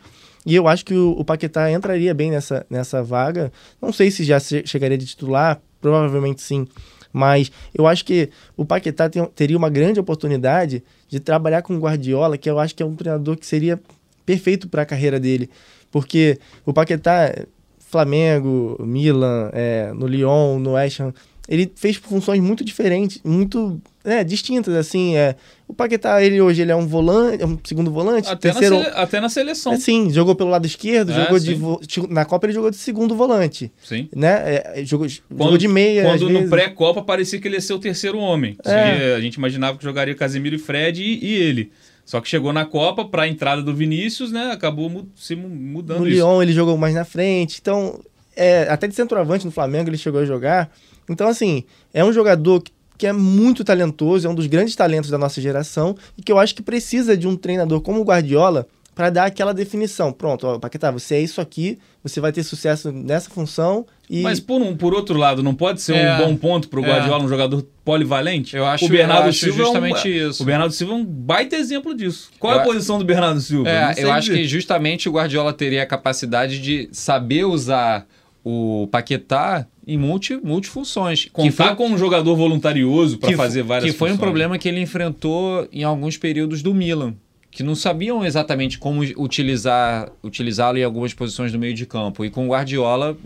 E 0.47 0.55
eu 0.55 0.67
acho 0.69 0.85
que 0.85 0.95
o, 0.95 1.11
o 1.13 1.25
Paquetá 1.25 1.71
entraria 1.71 2.15
bem 2.15 2.31
nessa, 2.31 2.65
nessa 2.71 3.03
vaga. 3.03 3.53
Não 3.83 3.93
sei 3.93 4.11
se 4.11 4.23
já 4.25 4.39
che- 4.41 4.65
chegaria 4.67 4.97
de 4.99 5.07
titular, 5.07 5.61
provavelmente 5.81 6.41
sim. 6.43 6.67
Mas 7.15 7.53
eu 7.73 7.87
acho 7.87 8.05
que 8.05 8.29
o 8.57 8.65
Paquetá 8.65 9.09
tem, 9.09 9.25
teria 9.27 9.57
uma 9.57 9.71
grande 9.71 10.01
oportunidade 10.01 10.83
de 11.09 11.21
trabalhar 11.21 11.63
com 11.63 11.77
o 11.77 11.79
Guardiola, 11.79 12.37
que 12.37 12.51
eu 12.51 12.59
acho 12.59 12.75
que 12.75 12.83
é 12.83 12.87
um 12.87 12.97
treinador 12.97 13.37
que 13.37 13.47
seria 13.47 13.81
perfeito 14.27 14.69
para 14.69 14.83
a 14.83 14.87
carreira 14.87 15.21
dele. 15.21 15.49
Porque 15.93 16.41
o 16.67 16.73
Paquetá, 16.73 17.33
Flamengo, 17.79 18.77
Milan, 18.81 19.49
é, 19.53 19.93
no 19.95 20.09
Lyon, 20.09 20.59
no 20.59 20.73
West 20.73 20.99
Ham, 20.99 21.15
ele 21.49 21.71
fez 21.77 21.97
funções 21.97 22.41
muito 22.41 22.65
diferentes, 22.65 23.21
muito 23.25 23.81
é, 24.05 24.25
distintas, 24.25 24.75
assim. 24.75 25.15
É, 25.17 25.37
o 25.69 25.75
Paquetá, 25.75 26.23
ele 26.23 26.41
hoje 26.41 26.63
ele 26.63 26.73
é 26.73 26.77
um 26.77 26.87
volante, 26.87 27.43
é 27.43 27.47
um 27.47 27.59
segundo 27.65 27.91
volante, 27.91 28.29
Até, 28.29 28.51
terceiro... 28.51 28.77
na, 28.79 28.85
sele- 28.85 28.97
até 28.97 29.21
na 29.21 29.29
seleção. 29.29 29.73
É, 29.73 29.77
sim, 29.79 30.11
jogou 30.11 30.35
pelo 30.35 30.51
lado 30.51 30.67
esquerdo, 30.67 31.13
É, 31.13 31.23
jogou 31.23 31.39
de 31.39 31.47
sim. 31.47 31.55
vo- 31.55 31.81
na 32.09 32.25
Copa 32.25 32.47
ele 32.47 32.53
jogou 32.55 32.71
de 32.71 32.77
segundo 32.77 33.15
volante, 33.15 33.71
Sim. 33.83 34.09
né? 34.15 34.43
É, 34.55 34.81
é, 34.81 34.85
jogou, 34.85 35.07
jogou 35.09 35.59
de 35.59 35.69
meia, 35.69 36.03
Quando 36.05 36.29
no 36.31 36.49
pré-copa 36.49 37.03
parecia 37.03 37.39
que 37.41 37.47
ele 37.49 37.57
ia 37.57 37.61
ser 37.61 37.73
o 37.75 37.79
terceiro 37.79 38.19
homem. 38.19 38.57
É. 38.65 38.97
Se- 38.97 39.13
A 39.17 39.21
gente 39.21 39.35
imaginava 39.35 39.77
que 39.79 39.85
jogaria 39.85 40.15
Casemiro 40.15 40.57
e 40.57 40.59
Fred 40.59 41.03
e, 41.03 41.25
e 41.25 41.35
ele. 41.35 41.71
Só 42.07 42.21
que 42.21 42.29
chegou 42.29 42.53
na 42.53 42.67
Copa, 42.67 43.05
para 43.07 43.23
a 43.23 43.29
entrada 43.29 43.63
do 43.63 43.75
Vinícius, 43.75 44.31
né? 44.31 44.51
Acabou 44.53 45.07
se 45.17 45.35
mu- 45.35 45.49
mudando 45.49 46.01
No 46.01 46.07
isso. 46.09 46.17
Lyon 46.17 46.43
ele 46.43 46.53
jogou 46.53 46.77
mais 46.77 46.95
na 46.95 47.05
frente. 47.07 47.59
Então, 47.63 47.99
é, 48.37 48.65
até 48.69 48.87
de 48.87 48.95
centroavante 48.95 49.47
no 49.47 49.51
Flamengo 49.51 49.89
ele 49.89 49.97
chegou 49.97 50.21
a 50.21 50.25
jogar. 50.27 50.71
Então, 51.09 51.29
assim, 51.29 51.65
é 51.93 52.05
um 52.05 52.13
jogador 52.13 52.61
que, 52.63 52.73
que 52.97 53.07
é 53.07 53.13
muito 53.13 53.65
talentoso, 53.65 54.27
é 54.27 54.31
um 54.31 54.35
dos 54.35 54.47
grandes 54.47 54.75
talentos 54.77 55.11
da 55.11 55.19
nossa 55.19 55.41
geração 55.41 55.97
e 56.17 56.23
que 56.23 56.31
eu 56.31 56.39
acho 56.39 56.55
que 56.55 56.63
precisa 56.63 57.17
de 57.17 57.27
um 57.27 57.37
treinador 57.37 57.81
como 57.81 58.01
o 58.01 58.05
Guardiola 58.05 58.67
para 58.95 59.11
dar 59.11 59.25
aquela 59.25 59.53
definição. 59.53 60.13
Pronto, 60.13 60.47
ó, 60.47 60.59
Paquetá, 60.61 60.89
você 60.93 61.17
é 61.17 61.21
isso 61.21 61.41
aqui, 61.41 61.81
você 62.05 62.21
vai 62.21 62.31
ter 62.31 62.45
sucesso 62.45 62.93
nessa 62.93 63.29
função 63.29 63.85
e 64.09 64.23
Mas 64.23 64.39
por, 64.39 64.63
um, 64.63 64.77
por 64.77 64.95
outro 64.95 65.19
lado, 65.19 65.43
não 65.43 65.53
pode 65.53 65.83
ser 65.83 65.97
É. 65.97 66.15
um 66.15 66.19
bom 66.19 66.37
ponto 66.37 66.69
pro 66.69 66.85
É. 66.85 66.87
Guardiola, 66.89 67.25
um 67.25 67.29
jogador 67.29 67.67
polivalente? 67.85 68.57
Eu 68.57 68.65
acho- 68.65 68.85
o 68.85 68.89
Bernardo 68.89 69.25
eu 69.25 69.29
acho 69.31 69.41
Silva 69.41 69.59
é 69.59 69.63
um- 69.63 69.67
justamente 69.67 70.09
isso. 70.29 70.43
O 70.45 70.47
Bernardo 70.47 70.73
Silva 70.73 70.93
é 70.93 70.97
um 70.97 71.05
baita 71.05 71.57
exemplo 71.57 71.93
disso. 71.93 72.31
Qual 72.39 72.53
é 72.55 72.59
a 72.59 72.61
Eu- 72.61 72.65
posição 72.65 72.97
do 72.99 73.05
Bernardo 73.05 73.41
Silva? 73.41 73.69
É, 73.69 73.95
eu 73.99 74.13
acho 74.13 74.29
dizer. 74.29 74.43
que 74.43 74.49
justamente 74.49 75.09
o 75.09 75.13
Guardiola 75.13 75.53
teria 75.53 75.83
a 75.83 75.87
capacidade 75.87 76.61
de 76.61 76.89
saber 76.93 77.45
usar 77.45 78.07
o 78.45 78.87
Paquetá 78.91 79.67
em 79.87 79.97
multi, 79.97 80.37
multifunções. 80.37 81.29
Contar 81.33 81.51
que 81.51 81.57
foi, 81.57 81.75
com 81.77 81.89
um 81.89 81.99
jogador 81.99 82.37
voluntarioso 82.37 83.19
para 83.19 83.35
fazer 83.37 83.63
várias 83.63 83.91
Que 83.91 83.97
foi 83.97 84.11
um 84.11 84.13
funções. 84.13 84.25
problema 84.25 84.59
que 84.59 84.69
ele 84.69 84.81
enfrentou 84.81 85.67
em 85.73 85.83
alguns 85.83 86.19
períodos 86.19 86.63
do 86.63 86.75
Milan. 86.75 87.15
Que 87.51 87.63
não 87.63 87.75
sabiam 87.75 88.25
exatamente 88.25 88.79
como 88.79 89.03
utilizar 89.17 90.11
utilizá-lo 90.23 90.77
em 90.77 90.83
algumas 90.83 91.15
posições 91.15 91.53
do 91.53 91.59
meio 91.59 91.73
de 91.73 91.87
campo. 91.87 92.25
E 92.25 92.31
com 92.31 92.47
o 92.47 92.51
Guardiola, 92.51 93.17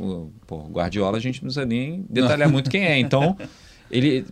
pô, 0.47 0.59
Guardiola 0.71 1.17
a 1.17 1.21
gente 1.21 1.43
não 1.43 1.47
precisa 1.47 1.65
nem 1.65 2.05
detalhar 2.09 2.49
muito 2.49 2.71
quem 2.71 2.85
é. 2.85 2.99
Então, 2.99 3.37
ele 3.91 4.25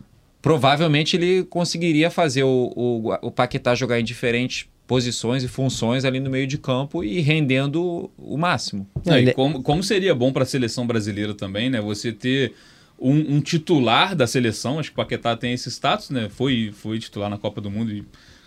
provavelmente 0.43 1.17
ele 1.17 1.45
conseguiria 1.45 2.11
fazer 2.11 2.45
o, 2.45 2.73
o, 2.77 3.13
o 3.23 3.31
Paquetá 3.31 3.75
jogar 3.75 3.99
em 3.99 4.05
diferentes 4.05 4.69
posições 4.87 5.43
e 5.43 5.49
funções 5.49 6.05
ali 6.05 6.21
no 6.21 6.31
meio 6.31 6.47
de 6.47 6.57
campo 6.59 7.03
e 7.03 7.21
rendendo 7.21 8.11
o 8.17 8.37
máximo. 8.37 8.89
Não, 9.05 9.17
e 9.17 9.23
Ele- 9.23 9.33
como, 9.33 9.63
como 9.63 9.83
seria 9.83 10.15
bom 10.15 10.33
para 10.33 10.45
a 10.45 10.47
seleção 10.47 10.87
brasileira 10.87 11.35
também, 11.35 11.69
né? 11.69 11.81
Você 11.81 12.13
ter 12.13 12.53
um, 12.99 13.37
um 13.37 13.41
titular 13.41 14.15
da 14.15 14.27
seleção, 14.27 14.79
acho 14.79 14.91
que 14.91 14.95
o 14.95 14.97
Paquetá 14.97 15.37
tem 15.37 15.53
esse 15.53 15.69
status, 15.71 16.11
né? 16.11 16.29
Foi, 16.31 16.71
foi 16.73 16.99
titular 16.99 17.29
na 17.29 17.37
Copa 17.37 17.61
do 17.61 17.71
Mundo 17.71 17.93
e, 17.93 18.05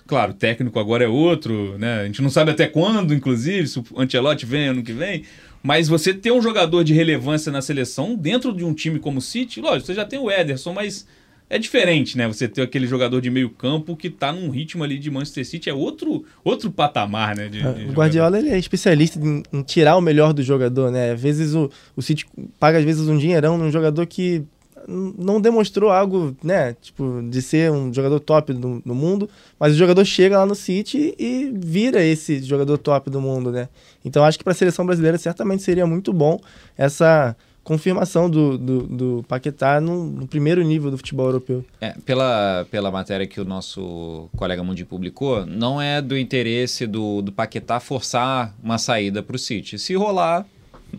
claro, 0.07 0.31
o 0.31 0.33
técnico 0.33 0.79
agora 0.79 1.03
é 1.03 1.07
outro, 1.07 1.77
né? 1.77 2.01
A 2.01 2.05
gente 2.05 2.21
não 2.21 2.29
sabe 2.29 2.51
até 2.51 2.67
quando, 2.67 3.13
inclusive, 3.13 3.67
se 3.67 3.79
o 3.79 3.85
Ancelotti 3.97 4.45
vem 4.45 4.69
ano 4.69 4.81
que 4.81 4.93
vem. 4.93 5.23
Mas 5.61 5.89
você 5.89 6.13
ter 6.13 6.31
um 6.31 6.41
jogador 6.41 6.85
de 6.85 6.93
relevância 6.93 7.51
na 7.51 7.61
seleção 7.61 8.15
dentro 8.15 8.53
de 8.55 8.63
um 8.63 8.73
time 8.73 8.97
como 8.97 9.19
o 9.19 9.21
City, 9.21 9.59
lógico, 9.59 9.87
você 9.87 9.93
já 9.93 10.05
tem 10.05 10.17
o 10.17 10.31
Ederson, 10.31 10.71
mas 10.71 11.05
é 11.49 11.57
diferente, 11.57 12.17
né? 12.17 12.27
Você 12.27 12.47
ter 12.47 12.61
aquele 12.61 12.85
jogador 12.85 13.19
de 13.21 13.29
meio 13.29 13.49
campo 13.49 13.95
que 13.95 14.09
tá 14.09 14.31
num 14.31 14.49
ritmo 14.49 14.83
ali 14.83 14.97
de 14.99 15.09
Manchester 15.09 15.45
City, 15.45 15.69
é 15.69 15.73
outro, 15.73 16.23
outro 16.43 16.69
patamar, 16.69 17.35
né? 17.35 17.47
de- 17.49 17.59
de 17.61 17.65
É. 17.67 17.87
O 17.89 17.93
Guardiola 17.93 18.37
ele 18.37 18.49
é 18.49 18.57
especialista 18.59 19.19
em, 19.19 19.41
em 19.51 19.61
tirar 19.63 19.97
o 19.97 20.01
melhor 20.01 20.31
do 20.33 20.43
jogador, 20.43 20.91
né? 20.91 21.11
Às 21.13 21.21
vezes 21.21 21.55
o, 21.55 21.69
o 21.95 22.01
City 22.01 22.25
paga 22.59 22.77
às 22.77 22.83
vezes 22.85 23.07
um 23.07 23.17
dinheirão 23.17 23.57
num 23.57 23.71
jogador 23.71 24.05
que 24.05 24.43
não 24.87 25.39
demonstrou 25.41 25.91
algo, 25.91 26.35
né? 26.43 26.75
Tipo, 26.81 27.21
de 27.29 27.41
ser 27.41 27.69
um 27.71 27.93
jogador 27.93 28.19
top 28.19 28.53
no, 28.53 28.81
no 28.83 28.95
mundo, 28.95 29.29
mas 29.59 29.73
o 29.73 29.77
jogador 29.77 30.03
chega 30.05 30.39
lá 30.39 30.45
no 30.45 30.55
City 30.55 31.13
e 31.19 31.51
vira 31.53 32.03
esse 32.03 32.41
jogador 32.41 32.77
top 32.77 33.09
do 33.09 33.19
mundo, 33.21 33.51
né? 33.51 33.67
Então 34.05 34.23
acho 34.23 34.37
que 34.37 34.43
para 34.43 34.53
a 34.53 34.55
seleção 34.55 34.85
brasileira 34.85 35.17
certamente 35.17 35.61
seria 35.63 35.85
muito 35.85 36.13
bom 36.13 36.39
essa 36.77 37.35
confirmação 37.69 38.27
do, 38.27 38.57
do, 38.57 38.81
do 38.87 39.25
Paquetá 39.27 39.79
no, 39.79 40.03
no 40.03 40.27
primeiro 40.27 40.63
nível 40.63 40.89
do 40.89 40.97
futebol 40.97 41.27
europeu. 41.27 41.63
É, 41.79 41.93
pela, 42.03 42.65
pela 42.71 42.89
matéria 42.89 43.27
que 43.27 43.39
o 43.39 43.45
nosso 43.45 44.27
colega 44.35 44.63
Mundi 44.63 44.83
publicou, 44.83 45.45
não 45.45 45.79
é 45.79 46.01
do 46.01 46.17
interesse 46.17 46.87
do, 46.87 47.21
do 47.21 47.31
Paquetá 47.31 47.79
forçar 47.79 48.55
uma 48.63 48.79
saída 48.79 49.21
para 49.21 49.35
o 49.35 49.37
City. 49.37 49.77
Se 49.77 49.93
rolar, 49.93 50.47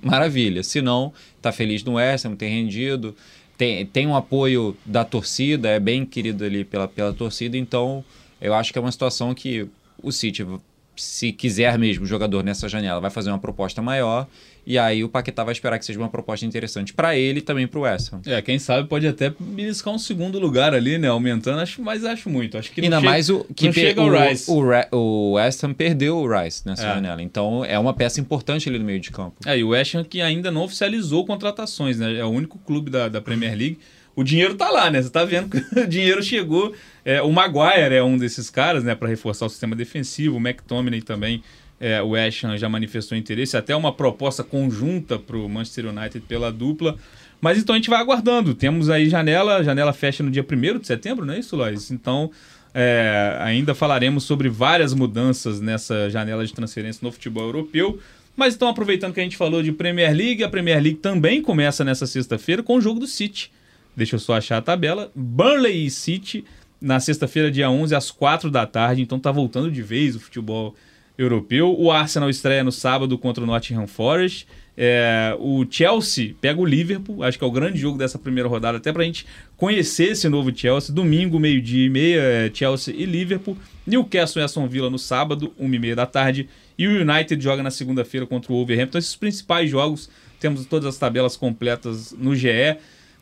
maravilha. 0.01 0.62
Se 0.62 0.81
não, 0.81 1.12
tá 1.43 1.51
feliz 1.51 1.83
no 1.83 1.95
West 1.95 2.25
Ham, 2.25 2.37
tem 2.37 2.49
rendido, 2.49 3.16
tem, 3.59 3.85
tem 3.85 4.07
um 4.07 4.14
apoio 4.14 4.77
da 4.87 5.05
torcida, 5.05 5.71
é 5.71 5.81
bem 5.81 6.07
querido 6.07 6.45
ali 6.45 6.64
pela, 6.64 6.87
pela 6.87 7.12
torcida, 7.12 7.59
então 7.59 8.05
eu 8.41 8.55
acho 8.55 8.73
que 8.73 8.79
é 8.79 8.81
uma 8.81 8.93
situação 8.93 9.35
que 9.35 9.66
o 10.01 10.12
City, 10.12 10.47
se 10.95 11.33
quiser 11.33 11.77
mesmo 11.77 12.07
jogador 12.07 12.45
nessa 12.45 12.68
janela, 12.68 13.01
vai 13.01 13.11
fazer 13.11 13.29
uma 13.31 13.41
proposta 13.41 13.83
maior 13.83 14.29
e 14.71 14.79
aí 14.79 15.03
o 15.03 15.09
Paquetá 15.09 15.43
vai 15.45 15.53
esperar 15.53 15.79
que 15.79 15.85
seja 15.85 15.99
uma 15.99 16.09
proposta 16.09 16.47
interessante 16.47 16.93
para 16.93 17.16
ele 17.16 17.39
e 17.39 17.43
também 17.43 17.66
para 17.66 17.79
o 17.79 17.83
West 17.83 18.12
Ham. 18.12 18.21
É, 18.27 18.41
quem 18.41 18.59
sabe 18.59 18.89
pode 18.89 19.07
até 19.07 19.33
beliscar 19.39 19.93
um 19.93 19.99
segundo 19.99 20.39
lugar 20.39 20.73
ali, 20.75 20.99
né? 20.99 21.09
Aumentando, 21.09 21.61
acho, 21.61 21.83
mas 21.83 22.05
acho 22.05 22.31
muito. 22.31 22.57
Acho 22.57 22.71
que 22.73 22.81
não 22.81 22.87
Ainda 22.87 22.99
chega- 23.01 23.11
mais 23.11 23.29
o 23.31 23.45
que 23.55 23.73
chega 23.73 24.01
o, 24.03 24.07
o 24.07 24.11
Rice. 24.29 24.51
o, 24.51 24.64
Ra- 24.68 24.89
o 24.93 25.33
West 25.33 25.62
Ham 25.64 25.73
perdeu 25.75 26.16
o 26.18 26.27
Rice 26.41 26.62
nessa 26.66 26.87
É. 26.87 26.95
janela. 26.95 27.23
Então 27.23 27.64
é 27.64 27.79
uma 27.79 27.93
peça 27.95 28.21
importante 28.21 28.68
ali 28.68 28.79
no 28.79 28.85
meio 28.85 29.01
de 29.01 29.11
campo. 29.11 29.37
É, 29.47 29.59
e 29.59 29.64
o 29.64 29.68
West 29.71 29.95
Ham 29.95 30.05
que 30.05 30.21
ainda 30.21 30.51
não 30.51 30.62
oficializou 30.62 31.27
contratações, 31.27 31.99
né? 31.99 32.16
É 32.16 32.25
o 32.25 32.29
único 32.29 32.59
clube 32.59 32.91
da, 32.91 33.09
da 33.09 33.21
Premier 33.21 33.57
League. 33.57 33.79
O 34.14 34.25
dinheiro 34.25 34.55
tá 34.55 34.68
lá, 34.71 34.91
né? 34.91 35.01
Você 35.01 35.09
tá 35.09 35.25
vendo 35.25 35.49
que 35.49 35.59
o 35.81 35.87
dinheiro 35.87 36.23
chegou. 36.23 36.75
É, 37.05 37.23
o 37.23 37.33
Maguire 37.33 37.95
é 37.95 38.03
um 38.03 38.18
desses 38.18 38.51
caras, 38.51 38.85
né? 38.85 38.95
Para 38.95 39.09
reforçar 39.09 39.47
o 39.47 39.49
sistema 39.49 39.75
defensivo. 39.75 40.37
O 40.37 40.41
McTominay 40.41 41.01
também. 41.01 41.43
É, 41.81 42.03
o 42.03 42.11
West 42.11 42.45
Ham 42.45 42.59
já 42.59 42.68
manifestou 42.68 43.16
interesse. 43.16 43.57
Até 43.57 43.74
uma 43.74 43.91
proposta 43.93 44.45
conjunta 44.45 45.18
para 45.18 45.37
o 45.37 45.49
Manchester 45.49 45.87
United 45.87 46.20
pela 46.28 46.53
dupla. 46.53 46.97
Mas 47.41 47.59
então 47.59 47.74
a 47.74 47.78
gente 47.78 47.89
vai 47.89 47.99
aguardando. 47.99 48.55
Temos 48.55 48.91
aí 48.91 49.09
janela. 49.09 49.64
Janela 49.64 49.93
fecha 49.93 50.22
no 50.22 50.31
dia 50.31 50.45
1 50.45 50.78
de 50.78 50.87
setembro, 50.87 51.24
não 51.24 51.33
é 51.33 51.39
isso, 51.39 51.57
Lois? 51.57 51.91
Então 51.91 52.31
é, 52.74 53.37
ainda 53.41 53.74
falaremos 53.74 54.24
sobre 54.24 54.49
várias 54.49 54.95
mudanças 54.95 55.61
nessa 55.61 56.09
janela 56.11 56.47
de 56.47 56.53
transferência 56.53 57.01
no 57.03 57.11
futebol 57.11 57.45
europeu. 57.45 57.99
Mas 58.37 58.55
então, 58.55 58.68
aproveitando 58.68 59.12
que 59.12 59.20
a 59.20 59.22
gente 59.22 59.37
falou 59.37 59.62
de 59.62 59.72
Premier 59.72 60.14
League, 60.14 60.45
a 60.45 60.49
Premier 60.49 60.81
League 60.81 60.99
também 60.99 61.43
começa 61.43 61.85
nessa 61.85 62.07
sexta-feira 62.07 62.62
com 62.62 62.76
o 62.76 62.81
jogo 62.81 63.01
do 63.01 63.07
City. 63.07 63.51
Deixa 63.95 64.16
eu 64.16 64.20
só 64.20 64.35
achar 64.35 64.59
a 64.59 64.62
tabela. 64.62 65.11
Burnley 65.14 65.85
e 65.85 65.91
City 65.91 66.45
na 66.81 67.01
sexta-feira, 67.01 67.51
dia 67.51 67.70
11, 67.70 67.95
às 67.95 68.11
4 68.11 68.51
da 68.51 68.66
tarde. 68.66 69.03
Então 69.03 69.18
tá 69.18 69.31
voltando 69.33 69.70
de 69.70 69.83
vez 69.83 70.14
o 70.16 70.20
futebol 70.20 70.74
europeu. 71.23 71.75
O 71.79 71.91
Arsenal 71.91 72.31
estreia 72.31 72.64
no 72.64 72.73
sábado 72.73 73.16
contra 73.18 73.43
o 73.43 73.47
Nottingham 73.47 73.87
Forest. 73.87 74.47
É, 74.77 75.37
o 75.39 75.66
Chelsea 75.68 76.35
pega 76.41 76.59
o 76.59 76.64
Liverpool, 76.64 77.23
acho 77.23 77.37
que 77.37 77.45
é 77.45 77.47
o 77.47 77.51
grande 77.51 77.79
jogo 77.79 77.99
dessa 77.99 78.18
primeira 78.18 78.49
rodada, 78.49 78.79
até 78.79 78.91
pra 78.91 79.05
gente 79.05 79.27
conhecer 79.57 80.12
esse 80.12 80.29
novo 80.29 80.57
Chelsea. 80.57 80.95
Domingo, 80.95 81.39
meio-dia 81.39 81.87
e 81.87 81.91
meia, 81.91 82.21
é, 82.21 82.51
Chelsea 82.53 82.95
e 82.97 83.05
Liverpool. 83.05 83.57
Newcastle 83.87 84.41
e 84.41 84.45
Aston 84.45 84.66
Villa 84.66 84.89
no 84.89 84.99
sábado, 84.99 85.53
uma 85.59 85.77
e 85.77 85.79
meia 85.79 85.97
da 85.97 86.07
tarde. 86.07 86.49
E 86.79 86.87
o 86.87 87.03
United 87.03 87.43
joga 87.43 87.62
na 87.62 87.71
segunda-feira 87.71 88.27
contra 88.27 88.53
o 88.53 88.57
Wolverhampton. 88.57 88.97
Esses 88.97 89.16
principais 89.16 89.68
jogos, 89.68 90.09
temos 90.39 90.64
todas 90.64 90.87
as 90.87 90.97
tabelas 90.97 91.37
completas 91.37 92.12
no 92.16 92.35
GE. 92.35 92.79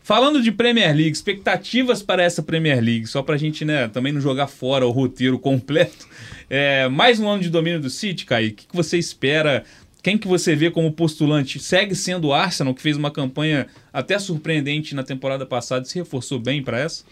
Falando 0.09 0.41
de 0.41 0.51
Premier 0.51 0.95
League, 0.95 1.11
expectativas 1.11 2.03
para 2.03 2.23
essa 2.23 2.43
Premier 2.43 2.83
League, 2.83 3.07
só 3.07 3.23
pra 3.23 3.37
gente 3.37 3.63
né, 3.65 3.89
também 3.89 4.11
não 4.11 4.21
jogar 4.21 4.47
fora 4.47 4.87
o 4.87 4.91
roteiro 4.91 5.39
completo. 5.39 6.09
É, 6.51 6.89
mais 6.89 7.21
um 7.21 7.29
ano 7.29 7.43
de 7.43 7.51
domínio 7.51 7.81
do 7.81 7.91
City, 7.91 8.25
Kaique. 8.25 8.65
O 8.65 8.69
que 8.71 8.77
você 8.77 8.97
espera? 8.97 9.65
Quem 10.03 10.17
que 10.17 10.27
você 10.27 10.57
vê 10.57 10.71
como 10.71 10.91
postulante? 10.93 11.59
Segue 11.59 11.95
sendo 11.95 12.29
o 12.29 12.33
Arsenal, 12.33 12.75
que 12.75 12.81
fez 12.81 12.97
uma 12.97 13.11
campanha 13.11 13.67
até 13.93 14.19
surpreendente 14.19 14.95
na 14.95 15.03
temporada 15.03 15.45
passada 15.45 15.85
e 15.85 15.89
se 15.89 15.99
reforçou 15.99 16.39
bem 16.39 16.63
para 16.63 16.79
essa? 16.79 17.05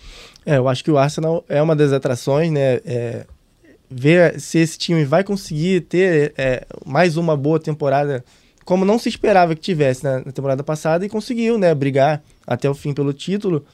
É, 0.47 0.57
eu 0.57 0.68
acho 0.68 0.82
que 0.82 0.91
o 0.91 0.97
Arsenal 0.97 1.45
é 1.49 1.61
uma 1.61 1.76
das 1.76 1.93
atrações, 1.93 2.51
né? 2.51 2.80
É, 2.87 3.26
ver 3.91 4.41
se 4.41 4.59
esse 4.59 4.78
time 4.78 5.05
vai 5.05 5.22
conseguir 5.22 5.82
ter 5.82 6.32
é, 6.39 6.66
mais 6.84 7.16
uma 7.16 7.37
boa 7.37 7.61
temporada, 7.61 8.24
como 8.64 8.84
não 8.84 8.99
se 8.99 9.09
esperava 9.09 9.55
que 9.55 9.61
tivesse 9.61 10.03
na, 10.03 10.18
na 10.20 10.32
temporada 10.32 10.62
passada, 10.62 11.05
e 11.05 11.09
conseguiu, 11.09 11.59
né? 11.59 11.74
Brigar 11.74 12.22
até 12.47 12.70
o 12.70 12.74
fim 12.74 12.95
pelo 12.95 13.12
título. 13.12 13.66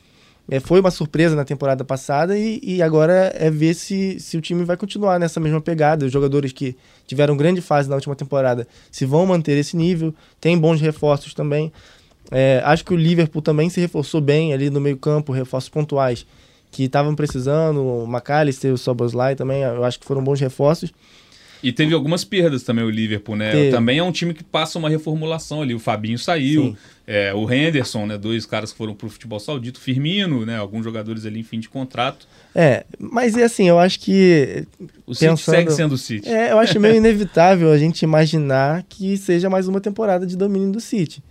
É, 0.51 0.59
foi 0.61 0.81
uma 0.81 0.91
surpresa 0.91 1.37
na 1.37 1.45
temporada 1.45 1.85
passada 1.85 2.37
e, 2.37 2.61
e 2.63 2.83
agora 2.83 3.33
é 3.37 3.51
ver 3.51 3.75
se, 3.75 4.19
se 4.19 4.37
o 4.37 4.41
time 4.41 4.65
vai 4.65 4.77
continuar 4.77 5.19
nessa 5.19 5.39
mesma 5.39 5.61
pegada. 5.61 6.05
Os 6.05 6.13
jogadores 6.13 6.53
que 6.53 6.77
tiveram 7.07 7.37
grande 7.37 7.61
fase 7.61 7.89
na 7.89 7.95
última 7.95 8.17
temporada 8.17 8.67
se 8.91 9.07
vão 9.07 9.25
manter 9.25 9.57
esse 9.57 9.77
nível, 9.77 10.15
tem 10.41 10.59
bons 10.59 10.81
reforços 10.81 11.33
também. 11.33 11.73
É, 12.31 12.61
acho 12.65 12.85
que 12.85 12.93
o 12.93 12.97
Liverpool 12.97 13.43
também 13.43 13.69
se 13.69 13.81
reforçou 13.81 14.21
bem 14.21 14.53
ali 14.53 14.71
no 14.71 14.81
meio 14.81 14.97
campo, 14.97 15.33
reforços 15.33 15.69
pontuais 15.69 16.27
que 16.71 16.85
estavam 16.85 17.15
precisando, 17.15 17.85
o 17.85 18.07
McAllister, 18.07 18.73
o 18.73 18.79
Soboslai 18.79 19.37
também, 19.37 19.63
eu 19.63 19.85
acho 19.85 20.01
que 20.01 20.07
foram 20.07 20.25
bons 20.25 20.41
reforços. 20.41 20.91
E 21.63 21.73
teve 21.73 21.95
algumas 21.95 22.25
perdas 22.25 22.63
também 22.63 22.85
o 22.85 22.91
Liverpool, 22.91 23.37
né? 23.37 23.53
Teve. 23.53 23.71
Também 23.71 23.99
é 23.99 24.03
um 24.03 24.11
time 24.11 24.35
que 24.35 24.43
passa 24.43 24.79
uma 24.79 24.89
reformulação 24.89 25.63
ali. 25.63 25.75
O 25.75 25.79
Fabinho 25.79 26.19
saiu, 26.19 26.77
é, 27.07 27.33
o 27.33 27.51
Henderson, 27.51 28.07
né? 28.07 28.19
Dois 28.19 28.45
caras 28.45 28.73
que 28.73 28.79
foram 28.79 28.95
pro 28.95 29.09
futebol 29.09 29.39
saudito, 29.39 29.81
Firmino, 29.81 30.45
né? 30.45 30.57
Alguns 30.57 30.83
jogadores 30.83 31.25
ali 31.25 31.41
em 31.41 31.45
fim 31.45 31.61
de 31.61 31.69
contrato. 31.69 32.27
É, 32.55 32.85
mas 32.99 33.37
é 33.37 33.45
assim, 33.45 33.69
eu 33.69 33.79
acho 33.79 34.01
que. 34.01 34.67
O 35.07 35.15
City 35.15 35.31
Pensando- 35.31 35.39
segue 35.57 35.71
sendo 35.73 35.93
o 35.93 35.99
City. 35.99 36.29
É, 36.29 36.53
eu 36.53 36.59
acho 36.59 36.81
meio 36.81 36.97
inevitável 36.97 37.71
a 37.71 37.79
gente 37.79 38.03
imaginar 38.03 38.85
que 38.89 39.17
seja 39.17 39.49
mais 39.49 39.69
uma 39.69 39.81
temporada 39.81 40.27
de 40.27 40.37
domínio 40.37 40.73
do 40.73 40.81
City. 40.81 41.23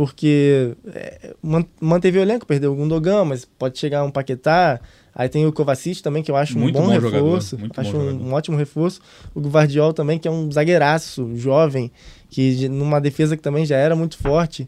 Porque 0.00 0.72
é, 0.94 1.34
man- 1.42 1.66
manteve 1.78 2.18
o 2.18 2.22
elenco, 2.22 2.46
perdeu 2.46 2.72
o 2.72 2.74
Gundogan, 2.74 3.22
mas 3.26 3.44
pode 3.44 3.78
chegar 3.78 4.02
um 4.02 4.10
Paquetá. 4.10 4.80
Aí 5.14 5.28
tem 5.28 5.44
o 5.44 5.52
Kovacic 5.52 6.02
também, 6.02 6.22
que 6.22 6.30
eu 6.30 6.36
acho 6.36 6.58
Muito 6.58 6.78
um 6.78 6.80
bom, 6.80 6.88
bom 6.88 6.94
jogador, 6.94 7.24
reforço. 7.26 7.58
muito 7.58 7.78
acho 7.78 7.92
bom 7.92 7.98
um, 7.98 8.06
jogador. 8.06 8.24
um 8.24 8.32
ótimo 8.32 8.56
reforço. 8.56 9.02
O 9.34 9.40
Guardiol 9.42 9.92
também, 9.92 10.18
que 10.18 10.26
é 10.26 10.30
um 10.30 10.50
zagueiraço, 10.50 11.36
jovem, 11.36 11.92
que 12.30 12.66
numa 12.70 12.98
defesa 12.98 13.36
que 13.36 13.42
também 13.42 13.66
já 13.66 13.76
era 13.76 13.94
muito 13.94 14.16
forte. 14.16 14.66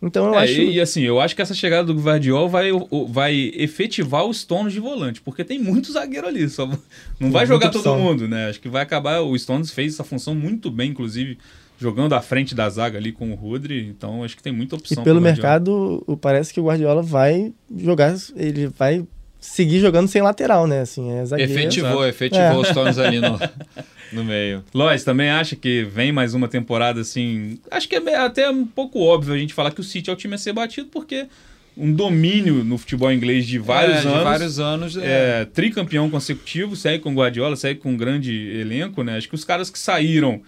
Então 0.00 0.28
eu 0.28 0.34
É, 0.34 0.44
acho. 0.44 0.52
e, 0.54 0.76
e 0.76 0.80
assim, 0.80 1.02
eu 1.02 1.20
acho 1.20 1.36
que 1.36 1.42
essa 1.42 1.52
chegada 1.52 1.92
do 1.92 2.00
Guardiol 2.00 2.48
vai, 2.48 2.70
vai 3.10 3.50
efetivar 3.54 4.24
os 4.24 4.40
Stones 4.40 4.72
de 4.72 4.80
volante, 4.80 5.20
porque 5.20 5.44
tem 5.44 5.58
muito 5.58 5.92
zagueiro 5.92 6.26
ali. 6.26 6.48
Só, 6.48 6.66
não 7.20 7.30
vai 7.30 7.44
jogar 7.44 7.68
todo 7.68 7.80
opção. 7.80 7.98
mundo, 8.00 8.26
né? 8.26 8.48
Acho 8.48 8.58
que 8.60 8.68
vai 8.70 8.80
acabar. 8.82 9.20
O 9.20 9.38
Stones 9.38 9.70
fez 9.70 9.92
essa 9.92 10.04
função 10.04 10.34
muito 10.34 10.70
bem, 10.70 10.88
inclusive, 10.92 11.36
jogando 11.80 12.12
à 12.14 12.20
frente 12.20 12.54
da 12.54 12.68
zaga 12.68 12.98
ali 12.98 13.10
com 13.10 13.30
o 13.32 13.34
Rodri. 13.34 13.86
Então 13.88 14.22
acho 14.22 14.36
que 14.36 14.42
tem 14.42 14.52
muita 14.52 14.76
E 14.76 14.78
opção. 14.78 15.02
pelo 15.02 15.18
pro 15.20 15.24
Guardiola. 15.28 15.48
mercado, 15.50 16.18
parece 16.20 16.52
que 16.52 16.60
o 16.60 16.64
Guardiola 16.64 17.02
vai 17.02 17.52
jogar, 17.76 18.14
ele 18.36 18.66
vai 18.68 19.04
seguir 19.40 19.80
jogando 19.80 20.06
sem 20.06 20.20
lateral, 20.20 20.66
né? 20.66 20.80
Assim, 20.82 21.10
é 21.12 21.24
zagueiro. 21.24 21.50
Efetivou, 21.52 22.06
efetivou 22.06 22.60
os 22.60 22.68
Stones 22.68 22.98
ali 22.98 23.18
no, 23.20 23.38
no 24.12 24.22
meio. 24.24 24.62
Lois, 24.74 25.02
também 25.02 25.30
acha 25.30 25.56
que 25.56 25.82
vem 25.84 26.12
mais 26.12 26.34
uma 26.34 26.46
temporada 26.48 27.00
assim. 27.00 27.58
Acho 27.70 27.88
que 27.88 27.96
é 27.96 28.16
até 28.16 28.50
um 28.50 28.66
pouco 28.66 29.00
óbvio 29.00 29.32
a 29.34 29.38
gente 29.38 29.54
falar 29.54 29.70
que 29.70 29.80
o 29.80 29.84
City 29.84 30.10
é 30.10 30.12
o 30.12 30.16
time 30.16 30.34
a 30.34 30.38
ser 30.38 30.52
batido, 30.52 30.88
porque 30.92 31.26
um 31.74 31.90
domínio 31.90 32.62
no 32.62 32.76
futebol 32.76 33.10
inglês 33.10 33.46
de 33.46 33.58
vários 33.58 33.98
É, 34.04 34.08
anos. 34.08 34.18
De 34.18 34.24
vários 34.24 34.58
anos. 34.60 34.96
É. 34.98 35.40
é, 35.40 35.44
tricampeão 35.46 36.10
consecutivo, 36.10 36.76
segue 36.76 37.02
com 37.02 37.12
o 37.12 37.14
Guardiola, 37.14 37.56
segue 37.56 37.80
com 37.80 37.92
um 37.92 37.96
grande 37.96 38.34
elenco, 38.60 39.02
né? 39.02 39.16
Acho 39.16 39.28
que 39.28 39.34
os 39.34 39.44
caras 39.44 39.70
que 39.70 39.78
saíram 39.78 40.42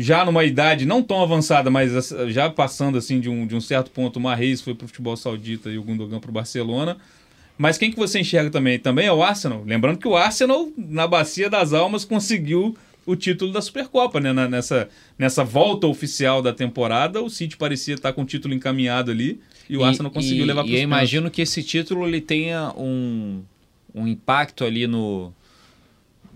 já 0.00 0.24
numa 0.24 0.44
idade 0.44 0.86
não 0.86 1.02
tão 1.02 1.20
avançada, 1.20 1.70
mas 1.70 2.14
já 2.28 2.48
passando 2.48 2.96
assim 2.96 3.18
de 3.18 3.28
um, 3.28 3.46
de 3.46 3.56
um 3.56 3.60
certo 3.60 3.90
ponto, 3.90 4.18
o 4.18 4.20
Marreis 4.20 4.60
foi 4.60 4.72
pro 4.74 4.86
futebol 4.86 5.16
saudita 5.16 5.68
e 5.70 5.76
o 5.76 5.82
Gundogan 5.82 6.20
pro 6.20 6.30
Barcelona. 6.30 6.96
Mas 7.58 7.76
quem 7.76 7.90
que 7.90 7.96
você 7.96 8.20
enxerga 8.20 8.48
também? 8.50 8.78
Também 8.78 9.06
é 9.06 9.12
o 9.12 9.20
Arsenal. 9.20 9.64
Lembrando 9.66 9.98
que 9.98 10.06
o 10.06 10.16
Arsenal, 10.16 10.68
na 10.76 11.08
Bacia 11.08 11.50
das 11.50 11.72
Almas, 11.72 12.04
conseguiu 12.04 12.76
o 13.04 13.16
título 13.16 13.50
da 13.50 13.60
Supercopa, 13.60 14.20
né? 14.20 14.32
Nessa, 14.46 14.88
nessa 15.18 15.42
volta 15.42 15.88
oficial 15.88 16.40
da 16.40 16.52
temporada, 16.52 17.20
o 17.20 17.28
City 17.28 17.56
parecia 17.56 17.94
estar 17.94 18.12
com 18.12 18.22
o 18.22 18.24
título 18.24 18.54
encaminhado 18.54 19.10
ali 19.10 19.40
e 19.68 19.76
o 19.76 19.82
Arsenal 19.82 20.12
conseguiu 20.12 20.44
e, 20.44 20.46
levar 20.46 20.62
para 20.62 20.70
E 20.70 20.76
eu 20.76 20.82
imagino 20.82 21.28
que 21.28 21.42
esse 21.42 21.62
título 21.64 22.06
ele 22.06 22.20
tenha 22.20 22.72
um, 22.76 23.42
um 23.92 24.06
impacto 24.06 24.62
ali 24.62 24.86
no, 24.86 25.32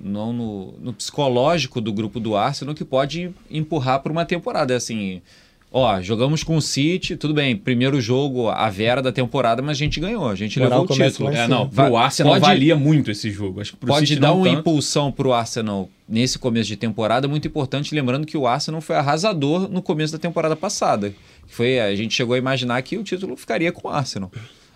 não 0.01 0.33
no, 0.33 0.75
no 0.81 0.93
psicológico 0.93 1.81
do 1.81 1.93
grupo 1.93 2.19
do 2.21 2.37
Arsenal 2.37 2.75
que 2.75 2.85
pode 2.85 3.31
empurrar 3.51 4.01
para 4.01 4.13
uma 4.13 4.25
temporada. 4.25 4.73
É 4.73 4.77
Assim, 4.77 5.23
ó, 5.71 6.01
jogamos 6.03 6.43
com 6.43 6.57
o 6.57 6.63
City, 6.63 7.17
tudo 7.17 7.33
bem, 7.33 7.57
primeiro 7.57 8.01
jogo, 8.01 8.49
a 8.49 8.69
vera 8.69 9.01
da 9.01 9.11
temporada, 9.13 9.63
mas 9.63 9.77
a 9.77 9.79
gente 9.79 9.99
ganhou, 10.01 10.29
a 10.29 10.35
gente 10.35 10.59
Moral 10.59 10.81
levou 10.83 10.97
o 10.97 10.99
título. 11.11 11.31
É, 11.31 11.47
não, 11.49 11.69
pro 11.69 11.97
Arsenal 11.97 12.33
pode- 12.35 12.45
valia 12.47 12.77
muito 12.77 13.11
esse 13.11 13.31
jogo. 13.31 13.61
Acho 13.61 13.73
que 13.73 13.77
pro 13.79 13.89
Pode 13.89 14.07
City 14.09 14.21
dar 14.21 14.29
não 14.29 14.39
uma 14.39 14.47
tanto. 14.47 14.59
impulsão 14.61 15.11
para 15.13 15.29
o 15.29 15.33
Arsenal 15.33 15.89
nesse 16.09 16.39
começo 16.39 16.69
de 16.69 16.77
temporada 16.77 17.27
muito 17.27 17.47
importante, 17.49 17.95
lembrando 17.95 18.27
que 18.27 18.37
o 18.37 18.47
Arsenal 18.47 18.81
foi 18.81 18.97
arrasador 18.97 19.69
no 19.71 19.81
começo 19.81 20.13
da 20.13 20.19
temporada 20.19 20.55
passada. 20.55 21.15
Foi, 21.47 21.81
a 21.81 21.95
gente 21.97 22.15
chegou 22.15 22.35
a 22.35 22.39
imaginar 22.39 22.81
que 22.83 22.99
o 22.99 23.03
título 23.03 23.37
ficaria 23.37 23.73
com 23.73 23.89
o 23.89 23.91
Arsenal. 23.91 24.31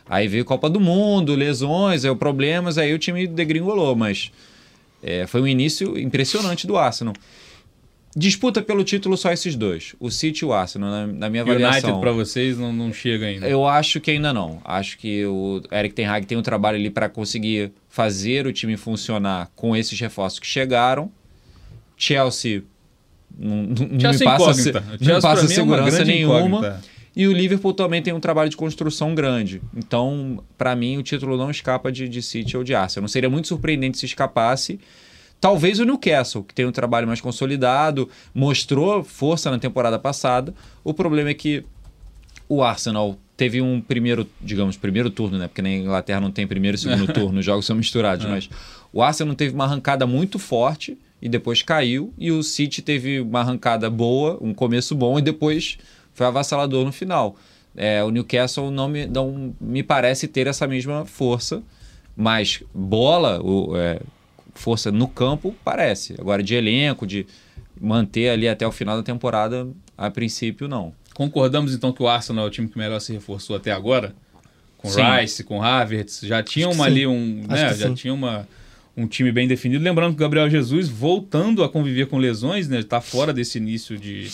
Aí 0.09 0.29
veio 0.29 0.45
Copa 0.45 0.71
do 0.71 0.79
Mundo, 0.79 1.35
lesões, 1.35 2.05
aí 2.05 2.15
problemas, 2.15 2.79
aí 2.79 2.95
o 2.95 2.99
time 2.99 3.27
degringolou, 3.27 3.97
mas 3.97 4.31
é, 5.03 5.27
foi 5.27 5.41
um 5.41 5.47
início 5.47 5.99
impressionante 5.99 6.67
do 6.67 6.77
Arsenal. 6.77 7.15
Disputa 8.19 8.63
pelo 8.63 8.83
título 8.83 9.15
só 9.15 9.31
esses 9.31 9.55
dois, 9.55 9.95
o 10.01 10.11
City 10.11 10.43
e 10.43 10.47
o 10.47 10.53
Arsenal, 10.55 10.89
na, 10.91 11.07
na 11.07 11.29
minha 11.31 11.43
avaliação. 11.43 11.91
United 11.91 12.01
pra 12.01 12.13
vocês 12.13 12.57
não, 12.57 12.73
não 12.73 12.91
chega 12.91 13.27
ainda. 13.27 13.47
Eu 13.47 13.67
acho 13.67 14.01
que 14.01 14.11
ainda 14.11 14.33
não. 14.33 14.59
Acho 14.65 14.97
que 14.97 15.27
o 15.27 15.61
Eric 15.71 15.95
Ten 15.95 16.07
Hag 16.07 16.25
tem 16.27 16.39
um 16.39 16.43
trabalho 16.43 16.79
ali 16.79 16.89
para 16.89 17.11
conseguir 17.11 17.73
fazer 17.91 18.47
o 18.47 18.53
time 18.55 18.75
funcionar 18.79 19.51
com 19.55 19.77
esses 19.77 20.01
reforços 20.01 20.39
que 20.39 20.47
chegaram. 20.47 21.13
Chelsea 21.95 22.63
não, 23.39 23.65
não- 23.65 24.01
Chelsea 24.01 24.31
me 24.31 24.39
passa, 24.39 24.55
se- 24.55 24.73
não 24.73 25.21
passa 25.21 25.45
é 25.45 25.49
segurança 25.49 25.91
grande 25.97 26.11
nenhuma. 26.13 26.39
incógnita. 26.41 26.81
E 27.17 27.27
o 27.27 27.33
Liverpool 27.33 27.73
também 27.73 28.03
tem 28.03 28.13
um 28.13 28.21
trabalho 28.21 28.51
de 28.51 28.57
construção 28.59 29.15
grande. 29.15 29.63
Então, 29.75 30.45
para 30.59 30.77
mim, 30.77 30.99
o 30.99 31.03
título 31.03 31.39
não 31.39 31.51
escapa 31.51 31.91
de, 31.91 32.07
de 32.07 32.21
City 32.21 32.59
ou 32.59 32.63
de 32.63 32.75
Arsenal. 32.75 33.03
Não 33.05 33.09
seria 33.09 33.31
muito 33.31 33.49
surpreendente 33.49 33.97
se 33.97 34.05
escapasse. 34.05 34.79
Talvez 35.41 35.81
o 35.81 35.85
Newcastle, 35.87 36.45
que 36.45 36.53
tem 36.53 36.67
um 36.67 36.73
trabalho 36.73 37.07
mais 37.07 37.23
consolidado, 37.23 38.07
mostrou 38.35 39.03
força 39.03 39.51
na 39.51 39.59
temporada 39.59 39.99
passada. 39.99 40.55
O 40.85 40.93
problema 40.93 41.31
é 41.31 41.35
que 41.35 41.65
o 42.47 42.63
Arsenal 42.63 43.19
teve 43.35 43.63
um 43.63 43.81
primeiro, 43.81 44.29
digamos, 44.39 44.77
primeiro 44.77 45.09
turno, 45.09 45.39
né? 45.39 45.49
Porque 45.49 45.63
na 45.63 45.71
Inglaterra 45.71 46.21
não 46.21 46.31
tem 46.31 46.47
primeiro 46.47 46.77
e 46.77 46.79
segundo 46.79 47.07
turno, 47.13 47.39
os 47.41 47.45
jogos 47.45 47.65
são 47.65 47.77
misturados, 47.77 48.27
mas 48.27 48.51
o 48.93 49.03
Arsenal 49.03 49.35
teve 49.35 49.55
uma 49.55 49.65
arrancada 49.65 50.07
muito 50.07 50.39
forte 50.39 50.99
e 51.21 51.29
depois 51.31 51.63
caiu, 51.63 52.13
e 52.19 52.31
o 52.31 52.43
City 52.43 52.83
teve 52.83 53.21
uma 53.21 53.41
arrancada 53.41 53.89
boa, 53.89 54.39
um 54.41 54.53
começo 54.53 54.95
bom, 54.95 55.19
e 55.19 55.23
depois 55.23 55.79
foi 56.17 56.27
avassalador 56.27 56.85
no 56.85 56.91
final. 56.91 57.37
É, 57.77 58.03
o 58.03 58.11
Newcastle 58.11 58.71
não 58.71 58.89
me, 58.89 59.07
não 59.07 59.55
me 59.61 59.83
parece 59.83 60.27
ter 60.27 60.47
essa 60.47 60.67
mesma 60.67 61.05
força, 61.05 61.63
mas 62.17 62.63
bola, 62.75 63.39
o, 63.43 63.77
é, 63.77 64.01
força 64.55 64.91
no 64.91 65.07
campo, 65.07 65.55
parece. 65.63 66.15
Agora, 66.19 66.43
de 66.43 66.55
elenco, 66.55 67.07
de 67.07 67.27
manter 67.79 68.31
ali 68.31 68.49
até 68.49 68.67
o 68.67 68.73
final 68.73 68.97
da 68.97 69.03
temporada, 69.03 69.69
a 69.97 70.11
princípio, 70.11 70.67
não. 70.67 70.95
Concordamos 71.13 71.75
então 71.75 71.93
que 71.93 72.03
o 72.03 72.09
Arsenal 72.09 72.47
é 72.47 72.49
o 72.49 72.51
time 72.51 72.67
que 72.67 72.79
melhor 72.79 72.99
se 72.99 73.13
reforçou 73.13 73.55
até 73.55 73.71
agora? 73.71 74.15
Com 74.79 74.89
Sim. 74.89 75.03
Rice, 75.03 75.45
com 75.45 75.63
Havertz, 75.63 76.21
já 76.23 76.43
tinha 76.43 76.71
uma 76.71 76.87
ali 76.87 77.07
um, 77.07 77.45
né, 77.47 77.75
já 77.75 77.89
sim. 77.89 77.95
tinha 77.95 78.15
uma 78.15 78.49
um 78.97 79.07
time 79.07 79.31
bem 79.31 79.47
definido. 79.47 79.85
Lembrando 79.85 80.13
que 80.13 80.17
o 80.17 80.25
Gabriel 80.25 80.49
Jesus 80.49 80.89
voltando 80.89 81.63
a 81.63 81.69
conviver 81.69 82.07
com 82.07 82.17
lesões, 82.17 82.69
né, 82.69 82.83
tá 82.83 83.01
fora 83.03 83.33
desse 83.33 83.59
início 83.59 83.99
de, 83.99 84.31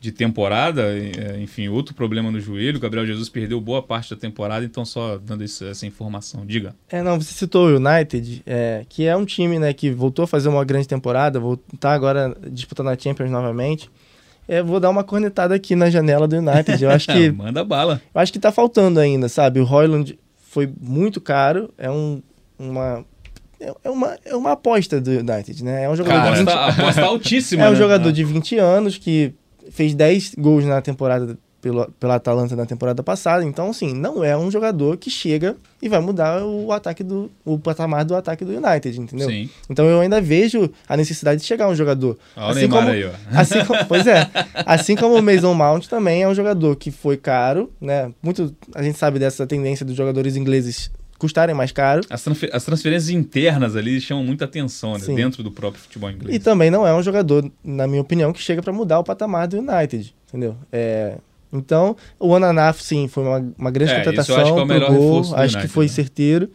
de 0.00 0.12
temporada, 0.12 0.82
é, 0.82 1.38
enfim, 1.40 1.68
outro 1.68 1.94
problema 1.94 2.30
no 2.30 2.38
joelho. 2.40 2.76
O 2.76 2.80
Gabriel 2.80 3.06
Jesus 3.06 3.28
perdeu 3.28 3.60
boa 3.60 3.82
parte 3.82 4.10
da 4.14 4.16
temporada, 4.20 4.64
então 4.64 4.84
só 4.84 5.18
dando 5.18 5.42
esse- 5.42 5.64
essa 5.66 5.86
informação. 5.86 6.44
Diga. 6.46 6.74
É, 6.88 7.02
não, 7.02 7.20
você 7.20 7.32
citou 7.32 7.68
o 7.68 7.76
United, 7.76 8.42
é, 8.46 8.84
que 8.88 9.04
é 9.06 9.16
um 9.16 9.24
time 9.24 9.58
né, 9.58 9.72
que 9.72 9.90
voltou 9.90 10.24
a 10.24 10.28
fazer 10.28 10.48
uma 10.48 10.64
grande 10.64 10.86
temporada, 10.86 11.40
está 11.74 11.92
agora 11.92 12.36
disputando 12.50 12.88
a 12.88 12.98
Champions 12.98 13.30
novamente. 13.30 13.90
É, 14.46 14.62
vou 14.62 14.78
dar 14.78 14.90
uma 14.90 15.02
cornetada 15.02 15.54
aqui 15.56 15.74
na 15.74 15.90
janela 15.90 16.28
do 16.28 16.36
United. 16.36 16.82
Eu 16.84 16.90
acho 16.90 17.08
que 17.12 17.30
Manda 17.32 17.64
bala. 17.64 18.00
eu 18.14 18.20
acho 18.20 18.32
que 18.32 18.38
tá 18.38 18.52
faltando 18.52 19.00
ainda, 19.00 19.28
sabe? 19.28 19.58
O 19.58 19.64
Royland 19.64 20.16
foi 20.50 20.70
muito 20.80 21.20
caro, 21.20 21.72
é 21.76 21.90
um, 21.90 22.22
uma 22.58 23.04
é 23.58 23.72
é 23.82 23.90
uma, 23.90 24.18
é 24.24 24.36
uma 24.36 24.52
aposta 24.52 25.00
do 25.00 25.10
United, 25.10 25.64
né? 25.64 25.84
É 25.84 25.90
um 25.90 25.96
jogador 25.96 26.30
de 26.34 26.40
20 26.40 26.48
Aposta, 26.48 26.82
aposta 26.82 27.02
altíssima. 27.06 27.64
É 27.64 27.68
um 27.68 27.72
né? 27.72 27.76
jogador 27.76 28.12
de 28.12 28.22
20 28.22 28.58
anos 28.58 28.98
que 28.98 29.32
fez 29.70 29.94
10 29.94 30.34
gols 30.38 30.64
na 30.64 30.80
temporada 30.80 31.38
pelo, 31.60 31.90
pela 31.98 32.14
Atalanta 32.16 32.54
na 32.54 32.64
temporada 32.66 33.02
passada. 33.02 33.42
Então, 33.44 33.70
assim, 33.70 33.92
não 33.92 34.22
é 34.22 34.36
um 34.36 34.50
jogador 34.50 34.96
que 34.96 35.10
chega 35.10 35.56
e 35.82 35.88
vai 35.88 36.00
mudar 36.00 36.44
o 36.44 36.70
ataque 36.70 37.02
do 37.02 37.30
o 37.44 37.58
patamar 37.58 38.04
do 38.04 38.14
ataque 38.14 38.44
do 38.44 38.52
United, 38.52 39.00
entendeu? 39.00 39.28
Sim. 39.28 39.50
Então 39.68 39.86
eu 39.86 40.00
ainda 40.00 40.20
vejo 40.20 40.70
a 40.88 40.96
necessidade 40.96 41.40
de 41.40 41.46
chegar 41.46 41.68
um 41.68 41.74
jogador. 41.74 42.16
Olha 42.36 42.52
o 42.52 42.54
Neymar 42.54 42.88
aí, 42.88 43.04
ó. 43.04 43.10
assim 43.32 43.64
como- 43.64 43.84
pois 43.86 44.06
é. 44.06 44.28
Assim 44.64 44.96
como 44.96 45.16
o 45.16 45.22
Mason 45.22 45.54
Mount 45.54 45.86
também 45.86 46.22
é 46.22 46.28
um 46.28 46.34
jogador 46.34 46.76
que 46.76 46.90
foi 46.90 47.16
caro, 47.16 47.70
né? 47.80 48.10
Muito 48.22 48.54
a 48.74 48.82
gente 48.82 48.98
sabe 48.98 49.18
dessa 49.18 49.46
tendência 49.46 49.84
dos 49.84 49.94
jogadores 49.96 50.36
ingleses 50.36 50.90
custarem 51.18 51.54
mais 51.54 51.72
caro. 51.72 52.02
As, 52.10 52.24
as 52.52 52.64
transferências 52.64 53.10
internas 53.10 53.76
ali 53.76 54.00
chamam 54.00 54.24
muita 54.24 54.44
atenção, 54.44 54.94
né? 54.94 55.04
Dentro 55.06 55.42
do 55.42 55.50
próprio 55.50 55.82
futebol 55.82 56.10
inglês. 56.10 56.36
E 56.36 56.38
também 56.38 56.70
não 56.70 56.86
é 56.86 56.94
um 56.94 57.02
jogador, 57.02 57.50
na 57.64 57.86
minha 57.86 58.02
opinião, 58.02 58.32
que 58.32 58.40
chega 58.40 58.62
para 58.62 58.72
mudar 58.72 58.98
o 58.98 59.04
patamar 59.04 59.48
do 59.48 59.58
United, 59.58 60.14
entendeu? 60.28 60.56
É, 60.72 61.16
então, 61.52 61.96
o 62.18 62.34
Ananaf, 62.34 62.82
sim, 62.82 63.08
foi 63.08 63.24
uma, 63.24 63.54
uma 63.56 63.70
grande 63.70 63.92
É, 63.92 63.96
contratação 63.96 64.36
acho 64.36 64.52
que 64.52 64.58
é 64.58 64.62
o 64.62 64.66
melhor 64.66 64.90
gol, 64.90 65.20
acho 65.20 65.32
que 65.32 65.42
United, 65.42 65.68
foi 65.68 65.86
né? 65.86 65.92
certeiro, 65.92 66.50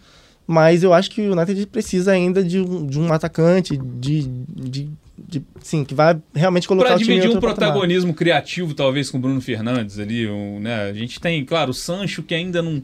mas 0.46 0.84
eu 0.84 0.94
acho 0.94 1.10
que 1.10 1.22
o 1.22 1.32
United 1.34 1.66
precisa 1.68 2.12
ainda 2.12 2.44
de 2.44 2.60
um, 2.60 2.86
de 2.86 3.00
um 3.00 3.12
atacante, 3.12 3.78
de, 3.78 4.24
de 4.28 4.90
de, 5.24 5.42
sim, 5.62 5.86
que 5.86 5.94
vai 5.94 6.20
realmente 6.34 6.68
colocar 6.68 6.90
pra 6.90 6.96
o 6.96 7.00
time 7.00 7.14
em 7.14 7.16
dividir 7.16 7.30
um 7.32 7.36
outro 7.36 7.50
patamar. 7.50 7.72
protagonismo 7.74 8.14
criativo, 8.14 8.74
talvez, 8.74 9.10
com 9.10 9.18
o 9.18 9.22
Bruno 9.22 9.40
Fernandes 9.40 10.00
ali. 10.00 10.28
Um, 10.28 10.60
né? 10.60 10.90
A 10.90 10.94
gente 10.94 11.20
tem, 11.20 11.46
claro, 11.46 11.72
o 11.72 11.74
Sancho 11.74 12.24
que 12.24 12.34
ainda 12.34 12.62
não. 12.62 12.82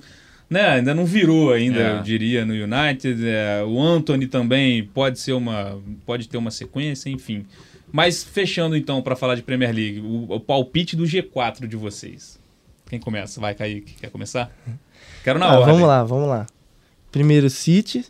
Né, 0.50 0.62
ainda 0.66 0.96
não 0.96 1.06
virou 1.06 1.52
ainda, 1.52 1.80
É. 1.80 1.98
eu 1.98 2.02
diria, 2.04 2.46
no 2.46 2.54
United. 2.54 3.22
É, 3.28 3.64
o 3.66 3.82
Anthony 3.82 4.28
também 4.28 4.84
pode 4.86 5.20
ser 5.20 5.34
uma. 5.34 5.78
pode 6.06 6.30
ter 6.30 6.38
uma 6.38 6.52
sequência, 6.52 7.10
enfim. 7.10 7.46
Mas 7.92 8.24
fechando 8.24 8.76
então 8.76 9.02
para 9.02 9.16
falar 9.16 9.36
de 9.36 9.42
Premier 9.42 9.74
League, 9.76 10.00
o, 10.00 10.26
o 10.36 10.40
palpite 10.40 10.96
do 10.96 11.04
G4 11.04 11.68
de 11.68 11.76
vocês. 11.76 12.40
Quem 12.90 12.98
começa? 13.00 13.42
Vai, 13.42 13.54
Kaique. 13.56 13.96
Quer 14.00 14.10
começar? 14.10 14.50
Quero 15.24 15.38
na 15.38 15.48
Ah, 15.48 15.60
ordem. 15.60 15.74
vamos 15.74 15.88
lá, 15.88 16.04
vamos 16.06 16.30
lá. 16.30 16.46
Primeiro 17.12 17.50
City. 17.50 18.06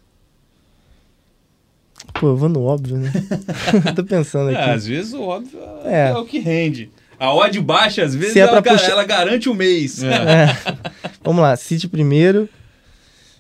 Pô, 2.20 2.28
eu 2.28 2.38
vou 2.38 2.50
no 2.50 2.62
óbvio, 2.64 2.98
né? 2.98 3.12
Tô 3.96 4.04
pensando 4.04 4.52
É, 4.52 4.56
aqui. 4.62 4.70
às 4.70 4.86
vezes 4.86 5.14
o 5.14 5.22
óbvio 5.24 5.60
é, 5.84 6.08
É. 6.08 6.10
é 6.10 6.18
o 6.18 6.26
que 6.26 6.40
rende. 6.40 6.92
A 7.20 7.34
odd 7.34 7.60
baixa, 7.62 8.04
às 8.04 8.14
vezes, 8.14 8.36
é 8.36 8.40
ela, 8.42 8.62
ga- 8.62 8.72
puxar- 8.74 8.92
ela 8.92 9.04
garante 9.04 9.50
o 9.50 9.54
mês. 9.54 10.04
É. 10.04 10.48
Vamos 11.24 11.42
lá, 11.42 11.56
City 11.56 11.88
primeiro. 11.88 12.48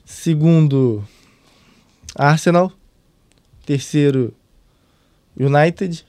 Segundo, 0.05 1.03
Arsenal. 2.15 2.71
Terceiro, 3.65 4.33
United. 5.37 6.05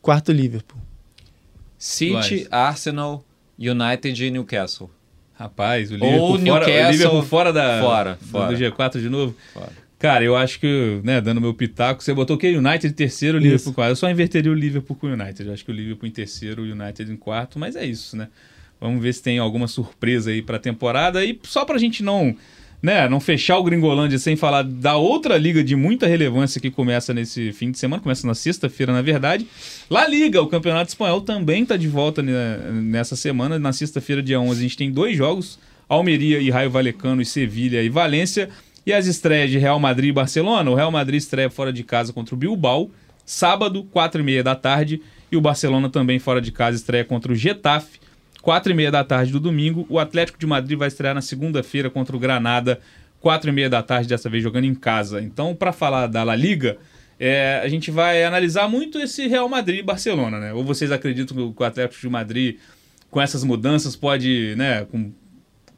Quarto, 0.00 0.32
Liverpool. 0.32 0.80
City. 1.78 2.46
Arsenal, 2.50 3.24
United 3.58 4.24
e 4.24 4.30
Newcastle. 4.30 4.90
Rapaz, 5.34 5.90
o 5.90 5.94
Ou 5.94 5.98
Liverpool, 6.00 6.28
fora, 6.28 6.38
o 6.38 6.38
Newcastle, 6.68 6.92
Liverpool 6.92 7.22
fora 7.24 7.52
da 7.52 7.80
fora, 7.80 8.18
do- 8.20 8.26
fora. 8.28 8.56
do 8.56 8.62
G4 8.64 9.00
de 9.00 9.08
novo. 9.08 9.34
Fora. 9.52 9.72
Cara, 10.02 10.24
eu 10.24 10.34
acho 10.34 10.58
que, 10.58 11.00
né, 11.04 11.20
dando 11.20 11.40
meu 11.40 11.54
pitaco, 11.54 12.02
você 12.02 12.12
botou 12.12 12.34
o 12.34 12.38
que? 12.38 12.56
United 12.56 12.88
em 12.88 12.92
terceiro, 12.92 13.38
o 13.38 13.40
Liverpool 13.40 13.70
em 13.70 13.72
quarto. 13.72 13.90
Eu 13.90 13.94
só 13.94 14.10
inverteria 14.10 14.50
o 14.50 14.54
Liverpool 14.54 14.96
com 14.96 15.06
o 15.06 15.12
United. 15.12 15.46
Eu 15.46 15.52
acho 15.52 15.64
que 15.64 15.70
o 15.70 15.72
Liverpool 15.72 16.08
em 16.08 16.10
terceiro, 16.10 16.62
o 16.62 16.64
United 16.64 17.12
em 17.12 17.14
quarto, 17.14 17.56
mas 17.56 17.76
é 17.76 17.86
isso, 17.86 18.16
né? 18.16 18.26
Vamos 18.80 19.00
ver 19.00 19.14
se 19.14 19.22
tem 19.22 19.38
alguma 19.38 19.68
surpresa 19.68 20.32
aí 20.32 20.42
pra 20.42 20.58
temporada. 20.58 21.24
E 21.24 21.38
só 21.44 21.64
pra 21.64 21.78
gente 21.78 22.02
não, 22.02 22.34
né, 22.82 23.08
não 23.08 23.20
fechar 23.20 23.58
o 23.58 23.62
Gringolândia 23.62 24.18
sem 24.18 24.34
falar 24.34 24.64
da 24.64 24.96
outra 24.96 25.38
liga 25.38 25.62
de 25.62 25.76
muita 25.76 26.08
relevância 26.08 26.60
que 26.60 26.68
começa 26.68 27.14
nesse 27.14 27.52
fim 27.52 27.70
de 27.70 27.78
semana, 27.78 28.02
começa 28.02 28.26
na 28.26 28.34
sexta-feira, 28.34 28.92
na 28.92 29.02
verdade. 29.02 29.46
La 29.88 30.08
Liga, 30.08 30.42
o 30.42 30.48
Campeonato 30.48 30.88
Espanhol, 30.88 31.20
também 31.20 31.64
tá 31.64 31.76
de 31.76 31.86
volta 31.86 32.24
né, 32.24 32.58
nessa 32.72 33.14
semana. 33.14 33.56
Na 33.56 33.72
sexta-feira, 33.72 34.20
dia 34.20 34.40
11, 34.40 34.58
a 34.58 34.62
gente 34.62 34.76
tem 34.76 34.90
dois 34.90 35.16
jogos: 35.16 35.60
Almeria 35.88 36.40
e 36.40 36.50
Raio 36.50 36.70
Valecano, 36.70 37.22
e 37.22 37.24
Sevilha 37.24 37.80
e 37.84 37.88
Valência. 37.88 38.50
E 38.84 38.92
as 38.92 39.06
estreias 39.06 39.50
de 39.50 39.58
Real 39.58 39.78
Madrid 39.78 40.10
e 40.10 40.12
Barcelona. 40.12 40.70
O 40.70 40.74
Real 40.74 40.90
Madrid 40.90 41.18
estreia 41.18 41.48
fora 41.50 41.72
de 41.72 41.84
casa 41.84 42.12
contra 42.12 42.34
o 42.34 42.38
Bilbao, 42.38 42.90
sábado, 43.24 43.84
4h30 43.94 44.42
da 44.42 44.54
tarde. 44.56 45.00
E 45.30 45.36
o 45.36 45.40
Barcelona 45.40 45.88
também 45.88 46.18
fora 46.18 46.40
de 46.40 46.50
casa 46.52 46.76
estreia 46.76 47.04
contra 47.04 47.32
o 47.32 47.34
Getafe, 47.34 47.98
4h30 48.44 48.90
da 48.90 49.04
tarde 49.04 49.32
do 49.32 49.38
domingo. 49.40 49.86
O 49.88 49.98
Atlético 49.98 50.38
de 50.38 50.46
Madrid 50.46 50.76
vai 50.78 50.88
estrear 50.88 51.14
na 51.14 51.22
segunda-feira 51.22 51.88
contra 51.88 52.14
o 52.14 52.18
Granada, 52.18 52.80
4h30 53.22 53.68
da 53.68 53.82
tarde, 53.82 54.08
dessa 54.08 54.28
vez 54.28 54.42
jogando 54.42 54.64
em 54.64 54.74
casa. 54.74 55.22
Então, 55.22 55.54
para 55.54 55.72
falar 55.72 56.08
da 56.08 56.22
La 56.24 56.34
Liga, 56.34 56.76
é, 57.20 57.60
a 57.62 57.68
gente 57.68 57.90
vai 57.90 58.24
analisar 58.24 58.68
muito 58.68 58.98
esse 58.98 59.28
Real 59.28 59.48
Madrid 59.48 59.78
e 59.78 59.82
Barcelona, 59.82 60.40
né? 60.40 60.52
Ou 60.52 60.64
vocês 60.64 60.90
acreditam 60.90 61.36
que 61.36 61.62
o- 61.62 61.64
Atlético 61.64 62.00
de 62.00 62.08
Madrid, 62.08 62.56
com 63.10 63.20
essas 63.20 63.44
mudanças, 63.44 63.94
pode, 63.94 64.54
né? 64.56 64.84
Com... 64.90 65.12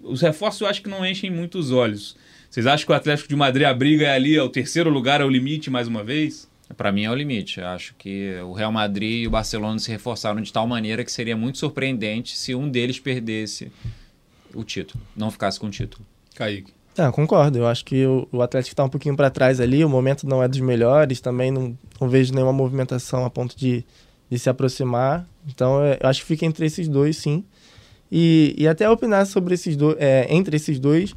Os 0.00 0.20
reforços 0.22 0.62
eu 0.62 0.66
acho 0.66 0.82
que 0.82 0.88
não 0.88 1.04
enchem 1.06 1.30
muito 1.30 1.58
os 1.58 1.70
olhos. 1.70 2.16
Vocês 2.54 2.68
acham 2.68 2.86
que 2.86 2.92
o 2.92 2.94
Atlético 2.94 3.28
de 3.28 3.34
Madrid 3.34 3.66
a 3.66 3.74
briga 3.74 4.06
é 4.06 4.14
ali, 4.14 4.36
é 4.36 4.40
o 4.40 4.48
terceiro 4.48 4.88
lugar, 4.88 5.20
é 5.20 5.24
o 5.24 5.28
limite 5.28 5.70
mais 5.70 5.88
uma 5.88 6.04
vez? 6.04 6.48
Para 6.76 6.92
mim 6.92 7.02
é 7.02 7.10
o 7.10 7.14
limite. 7.16 7.58
Eu 7.58 7.66
acho 7.66 7.96
que 7.98 8.32
o 8.44 8.52
Real 8.52 8.70
Madrid 8.70 9.24
e 9.24 9.26
o 9.26 9.30
Barcelona 9.30 9.76
se 9.80 9.90
reforçaram 9.90 10.40
de 10.40 10.52
tal 10.52 10.64
maneira 10.64 11.04
que 11.04 11.10
seria 11.10 11.36
muito 11.36 11.58
surpreendente 11.58 12.38
se 12.38 12.54
um 12.54 12.70
deles 12.70 13.00
perdesse 13.00 13.72
o 14.54 14.62
título, 14.62 15.02
não 15.16 15.32
ficasse 15.32 15.58
com 15.58 15.66
o 15.66 15.70
título. 15.70 16.06
Kaique. 16.36 16.72
Ah, 16.96 17.10
concordo. 17.10 17.58
Eu 17.58 17.66
acho 17.66 17.84
que 17.84 18.06
o, 18.06 18.28
o 18.30 18.40
Atlético 18.40 18.76
tá 18.76 18.84
um 18.84 18.88
pouquinho 18.88 19.16
para 19.16 19.30
trás 19.30 19.58
ali. 19.58 19.84
O 19.84 19.88
momento 19.88 20.24
não 20.24 20.40
é 20.40 20.46
dos 20.46 20.60
melhores. 20.60 21.20
Também 21.20 21.50
não, 21.50 21.76
não 22.00 22.08
vejo 22.08 22.32
nenhuma 22.32 22.52
movimentação 22.52 23.24
a 23.24 23.30
ponto 23.30 23.58
de, 23.58 23.84
de 24.30 24.38
se 24.38 24.48
aproximar. 24.48 25.26
Então, 25.48 25.82
é, 25.82 25.98
eu 26.00 26.08
acho 26.08 26.20
que 26.20 26.26
fica 26.28 26.46
entre 26.46 26.64
esses 26.66 26.86
dois, 26.86 27.16
sim. 27.16 27.44
E, 28.12 28.54
e 28.56 28.68
até 28.68 28.88
opinar 28.88 29.26
sobre 29.26 29.54
esses 29.54 29.74
dois, 29.74 29.96
é, 29.98 30.32
entre 30.32 30.54
esses 30.54 30.78
dois, 30.78 31.16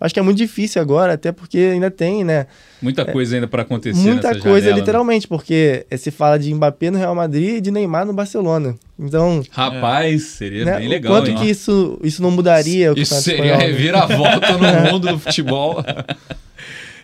acho 0.00 0.14
que 0.14 0.18
é 0.18 0.22
muito 0.22 0.38
difícil 0.38 0.80
agora, 0.80 1.12
até 1.12 1.30
porque 1.30 1.58
ainda 1.58 1.90
tem, 1.90 2.24
né? 2.24 2.46
Muita 2.80 3.04
coisa 3.04 3.36
ainda 3.36 3.46
para 3.46 3.62
acontecer 3.62 4.00
Muita 4.00 4.30
coisa, 4.38 4.60
janela, 4.60 4.74
né? 4.74 4.80
literalmente, 4.80 5.28
porque 5.28 5.86
eh, 5.90 5.96
se 5.96 6.10
fala 6.10 6.38
de 6.38 6.52
Mbappé 6.54 6.90
no 6.90 6.98
Real 6.98 7.14
Madrid 7.14 7.56
e 7.56 7.60
de 7.60 7.70
Neymar 7.70 8.06
no 8.06 8.12
Barcelona. 8.12 8.74
Então, 8.98 9.42
Rapaz, 9.50 10.22
seria 10.22 10.64
né, 10.64 10.78
bem 10.78 10.88
legal, 10.88 11.12
quanto 11.12 11.30
hein? 11.30 11.36
que 11.36 11.50
isso, 11.50 11.98
isso 12.02 12.22
não 12.22 12.30
mudaria 12.30 12.92
o 12.92 12.98
Isso 12.98 13.14
Campeonato 13.14 13.24
seria 13.24 13.52
Espanhol, 13.52 13.58
né? 13.58 13.66
reviravolta 13.66 14.52
no 14.58 14.80
mundo 14.92 15.08
do 15.08 15.18
futebol. 15.18 15.84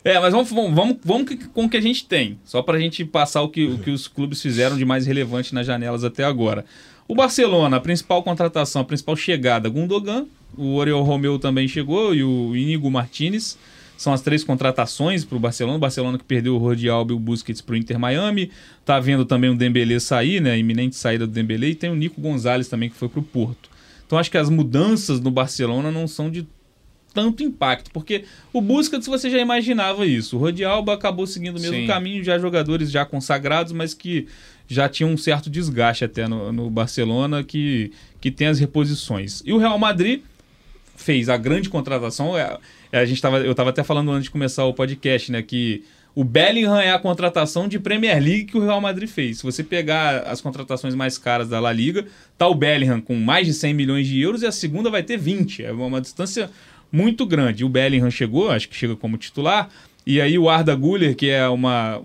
É, 0.06 0.20
mas 0.20 0.32
vamos, 0.32 0.48
vamos, 0.50 0.72
vamos, 0.72 0.96
vamos 1.04 1.36
com 1.52 1.64
o 1.64 1.68
que 1.68 1.76
a 1.76 1.80
gente 1.80 2.06
tem. 2.06 2.38
Só 2.44 2.62
pra 2.62 2.78
gente 2.78 3.04
passar 3.04 3.42
o 3.42 3.48
que, 3.48 3.66
o 3.66 3.78
que 3.78 3.90
os 3.90 4.06
clubes 4.06 4.40
fizeram 4.40 4.76
de 4.76 4.84
mais 4.84 5.04
relevante 5.04 5.52
nas 5.52 5.66
janelas 5.66 6.04
até 6.04 6.22
agora. 6.22 6.64
O 7.08 7.14
Barcelona, 7.14 7.76
a 7.76 7.80
principal 7.80 8.22
contratação, 8.22 8.82
a 8.82 8.84
principal 8.84 9.16
chegada, 9.16 9.68
Gundogan. 9.68 10.26
O 10.56 10.74
Oriol 10.74 11.02
Romeu 11.02 11.38
também 11.38 11.68
chegou 11.68 12.14
e 12.14 12.22
o 12.22 12.56
Inigo 12.56 12.90
Martinez. 12.90 13.58
São 13.96 14.12
as 14.12 14.20
três 14.20 14.44
contratações 14.44 15.24
para 15.24 15.36
o 15.36 15.40
Barcelona. 15.40 15.76
O 15.76 15.80
Barcelona 15.80 16.18
que 16.18 16.24
perdeu 16.24 16.54
o 16.54 16.58
Rodi 16.58 16.88
Alba 16.88 17.12
e 17.12 17.16
o 17.16 17.18
Busquets 17.18 17.62
para 17.62 17.72
o 17.74 17.76
Inter 17.76 17.98
Miami. 17.98 18.50
Tá 18.84 19.00
vendo 19.00 19.24
também 19.24 19.48
o 19.48 19.54
Dembélé 19.54 19.98
sair, 19.98 20.40
né? 20.40 20.52
A 20.52 20.56
iminente 20.56 20.96
saída 20.96 21.26
do 21.26 21.32
Dembélé. 21.32 21.68
E 21.68 21.74
tem 21.74 21.90
o 21.90 21.94
Nico 21.94 22.20
Gonzalez 22.20 22.68
também 22.68 22.90
que 22.90 22.96
foi 22.96 23.08
para 23.08 23.20
o 23.20 23.22
Porto. 23.22 23.70
Então 24.06 24.18
acho 24.18 24.30
que 24.30 24.38
as 24.38 24.50
mudanças 24.50 25.18
no 25.20 25.30
Barcelona 25.30 25.90
não 25.90 26.06
são 26.06 26.30
de 26.30 26.46
tanto 27.12 27.42
impacto, 27.42 27.90
porque 27.92 28.24
o 28.52 28.60
Busquets 28.60 29.06
você 29.06 29.30
já 29.30 29.38
imaginava 29.38 30.04
isso. 30.04 30.36
O 30.36 30.38
Rodi 30.38 30.62
Alba 30.62 30.92
acabou 30.92 31.26
seguindo 31.26 31.56
o 31.56 31.60
mesmo 31.60 31.74
Sim. 31.74 31.86
caminho, 31.86 32.22
já 32.22 32.38
jogadores 32.38 32.90
já 32.90 33.06
consagrados, 33.06 33.72
mas 33.72 33.94
que 33.94 34.26
já 34.68 34.86
tinham 34.86 35.10
um 35.10 35.16
certo 35.16 35.48
desgaste 35.48 36.04
até 36.04 36.28
no, 36.28 36.52
no 36.52 36.68
Barcelona, 36.68 37.42
que, 37.42 37.90
que 38.20 38.30
tem 38.30 38.48
as 38.48 38.60
reposições. 38.60 39.42
E 39.46 39.52
o 39.54 39.56
Real 39.56 39.78
Madrid 39.78 40.20
fez 40.96 41.28
a 41.28 41.36
grande 41.36 41.68
contratação. 41.68 42.36
é- 42.36 42.58
é, 42.92 42.98
a 42.98 43.04
gente 43.04 43.20
tava, 43.20 43.38
eu 43.38 43.50
estava 43.50 43.70
até 43.70 43.82
falando 43.84 44.10
antes 44.10 44.24
de 44.24 44.30
começar 44.30 44.64
o 44.64 44.72
podcast, 44.74 45.30
né? 45.30 45.42
Que 45.42 45.82
o 46.14 46.24
Bellingham 46.24 46.78
é 46.80 46.92
a 46.92 46.98
contratação 46.98 47.68
de 47.68 47.78
Premier 47.78 48.22
League 48.22 48.44
que 48.46 48.56
o 48.56 48.60
Real 48.64 48.80
Madrid 48.80 49.08
fez. 49.08 49.38
Se 49.38 49.42
você 49.42 49.62
pegar 49.62 50.20
as 50.20 50.40
contratações 50.40 50.94
mais 50.94 51.18
caras 51.18 51.48
da 51.48 51.60
La 51.60 51.72
Liga, 51.72 52.06
tá 52.38 52.48
o 52.48 52.54
Bellingham 52.54 53.00
com 53.00 53.14
mais 53.16 53.46
de 53.46 53.52
100 53.52 53.74
milhões 53.74 54.06
de 54.06 54.20
euros 54.20 54.42
e 54.42 54.46
a 54.46 54.52
segunda 54.52 54.88
vai 54.88 55.02
ter 55.02 55.18
20. 55.18 55.62
É 55.64 55.72
uma 55.72 56.00
distância 56.00 56.50
muito 56.90 57.26
grande. 57.26 57.64
O 57.64 57.68
Bellingham 57.68 58.10
chegou, 58.10 58.50
acho 58.50 58.68
que 58.68 58.76
chega 58.76 58.96
como 58.96 59.18
titular. 59.18 59.68
E 60.06 60.20
aí 60.20 60.38
o 60.38 60.48
Arda 60.48 60.74
Güler, 60.74 61.14
que 61.16 61.28
é 61.28 61.46
uma, 61.48 62.00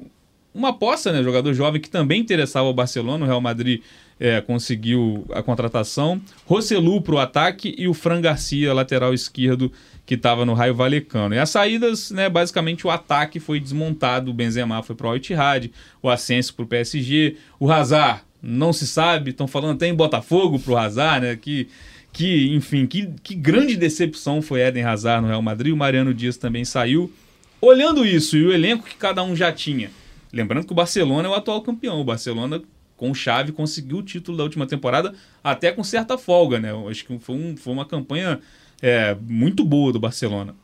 uma 0.53 0.69
aposta, 0.69 1.11
né? 1.11 1.23
Jogador 1.23 1.53
jovem 1.53 1.81
que 1.81 1.89
também 1.89 2.19
interessava 2.19 2.67
o 2.67 2.73
Barcelona, 2.73 3.23
o 3.23 3.27
Real 3.27 3.41
Madrid 3.41 3.81
é, 4.19 4.39
conseguiu 4.39 5.25
a 5.31 5.41
contratação. 5.41 6.21
Roselu 6.45 7.01
para 7.01 7.15
o 7.15 7.19
ataque 7.19 7.73
e 7.77 7.87
o 7.87 7.93
Fran 7.93 8.21
Garcia, 8.21 8.73
lateral 8.73 9.13
esquerdo, 9.13 9.71
que 10.05 10.15
estava 10.15 10.45
no 10.45 10.53
Raio 10.53 10.75
Valecano. 10.75 11.33
E 11.33 11.39
as 11.39 11.49
saídas, 11.49 12.11
né, 12.11 12.29
basicamente 12.29 12.85
o 12.85 12.89
ataque 12.89 13.39
foi 13.39 13.59
desmontado, 13.59 14.29
o 14.29 14.33
Benzema 14.33 14.83
foi 14.83 14.95
para 14.95 15.07
o 15.07 15.09
Al-Ittihad, 15.09 15.71
o 16.03 16.09
Asensio 16.09 16.53
para 16.53 16.63
o 16.63 16.67
PSG, 16.67 17.37
o 17.59 17.71
Hazard, 17.71 18.21
não 18.43 18.73
se 18.73 18.85
sabe, 18.85 19.31
estão 19.31 19.47
falando 19.47 19.75
até 19.75 19.87
em 19.87 19.93
Botafogo 19.93 20.59
para 20.59 20.73
o 20.73 20.77
Hazard, 20.77 21.25
né, 21.25 21.35
que, 21.35 21.67
que 22.11 22.53
enfim, 22.53 22.85
que, 22.85 23.09
que 23.23 23.33
grande 23.33 23.75
decepção 23.75 24.41
foi 24.41 24.61
Eden 24.61 24.83
Hazard 24.83 25.21
no 25.21 25.29
Real 25.29 25.41
Madrid, 25.41 25.73
o 25.73 25.77
Mariano 25.77 26.13
Dias 26.13 26.37
também 26.37 26.65
saiu. 26.65 27.11
Olhando 27.59 28.05
isso 28.05 28.35
e 28.35 28.43
o 28.43 28.51
elenco 28.51 28.85
que 28.85 28.95
cada 28.95 29.23
um 29.23 29.35
já 29.35 29.51
tinha, 29.51 29.91
lembrando 30.33 30.65
que 30.65 30.71
o 30.71 30.75
Barcelona 30.75 31.27
é 31.27 31.31
o 31.31 31.33
atual 31.33 31.61
campeão, 31.61 31.99
o 31.99 32.03
Barcelona 32.03 32.61
com 32.97 33.13
chave 33.13 33.51
conseguiu 33.51 33.97
o 33.97 34.03
título 34.03 34.37
da 34.37 34.43
última 34.43 34.67
temporada 34.67 35.13
até 35.43 35.71
com 35.71 35.83
certa 35.83 36.17
folga, 36.17 36.59
né? 36.59 36.69
Acho 36.89 37.03
que 37.05 37.17
foi, 37.19 37.35
um- 37.35 37.57
foi 37.57 37.73
uma 37.73 37.85
campanha 37.85 38.39
é, 38.81 39.15
muito 39.27 39.63
boa 39.63 39.91
do 39.91 39.99
Barcelona. 39.99 40.55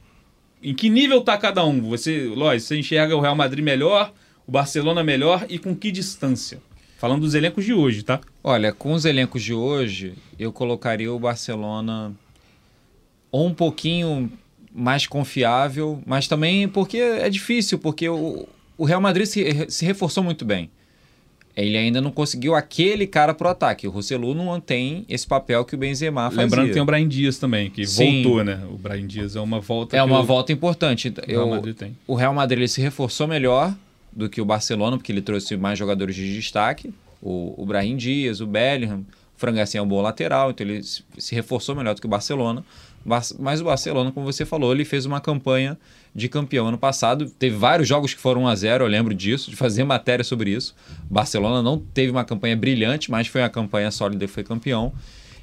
Em 0.62 0.74
que 0.74 0.90
nível 0.90 1.22
tá 1.22 1.38
cada 1.38 1.64
um? 1.66 1.82
Você, 1.90 2.26
Lois, 2.28 2.64
você 2.64 2.78
enxerga 2.78 3.16
o 3.16 3.20
Real 3.20 3.36
Madrid 3.36 3.64
melhor, 3.64 4.12
o 4.48 4.52
Barcelona 4.52 5.04
melhor 5.04 5.46
e 5.50 5.60
com 5.60 5.76
que 5.76 5.92
distância? 5.92 6.60
Falando 6.98 7.22
dos 7.22 7.36
elencos 7.36 7.64
de 7.64 7.74
hoje, 7.74 8.02
tá? 8.02 8.20
Olha, 8.44 8.72
com 8.74 8.94
os 8.94 9.06
elencos 9.06 9.44
de 9.44 9.54
hoje, 9.54 10.14
eu 10.40 10.52
colocaria 10.52 11.12
o 11.14 11.20
Barcelona 11.20 12.12
ou 13.32 13.46
um 13.48 13.54
pouquinho 13.54 14.32
mais 14.74 15.06
confiável, 15.06 16.02
mas 16.06 16.28
também 16.28 16.68
porque 16.68 16.98
é 16.98 17.30
difícil, 17.30 17.78
porque 17.80 18.08
o, 18.10 18.48
o 18.78 18.86
Real 18.86 19.02
Madrid 19.02 19.26
se, 19.26 19.66
se 19.70 19.86
reforçou 19.86 20.24
muito 20.24 20.46
bem. 20.46 20.70
Ele 21.56 21.76
ainda 21.76 22.00
não 22.00 22.12
conseguiu 22.12 22.54
aquele 22.54 23.08
cara 23.08 23.34
pro 23.34 23.50
ataque. 23.50 23.88
O 23.88 23.90
Roselu 23.90 24.36
não 24.36 24.60
tem 24.62 25.04
esse 25.10 25.26
papel 25.26 25.66
que 25.66 25.74
o 25.74 25.78
Benzema 25.78 26.26
fazia. 26.30 26.44
Lembrando 26.44 26.68
que 26.68 26.74
tem 26.74 26.82
o 26.84 26.86
Brian 26.86 27.08
Dias 27.08 27.40
também, 27.40 27.72
que 27.72 27.84
Sim. 27.88 28.22
voltou, 28.22 28.44
né? 28.44 28.62
O 28.70 28.78
Brian 28.78 29.08
Dias 29.08 29.36
é 29.36 29.40
uma 29.42 29.60
volta 29.60 29.98
É 29.98 30.04
uma 30.04 30.20
o- 30.20 30.24
volta 30.24 30.52
importante. 30.54 31.08
o 31.10 31.26
Real 31.28 31.42
Eu- 31.48 31.50
Madrid 31.50 31.76
tem. 31.76 31.98
o 32.06 32.14
Real 32.14 32.32
Madrid 32.34 32.60
ele 32.60 32.68
se 32.68 32.80
reforçou 32.80 33.28
melhor 33.28 33.74
do 34.14 34.30
que 34.30 34.40
o 34.40 34.46
Barcelona, 34.46 34.98
porque 34.98 35.12
ele 35.12 35.22
trouxe 35.22 35.58
mais 35.58 35.80
jogadores 35.80 36.16
de 36.16 36.32
destaque, 36.36 36.94
o, 37.20 37.56
o 37.60 37.66
Brahim 37.66 37.98
Dias, 37.98 38.40
o 38.40 38.46
Bellingham, 38.46 39.00
o 39.00 39.06
Fran 39.40 39.54
Garcia 39.54 39.80
é 39.80 39.84
um 39.84 39.88
bom 39.88 40.00
lateral, 40.02 40.52
então 40.52 40.66
ele 40.68 40.84
se 40.84 41.34
reforçou 41.34 41.76
melhor 41.76 41.96
do 41.96 42.02
que 42.02 42.06
o 42.08 42.10
Barcelona. 42.10 42.64
Mas 43.08 43.62
o 43.62 43.64
Barcelona, 43.64 44.12
como 44.12 44.26
você 44.26 44.46
falou, 44.46 44.74
ele 44.74 44.84
fez 44.84 45.06
uma 45.06 45.22
campanha 45.22 45.78
de 46.14 46.28
campeão 46.28 46.68
ano 46.68 46.78
passado. 46.78 47.30
Teve 47.30 47.56
vários 47.56 47.88
jogos 47.88 48.14
que 48.14 48.20
foram 48.20 48.44
1 48.44 48.48
a 48.50 48.56
0 48.56 48.84
eu 48.84 48.88
lembro 48.90 49.14
disso, 49.14 49.50
de 49.50 49.56
fazer 49.56 49.86
matéria 49.86 50.26
sobre 50.26 50.50
isso. 50.50 50.76
O 51.10 51.14
Barcelona 51.14 51.64
não 51.64 51.80
teve 51.80 52.12
uma 52.12 52.26
campanha 52.26 52.58
brilhante, 52.58 53.10
mas 53.10 53.28
foi 53.28 53.42
uma 53.42 53.50
campanha 53.50 53.90
sólida 53.92 54.26
e 54.26 54.28
foi 54.28 54.44
campeão. 54.44 54.92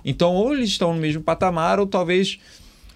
Então, 0.04 0.34
ou 0.34 0.52
eles 0.52 0.68
estão 0.68 0.92
no 0.92 1.00
mesmo 1.00 1.22
patamar, 1.22 1.80
ou 1.80 1.86
talvez 1.86 2.38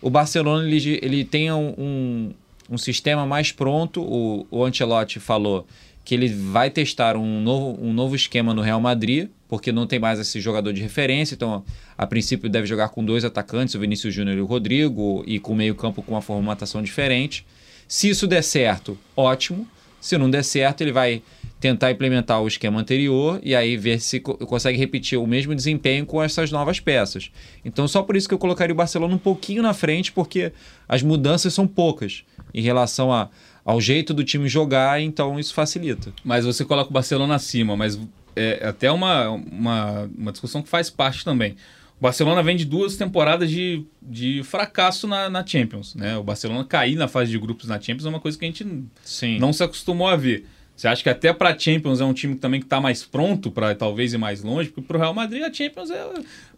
o 0.02 0.10
Barcelona 0.10 0.68
ele, 0.68 1.00
ele 1.00 1.24
tenha 1.24 1.56
um, 1.56 1.74
um, 1.78 2.30
um 2.72 2.76
sistema 2.76 3.24
mais 3.24 3.50
pronto. 3.50 4.02
O, 4.02 4.46
o 4.50 4.62
Ancelotti 4.62 5.18
falou 5.18 5.66
que 6.09 6.14
ele 6.14 6.28
vai 6.28 6.70
testar 6.70 7.18
um 7.18 7.38
novo, 7.38 7.78
um 7.84 7.92
novo 7.92 8.16
esquema 8.16 8.54
no 8.54 8.62
Real 8.62 8.80
Madrid, 8.80 9.28
porque 9.46 9.70
não 9.70 9.86
tem 9.86 9.98
mais 9.98 10.18
esse 10.18 10.40
jogador 10.40 10.72
de 10.72 10.80
referência. 10.80 11.34
Então, 11.34 11.62
a 11.98 12.06
princípio, 12.06 12.48
deve 12.48 12.66
jogar 12.66 12.88
com 12.88 13.04
dois 13.04 13.26
atacantes, 13.26 13.74
o 13.74 13.78
Vinícius 13.78 14.14
Júnior 14.14 14.38
e 14.38 14.40
o 14.40 14.46
Rodrigo, 14.46 15.22
e 15.26 15.38
com 15.38 15.54
meio-campo 15.54 16.02
com 16.02 16.12
uma 16.12 16.22
formatação 16.22 16.82
diferente. 16.82 17.44
Se 17.86 18.09
isso 18.09 18.26
der 18.26 18.40
certo, 18.40 18.98
ótimo. 19.14 19.68
Se 20.00 20.16
não 20.16 20.30
der 20.30 20.44
certo, 20.44 20.80
ele 20.80 20.92
vai 20.92 21.22
tentar 21.61 21.90
implementar 21.90 22.40
o 22.40 22.48
esquema 22.48 22.80
anterior 22.80 23.38
e 23.42 23.54
aí 23.54 23.76
ver 23.76 24.00
se 24.00 24.18
consegue 24.18 24.78
repetir 24.78 25.18
o 25.18 25.26
mesmo 25.26 25.54
desempenho 25.54 26.06
com 26.06 26.22
essas 26.22 26.50
novas 26.50 26.80
peças. 26.80 27.30
Então, 27.62 27.86
só 27.86 28.02
por 28.02 28.16
isso 28.16 28.26
que 28.26 28.32
eu 28.32 28.38
colocaria 28.38 28.72
o 28.72 28.76
Barcelona 28.76 29.14
um 29.14 29.18
pouquinho 29.18 29.62
na 29.62 29.74
frente, 29.74 30.11
porque 30.11 30.52
as 30.88 31.02
mudanças 31.02 31.52
são 31.52 31.66
poucas 31.66 32.24
em 32.54 32.62
relação 32.62 33.12
a, 33.12 33.28
ao 33.68 33.82
jeito 33.82 34.14
do 34.14 34.24
time 34.24 34.48
jogar, 34.48 34.98
então 34.98 35.38
isso 35.38 35.52
facilita. 35.52 36.10
Mas 36.24 36.46
você 36.46 36.64
coloca 36.64 36.88
o 36.88 36.92
Barcelona 36.92 37.34
acima, 37.34 37.76
mas 37.76 38.00
é 38.34 38.66
até 38.66 38.90
uma, 38.90 39.28
uma, 39.28 40.10
uma 40.16 40.32
discussão 40.32 40.62
que 40.62 40.70
faz 40.70 40.88
parte 40.88 41.22
também. 41.22 41.54
O 42.00 42.02
Barcelona 42.02 42.42
vem 42.42 42.56
de 42.56 42.64
duas 42.64 42.96
temporadas 42.96 43.50
de, 43.50 43.84
de 44.00 44.42
fracasso 44.42 45.06
na, 45.06 45.28
na 45.28 45.46
Champions. 45.46 45.94
Né? 45.94 46.16
O 46.16 46.22
Barcelona 46.22 46.64
cair 46.64 46.96
na 46.96 47.08
fase 47.08 47.30
de 47.30 47.38
grupos 47.38 47.68
na 47.68 47.78
Champions 47.78 48.06
é 48.06 48.08
uma 48.08 48.20
coisa 48.20 48.38
que 48.38 48.46
a 48.46 48.48
gente 48.48 48.66
Sim. 49.04 49.38
não 49.38 49.52
se 49.52 49.62
acostumou 49.62 50.08
a 50.08 50.16
ver. 50.16 50.46
Você 50.74 50.88
acha 50.88 51.02
que 51.02 51.10
até 51.10 51.34
para 51.34 51.58
Champions 51.58 52.00
é 52.00 52.04
um 52.04 52.14
time 52.14 52.36
também 52.36 52.60
que 52.60 52.66
está 52.66 52.80
mais 52.80 53.04
pronto 53.04 53.50
para 53.50 53.74
talvez 53.74 54.14
ir 54.14 54.18
mais 54.18 54.42
longe? 54.42 54.70
Porque 54.70 54.80
para 54.80 54.96
o 54.96 55.00
Real 55.00 55.12
Madrid 55.12 55.42
a 55.42 55.52
Champions 55.52 55.90
é 55.90 56.06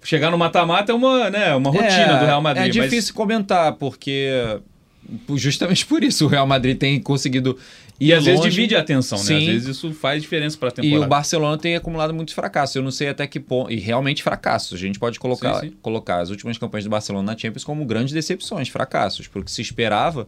chegar 0.04 0.30
no 0.30 0.38
mata-mata 0.38 0.92
é 0.92 0.94
uma, 0.94 1.28
né, 1.28 1.54
uma 1.56 1.70
rotina 1.70 1.88
é, 1.88 2.18
do 2.20 2.24
Real 2.26 2.40
Madrid. 2.40 2.66
É 2.66 2.68
difícil 2.68 2.98
mas... 2.98 3.10
comentar 3.10 3.72
porque 3.72 4.60
justamente 5.36 5.86
por 5.86 6.02
isso 6.02 6.24
o 6.24 6.28
Real 6.28 6.46
Madrid 6.46 6.76
tem 6.78 7.00
conseguido 7.00 7.58
e 8.00 8.14
às 8.14 8.24
vezes 8.24 8.40
divide 8.40 8.74
a 8.74 8.80
atenção, 8.80 9.18
né? 9.18 9.24
Sim. 9.24 9.36
Às 9.36 9.44
vezes 9.44 9.68
isso 9.68 9.92
faz 9.92 10.22
diferença 10.22 10.56
para 10.56 10.70
a 10.70 10.72
temporada. 10.72 11.04
E 11.04 11.06
o 11.06 11.08
Barcelona 11.08 11.58
tem 11.58 11.76
acumulado 11.76 12.14
muitos 12.14 12.32
fracassos. 12.32 12.74
Eu 12.74 12.82
não 12.82 12.90
sei 12.90 13.08
até 13.08 13.26
que 13.26 13.38
ponto. 13.38 13.70
E 13.70 13.78
realmente 13.78 14.22
fracassos. 14.22 14.72
A 14.72 14.80
gente 14.80 14.98
pode 14.98 15.20
colocar, 15.20 15.60
sim, 15.60 15.68
sim. 15.68 15.76
colocar 15.82 16.20
as 16.20 16.30
últimas 16.30 16.56
campanhas 16.56 16.84
do 16.84 16.90
Barcelona 16.90 17.32
na 17.32 17.38
Champions 17.38 17.62
como 17.62 17.84
grandes 17.84 18.14
decepções, 18.14 18.68
fracassos, 18.70 19.28
porque 19.28 19.50
se 19.50 19.60
esperava. 19.60 20.26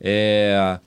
É... 0.00 0.80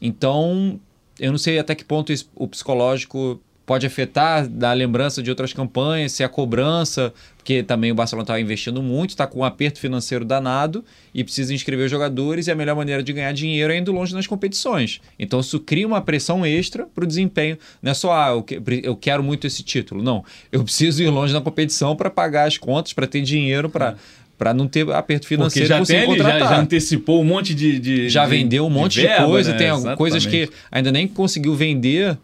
Então, 0.00 0.80
eu 1.20 1.30
não 1.30 1.38
sei 1.38 1.58
até 1.58 1.74
que 1.74 1.84
ponto 1.84 2.14
o 2.34 2.48
psicológico 2.48 3.38
pode 3.68 3.86
afetar 3.86 4.48
da 4.48 4.72
lembrança 4.72 5.22
de 5.22 5.28
outras 5.28 5.52
campanhas, 5.52 6.12
se 6.12 6.24
a 6.24 6.28
cobrança, 6.28 7.12
porque 7.36 7.62
também 7.62 7.92
o 7.92 7.94
Barcelona 7.94 8.22
está 8.22 8.40
investindo 8.40 8.82
muito, 8.82 9.10
está 9.10 9.26
com 9.26 9.40
um 9.40 9.44
aperto 9.44 9.78
financeiro 9.78 10.24
danado 10.24 10.82
e 11.12 11.22
precisa 11.22 11.52
inscrever 11.52 11.84
os 11.84 11.90
jogadores 11.90 12.46
e 12.46 12.50
a 12.50 12.54
melhor 12.54 12.74
maneira 12.74 13.02
de 13.02 13.12
ganhar 13.12 13.30
dinheiro 13.32 13.70
é 13.70 13.76
indo 13.76 13.92
longe 13.92 14.14
nas 14.14 14.26
competições. 14.26 15.02
Então 15.18 15.40
isso 15.40 15.60
cria 15.60 15.86
uma 15.86 16.00
pressão 16.00 16.46
extra 16.46 16.86
para 16.86 17.04
o 17.04 17.06
desempenho. 17.06 17.58
Não 17.82 17.90
é 17.90 17.94
só, 17.94 18.10
ah, 18.14 18.30
eu, 18.30 18.42
que, 18.42 18.58
eu 18.82 18.96
quero 18.96 19.22
muito 19.22 19.46
esse 19.46 19.62
título. 19.62 20.02
Não, 20.02 20.24
eu 20.50 20.64
preciso 20.64 21.02
ir 21.02 21.10
longe 21.10 21.34
na 21.34 21.42
competição 21.42 21.94
para 21.94 22.08
pagar 22.08 22.48
as 22.48 22.56
contas, 22.56 22.94
para 22.94 23.06
ter 23.06 23.20
dinheiro 23.20 23.68
para... 23.68 23.96
para 24.38 24.54
não 24.54 24.66
ter 24.66 24.90
aperto 24.92 25.26
financeiro 25.26 25.68
Porque 25.68 25.92
já, 25.92 26.06
tem, 26.06 26.16
já, 26.16 26.38
já, 26.38 26.58
antecipou 26.58 27.20
um 27.20 27.24
monte 27.24 27.54
de. 27.54 27.78
de 27.78 28.08
já 28.08 28.24
vendeu 28.24 28.64
um 28.64 28.70
monte 28.70 28.94
de, 28.94 29.02
verba, 29.02 29.26
de 29.26 29.30
coisa, 29.30 29.52
né? 29.52 29.58
tem 29.58 29.66
Exatamente. 29.66 29.98
coisas 29.98 30.24
que 30.24 30.48
ainda 30.72 30.90
nem 30.90 31.06
conseguiu 31.06 31.54
vender 31.54 32.16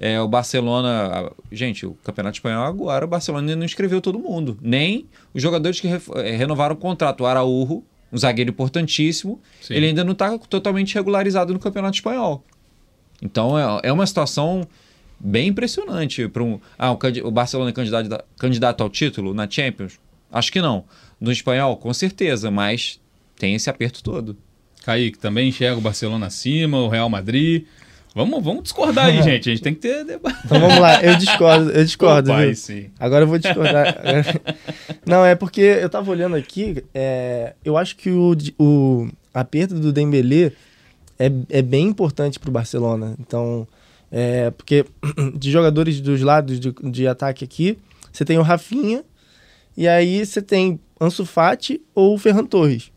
é, 0.00 0.18
o 0.18 0.26
Barcelona. 0.26 1.30
Gente, 1.52 1.84
o 1.84 1.92
Campeonato 2.02 2.38
Espanhol 2.38 2.64
agora, 2.64 3.04
o 3.04 3.08
Barcelona 3.08 3.44
ainda 3.44 3.56
não 3.56 3.66
inscreveu 3.66 4.00
todo 4.00 4.18
mundo. 4.18 4.58
Nem 4.62 5.06
os 5.34 5.42
jogadores 5.42 5.78
que 5.78 5.86
re, 5.86 6.00
é, 6.16 6.34
renovaram 6.34 6.74
o 6.74 6.78
contrato. 6.78 7.20
O 7.20 7.26
Araújo, 7.26 7.84
um 8.10 8.16
zagueiro 8.16 8.50
importantíssimo, 8.50 9.38
Sim. 9.60 9.74
ele 9.74 9.88
ainda 9.88 10.02
não 10.02 10.12
está 10.12 10.38
totalmente 10.38 10.94
regularizado 10.94 11.52
no 11.52 11.58
Campeonato 11.58 11.96
Espanhol. 11.96 12.42
Então 13.22 13.58
é, 13.58 13.88
é 13.88 13.92
uma 13.92 14.06
situação 14.06 14.66
bem 15.18 15.48
impressionante 15.48 16.26
para 16.28 16.42
um. 16.42 16.58
Ah, 16.78 16.92
o, 16.92 17.30
Barcelona 17.30 17.68
é 17.68 17.72
candidato, 17.74 18.24
candidato 18.38 18.82
ao 18.82 18.88
título 18.88 19.34
na 19.34 19.48
Champions? 19.48 20.00
Acho 20.32 20.50
que 20.50 20.62
não. 20.62 20.84
No 21.20 21.30
espanhol, 21.30 21.76
com 21.76 21.92
certeza, 21.92 22.50
mas 22.50 22.98
tem 23.36 23.54
esse 23.54 23.68
aperto 23.68 24.02
todo. 24.02 24.34
Kaique, 24.82 25.18
também 25.18 25.50
enxerga 25.50 25.76
o 25.76 25.82
Barcelona 25.82 26.26
acima, 26.28 26.78
o 26.78 26.88
Real 26.88 27.10
Madrid. 27.10 27.66
Vamos, 28.14 28.42
vamos 28.42 28.64
discordar 28.64 29.06
aí, 29.06 29.22
gente. 29.22 29.48
A 29.48 29.52
gente 29.52 29.62
tem 29.62 29.74
que 29.74 29.80
ter 29.80 30.04
debate. 30.04 30.38
Então 30.44 30.60
vamos 30.60 30.78
lá, 30.78 31.02
eu 31.02 31.16
discordo, 31.16 31.70
eu 31.70 31.84
discordo. 31.84 32.30
Pai, 32.30 32.54
sim. 32.54 32.90
Agora 32.98 33.24
eu 33.24 33.28
vou 33.28 33.38
discordar. 33.38 33.96
Não, 35.06 35.24
é 35.24 35.34
porque 35.34 35.60
eu 35.60 35.88
tava 35.88 36.10
olhando 36.10 36.36
aqui, 36.36 36.84
é, 36.92 37.54
eu 37.64 37.76
acho 37.76 37.96
que 37.96 38.10
o, 38.10 38.36
o 38.58 39.08
aperto 39.32 39.74
do 39.74 39.92
Dembélé 39.92 40.52
é, 41.18 41.30
é 41.48 41.62
bem 41.62 41.86
importante 41.86 42.38
pro 42.38 42.50
Barcelona. 42.50 43.14
Então, 43.20 43.66
é, 44.10 44.50
porque 44.50 44.84
de 45.34 45.50
jogadores 45.50 46.00
dos 46.00 46.20
lados 46.20 46.58
de, 46.58 46.72
de 46.72 47.06
ataque 47.06 47.44
aqui, 47.44 47.78
você 48.12 48.24
tem 48.24 48.38
o 48.38 48.42
Rafinha, 48.42 49.04
e 49.76 49.86
aí 49.86 50.26
você 50.26 50.42
tem 50.42 50.80
Ansu 51.00 51.24
Fati 51.24 51.80
ou 51.94 52.14
o 52.14 52.18
Ferran 52.18 52.44
Torres 52.44 52.90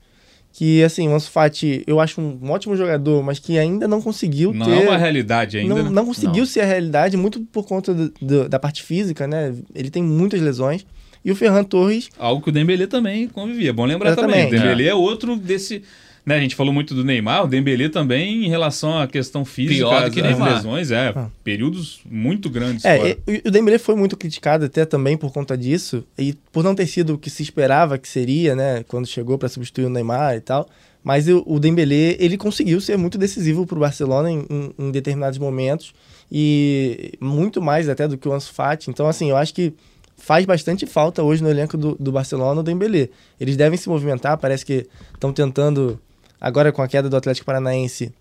que 0.54 0.84
assim, 0.84 1.08
o 1.10 1.16
Ansu 1.16 1.32
Fati, 1.32 1.84
eu 1.88 2.00
acho 2.00 2.22
um 2.22 2.52
ótimo 2.52 2.76
jogador, 2.78 3.24
mas 3.24 3.40
que 3.40 3.58
ainda 3.58 3.88
não 3.88 4.00
conseguiu 4.00 4.54
não 4.54 4.68
ter... 4.68 4.72
Não 4.72 4.84
é 4.84 4.90
uma 4.90 4.98
realidade 4.98 5.58
ainda. 5.58 5.74
Não, 5.74 5.90
não 5.90 6.06
conseguiu 6.06 6.42
não. 6.42 6.46
ser 6.46 6.62
a 6.62 6.66
realidade, 6.66 7.18
muito 7.18 7.42
por 7.52 7.66
conta 7.66 7.92
do, 7.92 8.14
do, 8.22 8.48
da 8.48 8.60
parte 8.60 8.84
física, 8.84 9.26
né? 9.26 9.52
Ele 9.74 9.90
tem 9.90 10.04
muitas 10.04 10.40
lesões. 10.40 10.86
E 11.26 11.32
o 11.32 11.36
Ferran 11.36 11.64
Torres... 11.64 12.10
Algo 12.20 12.40
que 12.44 12.50
o 12.50 12.52
Dembélé 12.52 12.86
também 12.86 13.28
convivia. 13.28 13.72
É 13.72 13.74
bom 13.74 13.86
lembrar 13.86 14.16
também. 14.16 14.46
O 14.46 14.52
Dembélé 14.52 14.84
é. 14.84 14.88
é 14.90 14.96
outro 14.96 15.36
desse 15.36 15.82
né, 16.26 16.38
a 16.38 16.40
gente 16.40 16.56
falou 16.56 16.74
muito 16.74 16.96
do 16.96 17.04
Neymar, 17.04 17.44
o 17.44 17.48
Dembélé 17.48 17.90
também 17.90 18.46
em 18.46 18.50
relação 18.50 18.98
à 18.98 19.08
questão 19.08 19.44
física, 19.44 19.76
Pior 19.76 20.06
do 20.06 20.12
que 20.12 20.22
as, 20.22 20.40
as 20.40 20.54
lesões, 20.56 20.92
é, 20.92 21.14
ah. 21.16 21.30
períodos 21.44 22.00
muito 22.10 22.50
grandes. 22.50 22.86
É, 22.86 23.18
e, 23.28 23.42
o 23.46 23.52
Dembélé 23.52 23.78
foi 23.78 23.96
muito 23.96 24.16
criticado 24.16 24.66
até 24.66 24.86
também 24.86 25.18
por 25.18 25.34
conta 25.34 25.58
disso, 25.58 26.04
e 26.18 26.34
por 26.52 26.64
não 26.64 26.74
ter 26.74 26.88
sido 26.88 27.16
o 27.16 27.18
que 27.18 27.30
se 27.30 27.44
esperava 27.44 27.98
que 27.98 28.08
seria, 28.08 28.56
né, 28.56 28.84
quando 28.88 29.06
chegou 29.06 29.38
para 29.38 29.50
substituir 29.50 29.86
o 29.86 29.90
Neymar 29.90 30.36
e 30.36 30.42
tal. 30.42 30.68
Mas 31.04 31.28
o, 31.28 31.44
o 31.46 31.60
Dembélé, 31.60 32.16
ele 32.18 32.38
conseguiu 32.38 32.80
ser 32.80 32.98
muito 32.98 33.18
decisivo 33.18 33.68
para 33.68 33.76
o 33.76 33.82
Barcelona 33.82 34.32
em, 34.32 34.46
em, 34.50 34.74
em, 34.80 34.92
determinados 34.92 35.38
momentos, 35.38 35.94
e 36.32 37.12
muito 37.20 37.62
mais 37.62 37.90
até 37.90 38.08
do 38.08 38.18
que 38.18 38.28
o 38.30 38.34
Ansu 38.34 38.54
Fati. 38.54 38.90
Então, 38.90 39.08
assim, 39.08 39.30
eu 39.30 39.36
acho 39.36 39.54
que 39.54 39.74
faz 40.16 40.46
bastante 40.46 40.86
falta 40.86 41.22
hoje 41.22 41.44
no 41.44 41.50
elenco 41.50 41.78
do, 41.78 41.98
do 42.00 42.14
Barcelona 42.14 42.62
o 42.62 42.64
Dembélé. 42.64 43.10
Eles 43.38 43.58
devem 43.58 43.78
se 43.78 43.90
movimentar, 43.90 44.38
parece 44.38 44.66
que 44.66 44.88
estão 45.14 45.34
tentando 45.34 46.00
Agora, 46.44 46.74
com 46.74 46.82
a 46.82 46.88
queda 46.90 47.10
do 47.10 47.16
Atlético 47.16 47.46
Paranaense, 47.46 48.12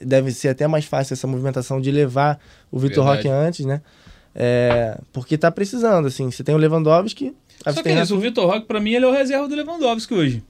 deve 0.00 0.30
ser 0.30 0.50
até 0.50 0.68
mais 0.68 0.84
fácil 0.84 1.14
essa 1.14 1.26
movimentação 1.26 1.80
de 1.80 1.90
levar 1.90 2.38
o 2.70 2.78
Vitor 2.78 3.04
Roque 3.04 3.26
antes, 3.26 3.66
né? 3.66 3.82
É, 4.32 5.00
porque 5.12 5.36
tá 5.36 5.50
precisando, 5.50 6.06
assim. 6.06 6.30
Você 6.30 6.44
tem 6.44 6.54
o 6.54 6.58
Lewandowski. 6.58 7.34
Só 7.66 7.82
que 7.82 7.88
é 7.88 8.00
isso, 8.00 8.14
o 8.14 8.20
Vitor 8.20 8.46
Roque, 8.46 8.66
para 8.66 8.78
mim, 8.78 8.92
ele 8.92 9.04
é 9.04 9.08
o 9.08 9.12
reserva 9.12 9.48
do 9.48 9.56
Lewandowski 9.56 10.14
hoje. 10.14 10.44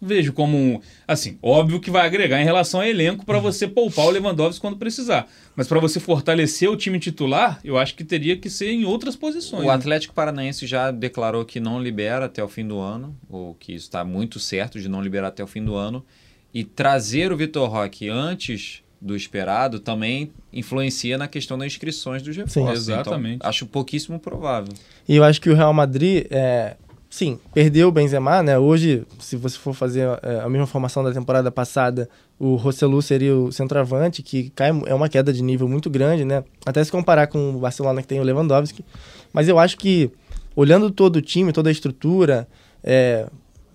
Vejo 0.00 0.34
como, 0.34 0.82
assim, 1.08 1.38
óbvio 1.42 1.80
que 1.80 1.90
vai 1.90 2.06
agregar 2.06 2.38
em 2.38 2.44
relação 2.44 2.80
ao 2.80 2.86
elenco 2.86 3.24
para 3.24 3.38
você 3.38 3.66
poupar 3.66 4.04
o 4.04 4.10
Lewandowski 4.10 4.60
quando 4.60 4.76
precisar. 4.76 5.26
Mas 5.56 5.66
para 5.66 5.80
você 5.80 5.98
fortalecer 5.98 6.70
o 6.70 6.76
time 6.76 7.00
titular, 7.00 7.58
eu 7.64 7.78
acho 7.78 7.94
que 7.94 8.04
teria 8.04 8.36
que 8.36 8.50
ser 8.50 8.70
em 8.70 8.84
outras 8.84 9.16
posições. 9.16 9.64
O 9.64 9.68
né? 9.68 9.72
Atlético 9.72 10.12
Paranaense 10.12 10.66
já 10.66 10.90
declarou 10.90 11.46
que 11.46 11.60
não 11.60 11.82
libera 11.82 12.26
até 12.26 12.44
o 12.44 12.48
fim 12.48 12.68
do 12.68 12.78
ano, 12.78 13.16
ou 13.28 13.54
que 13.54 13.72
está 13.72 14.04
muito 14.04 14.38
certo 14.38 14.78
de 14.78 14.88
não 14.88 15.00
liberar 15.00 15.28
até 15.28 15.42
o 15.42 15.46
fim 15.46 15.64
do 15.64 15.74
ano. 15.74 16.04
E 16.52 16.64
trazer 16.64 17.32
o 17.32 17.36
Vitor 17.36 17.68
Roque 17.68 18.08
antes 18.08 18.82
do 19.00 19.14
esperado 19.14 19.78
também 19.78 20.32
influencia 20.52 21.16
na 21.16 21.28
questão 21.28 21.56
das 21.56 21.68
inscrições 21.68 22.22
dos 22.22 22.36
reforços. 22.36 22.54
Sim, 22.54 22.62
então, 22.62 22.72
exatamente. 22.72 23.36
Então, 23.36 23.48
acho 23.48 23.66
pouquíssimo 23.66 24.18
provável. 24.18 24.72
E 25.08 25.16
eu 25.16 25.24
acho 25.24 25.40
que 25.40 25.50
o 25.50 25.54
Real 25.54 25.72
Madrid, 25.72 26.26
é, 26.30 26.76
sim, 27.08 27.38
perdeu 27.54 27.88
o 27.88 27.92
Benzema, 27.92 28.42
né? 28.42 28.58
Hoje, 28.58 29.06
se 29.20 29.36
você 29.36 29.56
for 29.56 29.72
fazer 29.72 30.08
é, 30.22 30.40
a 30.40 30.48
mesma 30.48 30.66
formação 30.66 31.04
da 31.04 31.12
temporada 31.12 31.50
passada, 31.50 32.08
o 32.38 32.56
Rossellu 32.56 33.00
seria 33.00 33.36
o 33.36 33.52
centroavante, 33.52 34.22
que 34.22 34.50
cai, 34.50 34.70
é 34.86 34.94
uma 34.94 35.08
queda 35.08 35.32
de 35.32 35.42
nível 35.42 35.68
muito 35.68 35.88
grande, 35.88 36.24
né? 36.24 36.42
Até 36.66 36.82
se 36.82 36.90
comparar 36.90 37.28
com 37.28 37.54
o 37.54 37.58
Barcelona 37.58 38.02
que 38.02 38.08
tem 38.08 38.20
o 38.20 38.24
Lewandowski. 38.24 38.84
Mas 39.32 39.48
eu 39.48 39.58
acho 39.58 39.76
que, 39.76 40.10
olhando 40.56 40.90
todo 40.90 41.16
o 41.16 41.22
time, 41.22 41.52
toda 41.52 41.68
a 41.68 41.72
estrutura, 41.72 42.48
é, 42.82 43.26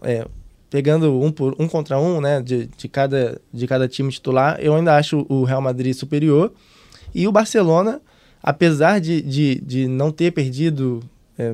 é 0.02 0.28
pegando 0.74 1.22
um, 1.22 1.32
por, 1.32 1.56
um 1.60 1.68
contra 1.68 2.00
um, 2.00 2.20
né, 2.20 2.42
de, 2.42 2.68
de, 2.76 2.88
cada, 2.88 3.40
de 3.54 3.68
cada 3.68 3.88
time 3.88 4.12
titular, 4.12 4.58
eu 4.60 4.74
ainda 4.74 4.98
acho 4.98 5.24
o 5.30 5.44
Real 5.44 5.62
Madrid 5.62 5.94
superior. 5.94 6.52
E 7.14 7.28
o 7.28 7.32
Barcelona, 7.32 8.02
apesar 8.42 9.00
de, 9.00 9.22
de, 9.22 9.62
de 9.62 9.88
não 9.88 10.12
ter 10.12 10.32
perdido. 10.32 11.00
É, 11.38 11.54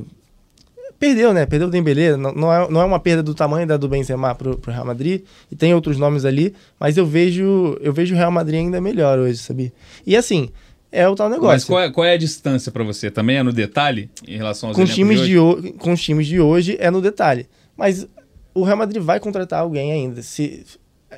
perdeu, 0.97 1.33
né? 1.33 1.45
Perdeu 1.45 1.67
o 1.67 1.71
Dembélé. 1.71 2.15
Não, 2.15 2.31
não, 2.31 2.53
é, 2.53 2.71
não 2.71 2.79
é 2.79 2.85
uma 2.85 2.97
perda 2.97 3.21
do 3.21 3.35
tamanho 3.35 3.67
da 3.67 3.75
do 3.75 3.89
Benzema 3.89 4.33
pro, 4.33 4.57
pro 4.57 4.71
Real 4.71 4.85
Madrid. 4.85 5.23
E 5.51 5.55
tem 5.55 5.73
outros 5.73 5.97
nomes 5.97 6.23
ali. 6.23 6.55
Mas 6.79 6.95
eu 6.95 7.05
vejo 7.05 7.77
eu 7.81 7.91
vejo 7.91 8.15
o 8.15 8.17
Real 8.17 8.31
Madrid 8.31 8.61
ainda 8.61 8.79
melhor 8.79 9.19
hoje, 9.19 9.39
sabia? 9.39 9.73
E 10.07 10.15
assim, 10.15 10.47
é 10.93 11.05
o 11.09 11.13
tal 11.13 11.29
negócio. 11.29 11.55
Mas 11.55 11.65
qual 11.65 11.81
é, 11.81 11.91
qual 11.91 12.05
é 12.05 12.13
a 12.13 12.17
distância 12.17 12.71
para 12.71 12.85
você? 12.85 13.11
Também 13.11 13.35
é 13.35 13.43
no 13.43 13.51
detalhe 13.51 14.09
em 14.25 14.37
relação 14.37 14.69
aos 14.69 14.77
com 14.77 14.85
times 14.85 15.19
de, 15.19 15.37
hoje? 15.37 15.61
de 15.63 15.71
Com 15.73 15.91
os 15.91 16.01
times 16.01 16.25
de 16.25 16.39
hoje 16.39 16.77
é 16.79 16.89
no 16.89 17.01
detalhe. 17.01 17.49
Mas 17.75 18.07
o 18.53 18.63
Real 18.63 18.77
Madrid 18.77 19.01
vai 19.01 19.19
contratar 19.19 19.61
alguém 19.61 19.91
ainda. 19.91 20.21
Se, 20.21 20.65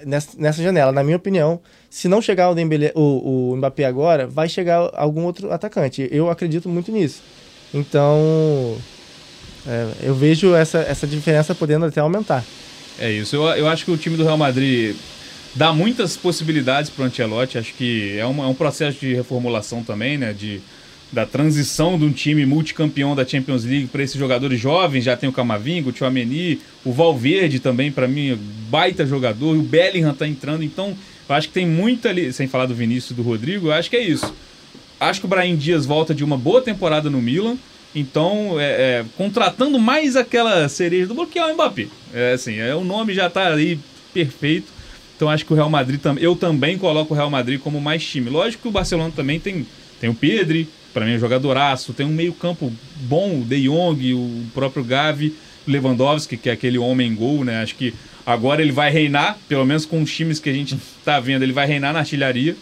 nessa, 0.05 0.29
nessa 0.37 0.61
janela, 0.61 0.91
na 0.91 1.03
minha 1.03 1.17
opinião, 1.17 1.59
se 1.89 2.07
não 2.07 2.21
chegar 2.21 2.49
o, 2.49 2.55
o, 2.95 3.51
o 3.51 3.57
Mbappé 3.57 3.85
agora, 3.85 4.27
vai 4.27 4.47
chegar 4.47 4.89
algum 4.93 5.23
outro 5.23 5.51
atacante. 5.51 6.07
Eu 6.11 6.29
acredito 6.29 6.69
muito 6.69 6.91
nisso. 6.91 7.21
Então, 7.73 8.77
é, 9.67 9.91
eu 10.03 10.15
vejo 10.15 10.53
essa, 10.55 10.79
essa 10.79 11.07
diferença 11.07 11.55
podendo 11.55 11.85
até 11.85 11.99
aumentar. 11.99 12.43
É 12.99 13.09
isso. 13.11 13.35
Eu, 13.35 13.43
eu 13.43 13.67
acho 13.67 13.85
que 13.85 13.91
o 13.91 13.97
time 13.97 14.17
do 14.17 14.23
Real 14.23 14.37
Madrid 14.37 14.95
dá 15.55 15.73
muitas 15.73 16.17
possibilidades 16.17 16.89
para 16.89 17.03
o 17.03 17.05
Ancelotti. 17.05 17.57
Acho 17.57 17.73
que 17.73 18.17
é, 18.17 18.25
uma, 18.25 18.45
é 18.45 18.47
um 18.47 18.53
processo 18.53 18.99
de 18.99 19.13
reformulação 19.13 19.83
também, 19.83 20.17
né? 20.17 20.33
De, 20.33 20.61
da 21.11 21.25
transição 21.25 21.99
de 21.99 22.05
um 22.05 22.11
time 22.11 22.45
multicampeão 22.45 23.15
da 23.15 23.25
Champions 23.25 23.65
League 23.65 23.87
para 23.87 24.01
esses 24.01 24.15
jogadores 24.15 24.59
jovens. 24.59 25.03
Já 25.03 25.17
tem 25.17 25.27
o 25.27 25.33
Camavinga, 25.33 25.89
o 25.89 25.91
Tchouameni, 25.91 26.59
o 26.85 26.91
Valverde 26.93 27.59
também, 27.59 27.91
para 27.91 28.07
mim, 28.07 28.37
baita 28.69 29.05
jogador. 29.05 29.57
O 29.57 29.61
Bellingham 29.61 30.13
tá 30.13 30.27
entrando. 30.27 30.63
Então, 30.63 30.95
eu 31.27 31.35
acho 31.35 31.49
que 31.49 31.53
tem 31.53 31.67
muito 31.67 32.07
ali, 32.07 32.31
sem 32.31 32.47
falar 32.47 32.65
do 32.65 32.75
Vinícius 32.75 33.11
e 33.11 33.13
do 33.15 33.23
Rodrigo, 33.23 33.67
eu 33.67 33.73
acho 33.73 33.89
que 33.89 33.97
é 33.97 34.03
isso. 34.03 34.33
Acho 34.99 35.19
que 35.19 35.25
o 35.25 35.29
Brahim 35.29 35.55
Dias 35.55 35.85
volta 35.85 36.13
de 36.13 36.23
uma 36.23 36.37
boa 36.37 36.61
temporada 36.61 37.09
no 37.09 37.21
Milan. 37.21 37.57
Então, 37.93 38.57
é, 38.59 38.63
é, 38.63 39.05
contratando 39.17 39.77
mais 39.77 40.15
aquela 40.15 40.69
cereja 40.69 41.07
do 41.07 41.13
bloqueio 41.13 41.43
é 41.43 41.51
o 41.51 41.53
Mbappé. 41.53 41.87
É 42.13 42.33
assim, 42.33 42.57
é, 42.57 42.73
o 42.73 42.83
nome 42.83 43.13
já 43.13 43.29
tá 43.29 43.47
ali 43.47 43.79
perfeito. 44.13 44.67
Então 45.15 45.29
acho 45.29 45.45
que 45.45 45.53
o 45.53 45.55
Real 45.55 45.69
Madrid. 45.69 45.99
Eu 46.19 46.35
também 46.35 46.77
coloco 46.77 47.13
o 47.13 47.17
Real 47.17 47.29
Madrid 47.29 47.59
como 47.59 47.79
mais 47.79 48.03
time. 48.03 48.29
Lógico 48.29 48.63
que 48.63 48.67
o 48.69 48.71
Barcelona 48.71 49.13
também 49.15 49.39
tem, 49.39 49.67
tem 49.99 50.09
o 50.09 50.15
Pedri, 50.15 50.67
para 50.93 51.05
mim 51.05 51.13
é 51.13 51.19
jogadoraço, 51.19 51.93
tem 51.93 52.05
um 52.05 52.09
meio-campo 52.09 52.71
bom, 53.01 53.41
o 53.41 53.45
De 53.45 53.63
Jong, 53.63 54.13
o 54.13 54.43
próprio 54.53 54.83
Gavi, 54.83 55.33
Lewandowski, 55.67 56.37
que 56.37 56.49
é 56.49 56.53
aquele 56.53 56.77
homem 56.77 57.13
gol, 57.13 57.43
né? 57.43 57.61
Acho 57.61 57.75
que 57.75 57.93
agora 58.25 58.61
ele 58.61 58.71
vai 58.71 58.91
reinar, 58.91 59.37
pelo 59.47 59.65
menos 59.65 59.85
com 59.85 60.01
os 60.01 60.13
times 60.13 60.39
que 60.39 60.49
a 60.49 60.53
gente 60.53 60.77
tá 61.05 61.19
vendo, 61.19 61.43
ele 61.43 61.53
vai 61.53 61.67
reinar 61.67 61.93
na 61.93 61.99
artilharia. 61.99 62.55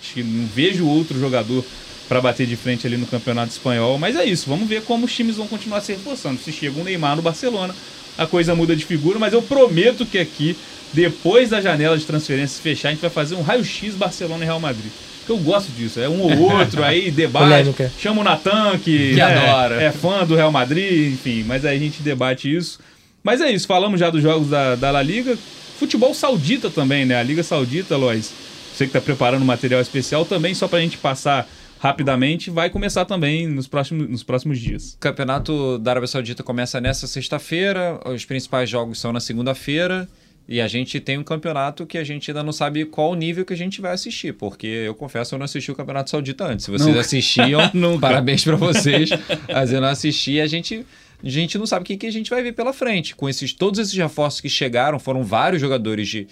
Acho 0.00 0.14
que 0.14 0.22
não 0.22 0.46
vejo 0.46 0.86
outro 0.86 1.18
jogador 1.18 1.64
para 2.08 2.20
bater 2.20 2.46
de 2.46 2.56
frente 2.56 2.86
ali 2.86 2.96
no 2.96 3.06
Campeonato 3.06 3.52
Espanhol. 3.52 3.98
Mas 3.98 4.16
é 4.16 4.24
isso, 4.24 4.48
vamos 4.48 4.68
ver 4.68 4.82
como 4.82 5.06
os 5.06 5.14
times 5.14 5.36
vão 5.36 5.46
continuar 5.46 5.80
se 5.80 5.92
reforçando. 5.92 6.40
Se 6.40 6.52
chega 6.52 6.78
um 6.78 6.84
Neymar 6.84 7.16
no 7.16 7.22
Barcelona, 7.22 7.74
a 8.18 8.26
coisa 8.26 8.54
muda 8.54 8.76
de 8.76 8.84
figura, 8.84 9.18
mas 9.18 9.32
eu 9.32 9.42
prometo 9.42 10.04
que 10.04 10.18
aqui, 10.18 10.56
depois 10.92 11.50
da 11.50 11.60
janela 11.60 11.96
de 11.96 12.04
transferências 12.04 12.60
fechar, 12.60 12.88
a 12.88 12.92
gente 12.92 13.00
vai 13.00 13.10
fazer 13.10 13.34
um 13.34 13.42
raio-x 13.42 13.94
Barcelona 13.94 14.44
e 14.44 14.46
Real 14.46 14.60
Madrid. 14.60 14.92
Porque 15.22 15.32
eu 15.32 15.38
gosto 15.38 15.70
disso, 15.72 16.00
é 16.00 16.08
um 16.08 16.20
ou 16.20 16.52
outro, 16.52 16.82
aí 16.82 17.10
debate, 17.12 17.72
chama 17.98 18.20
o 18.20 18.24
Natan, 18.24 18.76
que, 18.78 19.14
que 19.14 19.20
é, 19.20 19.22
adora. 19.22 19.80
é 19.80 19.92
fã 19.92 20.26
do 20.26 20.34
Real 20.34 20.50
Madrid, 20.50 21.12
enfim, 21.12 21.44
mas 21.44 21.64
aí 21.64 21.76
a 21.76 21.80
gente 21.80 22.02
debate 22.02 22.54
isso. 22.54 22.80
Mas 23.22 23.40
é 23.40 23.50
isso, 23.50 23.66
falamos 23.66 24.00
já 24.00 24.10
dos 24.10 24.22
jogos 24.22 24.48
da, 24.48 24.74
da 24.74 24.90
La 24.90 25.02
Liga. 25.02 25.38
Futebol 25.78 26.12
saudita 26.12 26.70
também, 26.70 27.04
né? 27.04 27.16
A 27.16 27.22
Liga 27.22 27.42
Saudita, 27.42 27.96
Lois, 27.96 28.32
você 28.72 28.84
que 28.84 28.90
está 28.90 29.00
preparando 29.00 29.44
material 29.44 29.80
especial 29.80 30.24
também, 30.24 30.54
só 30.54 30.66
para 30.66 30.78
a 30.78 30.82
gente 30.82 30.98
passar 30.98 31.48
rapidamente, 31.78 32.50
vai 32.50 32.70
começar 32.70 33.04
também 33.04 33.46
nos 33.48 33.66
próximos, 33.66 34.08
nos 34.08 34.22
próximos 34.22 34.58
dias. 34.58 34.94
O 34.94 34.98
campeonato 34.98 35.78
da 35.78 35.92
Arábia 35.92 36.06
Saudita 36.06 36.42
começa 36.42 36.80
nessa 36.80 37.06
sexta-feira, 37.06 38.00
os 38.06 38.24
principais 38.24 38.70
jogos 38.70 39.00
são 39.00 39.12
na 39.12 39.20
segunda-feira. 39.20 40.08
E 40.48 40.60
a 40.60 40.68
gente 40.68 40.98
tem 41.00 41.18
um 41.18 41.22
campeonato 41.22 41.86
que 41.86 41.96
a 41.96 42.04
gente 42.04 42.30
ainda 42.30 42.42
não 42.42 42.52
sabe 42.52 42.84
qual 42.84 43.14
nível 43.14 43.44
que 43.44 43.52
a 43.52 43.56
gente 43.56 43.80
vai 43.80 43.92
assistir, 43.92 44.34
porque 44.34 44.66
eu 44.66 44.94
confesso 44.94 45.34
eu 45.34 45.38
não 45.38 45.44
assisti 45.44 45.70
o 45.70 45.74
Campeonato 45.74 46.10
Saudita 46.10 46.44
antes. 46.44 46.64
Se 46.64 46.70
vocês 46.70 46.88
nunca. 46.88 47.00
assistiam, 47.00 47.60
parabéns 48.00 48.44
para 48.44 48.56
vocês. 48.56 49.10
Mas 49.48 49.72
eu 49.72 49.80
não 49.80 49.88
assisti, 49.88 50.40
a 50.40 50.46
gente 50.46 50.84
a 51.24 51.28
gente 51.28 51.56
não 51.56 51.66
sabe 51.66 51.84
o 51.84 51.86
que, 51.86 51.96
que 51.96 52.06
a 52.06 52.10
gente 52.10 52.28
vai 52.28 52.42
ver 52.42 52.52
pela 52.52 52.72
frente. 52.72 53.14
Com 53.14 53.28
esses 53.28 53.52
todos 53.52 53.78
esses 53.78 53.94
reforços 53.94 54.40
que 54.40 54.48
chegaram, 54.48 54.98
foram 54.98 55.22
vários 55.22 55.60
jogadores 55.60 56.08
de, 56.08 56.26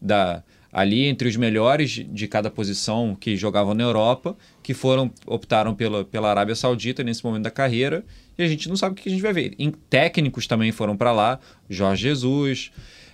da, 0.00 0.42
ali 0.72 1.06
entre 1.06 1.26
os 1.28 1.36
melhores 1.36 1.90
de 1.90 2.28
cada 2.28 2.48
posição 2.48 3.16
que 3.18 3.36
jogavam 3.36 3.74
na 3.74 3.82
Europa, 3.82 4.36
que 4.62 4.72
foram 4.72 5.10
optaram 5.26 5.74
pela, 5.74 6.04
pela 6.04 6.30
Arábia 6.30 6.54
Saudita 6.54 7.02
nesse 7.02 7.24
momento 7.24 7.42
da 7.42 7.50
carreira, 7.50 8.04
e 8.38 8.42
a 8.42 8.46
gente 8.46 8.68
não 8.68 8.76
sabe 8.76 8.92
o 8.92 9.02
que 9.02 9.08
a 9.08 9.12
gente 9.12 9.22
vai 9.22 9.32
ver. 9.32 9.54
Em, 9.58 9.70
técnicos 9.70 10.46
também 10.46 10.70
foram 10.70 10.96
para 10.96 11.10
lá, 11.10 11.40
Jorge 11.68 12.02
Jesus. 12.02 12.70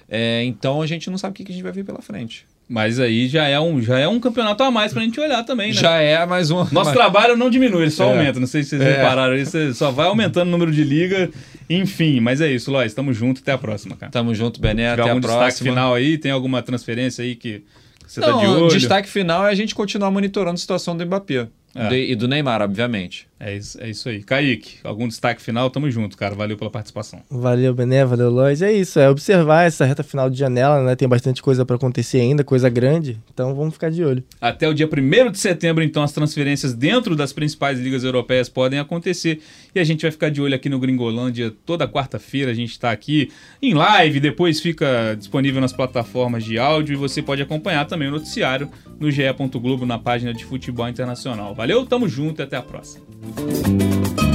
É, 0.09 0.45
então 0.45 0.83
a 0.83 0.87
gente 0.87 1.09
não 1.11 1.19
sabe 1.19 1.33
o 1.33 1.35
que 1.45 1.51
a 1.51 1.55
gente 1.55 1.63
vai 1.63 1.73
ver 1.73 1.85
pela 1.85 2.03
frente. 2.03 2.47
Mas 2.69 2.99
aí 2.99 3.29
já 3.29 3.47
é 3.47 3.61
um, 3.61 3.83
já 3.83 3.99
é 3.99 4.09
um 4.09 4.19
campeonato 4.19 4.63
a 4.63 4.71
mais 4.71 4.93
pra 4.93 5.03
gente 5.03 5.21
olhar 5.21 5.43
também, 5.45 5.69
né? 5.69 5.75
Já 5.75 5.97
é 5.97 6.25
mais 6.25 6.51
um. 6.51 6.59
Nosso 6.59 6.73
mas... 6.73 6.93
trabalho 6.93 7.37
não 7.37 7.51
diminui, 7.51 7.83
ele 7.83 7.91
só 7.91 8.05
é. 8.05 8.11
aumenta. 8.11 8.41
Não 8.41 8.47
sei 8.47 8.63
se 8.63 8.71
vocês 8.71 8.83
é. 8.83 8.97
repararam 8.97 9.37
isso, 9.37 9.75
só 9.75 9.91
vai 9.91 10.07
aumentando 10.07 10.49
o 10.49 10.51
número 10.51 10.73
de 10.73 10.83
liga. 10.83 11.31
Enfim, 11.69 12.21
mas 12.21 12.41
é 12.41 12.51
isso, 12.51 12.71
Lois. 12.71 12.95
Tamo 12.95 13.13
junto, 13.13 13.41
até 13.43 13.53
a 13.53 13.59
próxima, 13.59 13.97
cara. 13.97 14.11
Tamo 14.11 14.35
junto, 14.35 14.61
Bené, 14.61 14.91
até 14.91 15.03
algum 15.03 15.19
a 15.19 15.21
próxima. 15.21 15.45
destaque 15.47 15.69
final 15.69 15.95
aí? 15.95 16.17
Tem 16.17 16.31
alguma 16.31 16.63
transferência 16.63 17.23
aí 17.23 17.35
que 17.35 17.63
você 18.07 18.21
não, 18.21 18.33
tá 18.33 18.41
de 18.41 18.47
olho? 18.47 18.65
O 18.67 18.69
destaque 18.69 19.09
final 19.09 19.47
é 19.47 19.51
a 19.51 19.55
gente 19.55 19.75
continuar 19.75 20.11
monitorando 20.11 20.55
a 20.55 20.59
situação 20.59 20.97
do 20.97 21.05
Mbappé. 21.05 21.49
É. 21.75 21.95
e 21.95 22.15
do 22.15 22.29
Neymar, 22.29 22.61
obviamente. 22.61 23.27
É 23.45 23.57
isso, 23.57 23.77
é 23.83 23.91
isso 23.91 24.09
aí. 24.09 24.23
Kaique, 24.23 24.77
algum 24.85 25.09
destaque 25.09 25.43
final? 25.43 25.69
Tamo 25.69 25.91
junto, 25.91 26.17
cara. 26.17 26.33
Valeu 26.33 26.57
pela 26.57 26.71
participação. 26.71 27.21
Valeu, 27.29 27.75
Bené, 27.75 28.05
valeu, 28.05 28.31
Lois. 28.31 28.63
É 28.63 28.73
isso, 28.73 29.01
é 29.01 29.11
observar 29.11 29.65
essa 29.65 29.85
reta 29.85 30.05
final 30.05 30.31
de 30.31 30.39
janela, 30.39 30.81
né? 30.85 30.95
Tem 30.95 31.09
bastante 31.09 31.43
coisa 31.43 31.67
para 31.67 31.75
acontecer 31.75 32.21
ainda, 32.21 32.45
coisa 32.45 32.69
grande. 32.69 33.19
Então 33.35 33.53
vamos 33.53 33.75
ficar 33.75 33.91
de 33.91 34.05
olho. 34.05 34.23
Até 34.41 34.69
o 34.69 34.73
dia 34.73 34.87
1 34.87 35.33
de 35.33 35.41
setembro, 35.41 35.83
então, 35.83 36.05
as 36.05 36.13
transferências 36.13 36.73
dentro 36.73 37.17
das 37.17 37.33
principais 37.33 37.81
ligas 37.81 38.05
europeias 38.05 38.49
podem 38.49 38.79
acontecer. 38.79 39.41
E 39.75 39.81
a 39.81 39.85
gente 39.85 40.03
vai 40.03 40.13
ficar 40.13 40.31
de 40.31 40.41
olho 40.41 40.55
aqui 40.55 40.69
no 40.69 40.79
Gringolândia 40.79 41.53
toda 41.67 41.89
quarta-feira. 41.89 42.53
A 42.53 42.55
gente 42.55 42.71
está 42.71 42.93
aqui 42.93 43.33
em 43.61 43.75
live, 43.75 44.21
depois 44.21 44.61
fica 44.61 45.17
disponível 45.19 45.61
nas 45.61 45.73
plataformas 45.73 46.45
de 46.45 46.61
áudio 46.61 46.93
e 46.93 46.97
você 46.97 47.21
pode 47.21 47.43
acompanhar 47.43 47.87
também 47.87 48.07
o 48.07 48.13
noticiário 48.13 48.71
no 49.01 49.11
ge.globo 49.11 49.85
na 49.85 49.99
página 49.99 50.33
de 50.33 50.45
futebol 50.45 50.89
internacional. 50.89 51.57
Valeu, 51.57 51.85
tamo 51.85 52.09
junto 52.09 52.41
e 52.41 52.45
até 52.45 52.57
a 52.57 52.63
próxima. 52.63 53.12
Thank 53.23 54.21
you. 54.21 54.32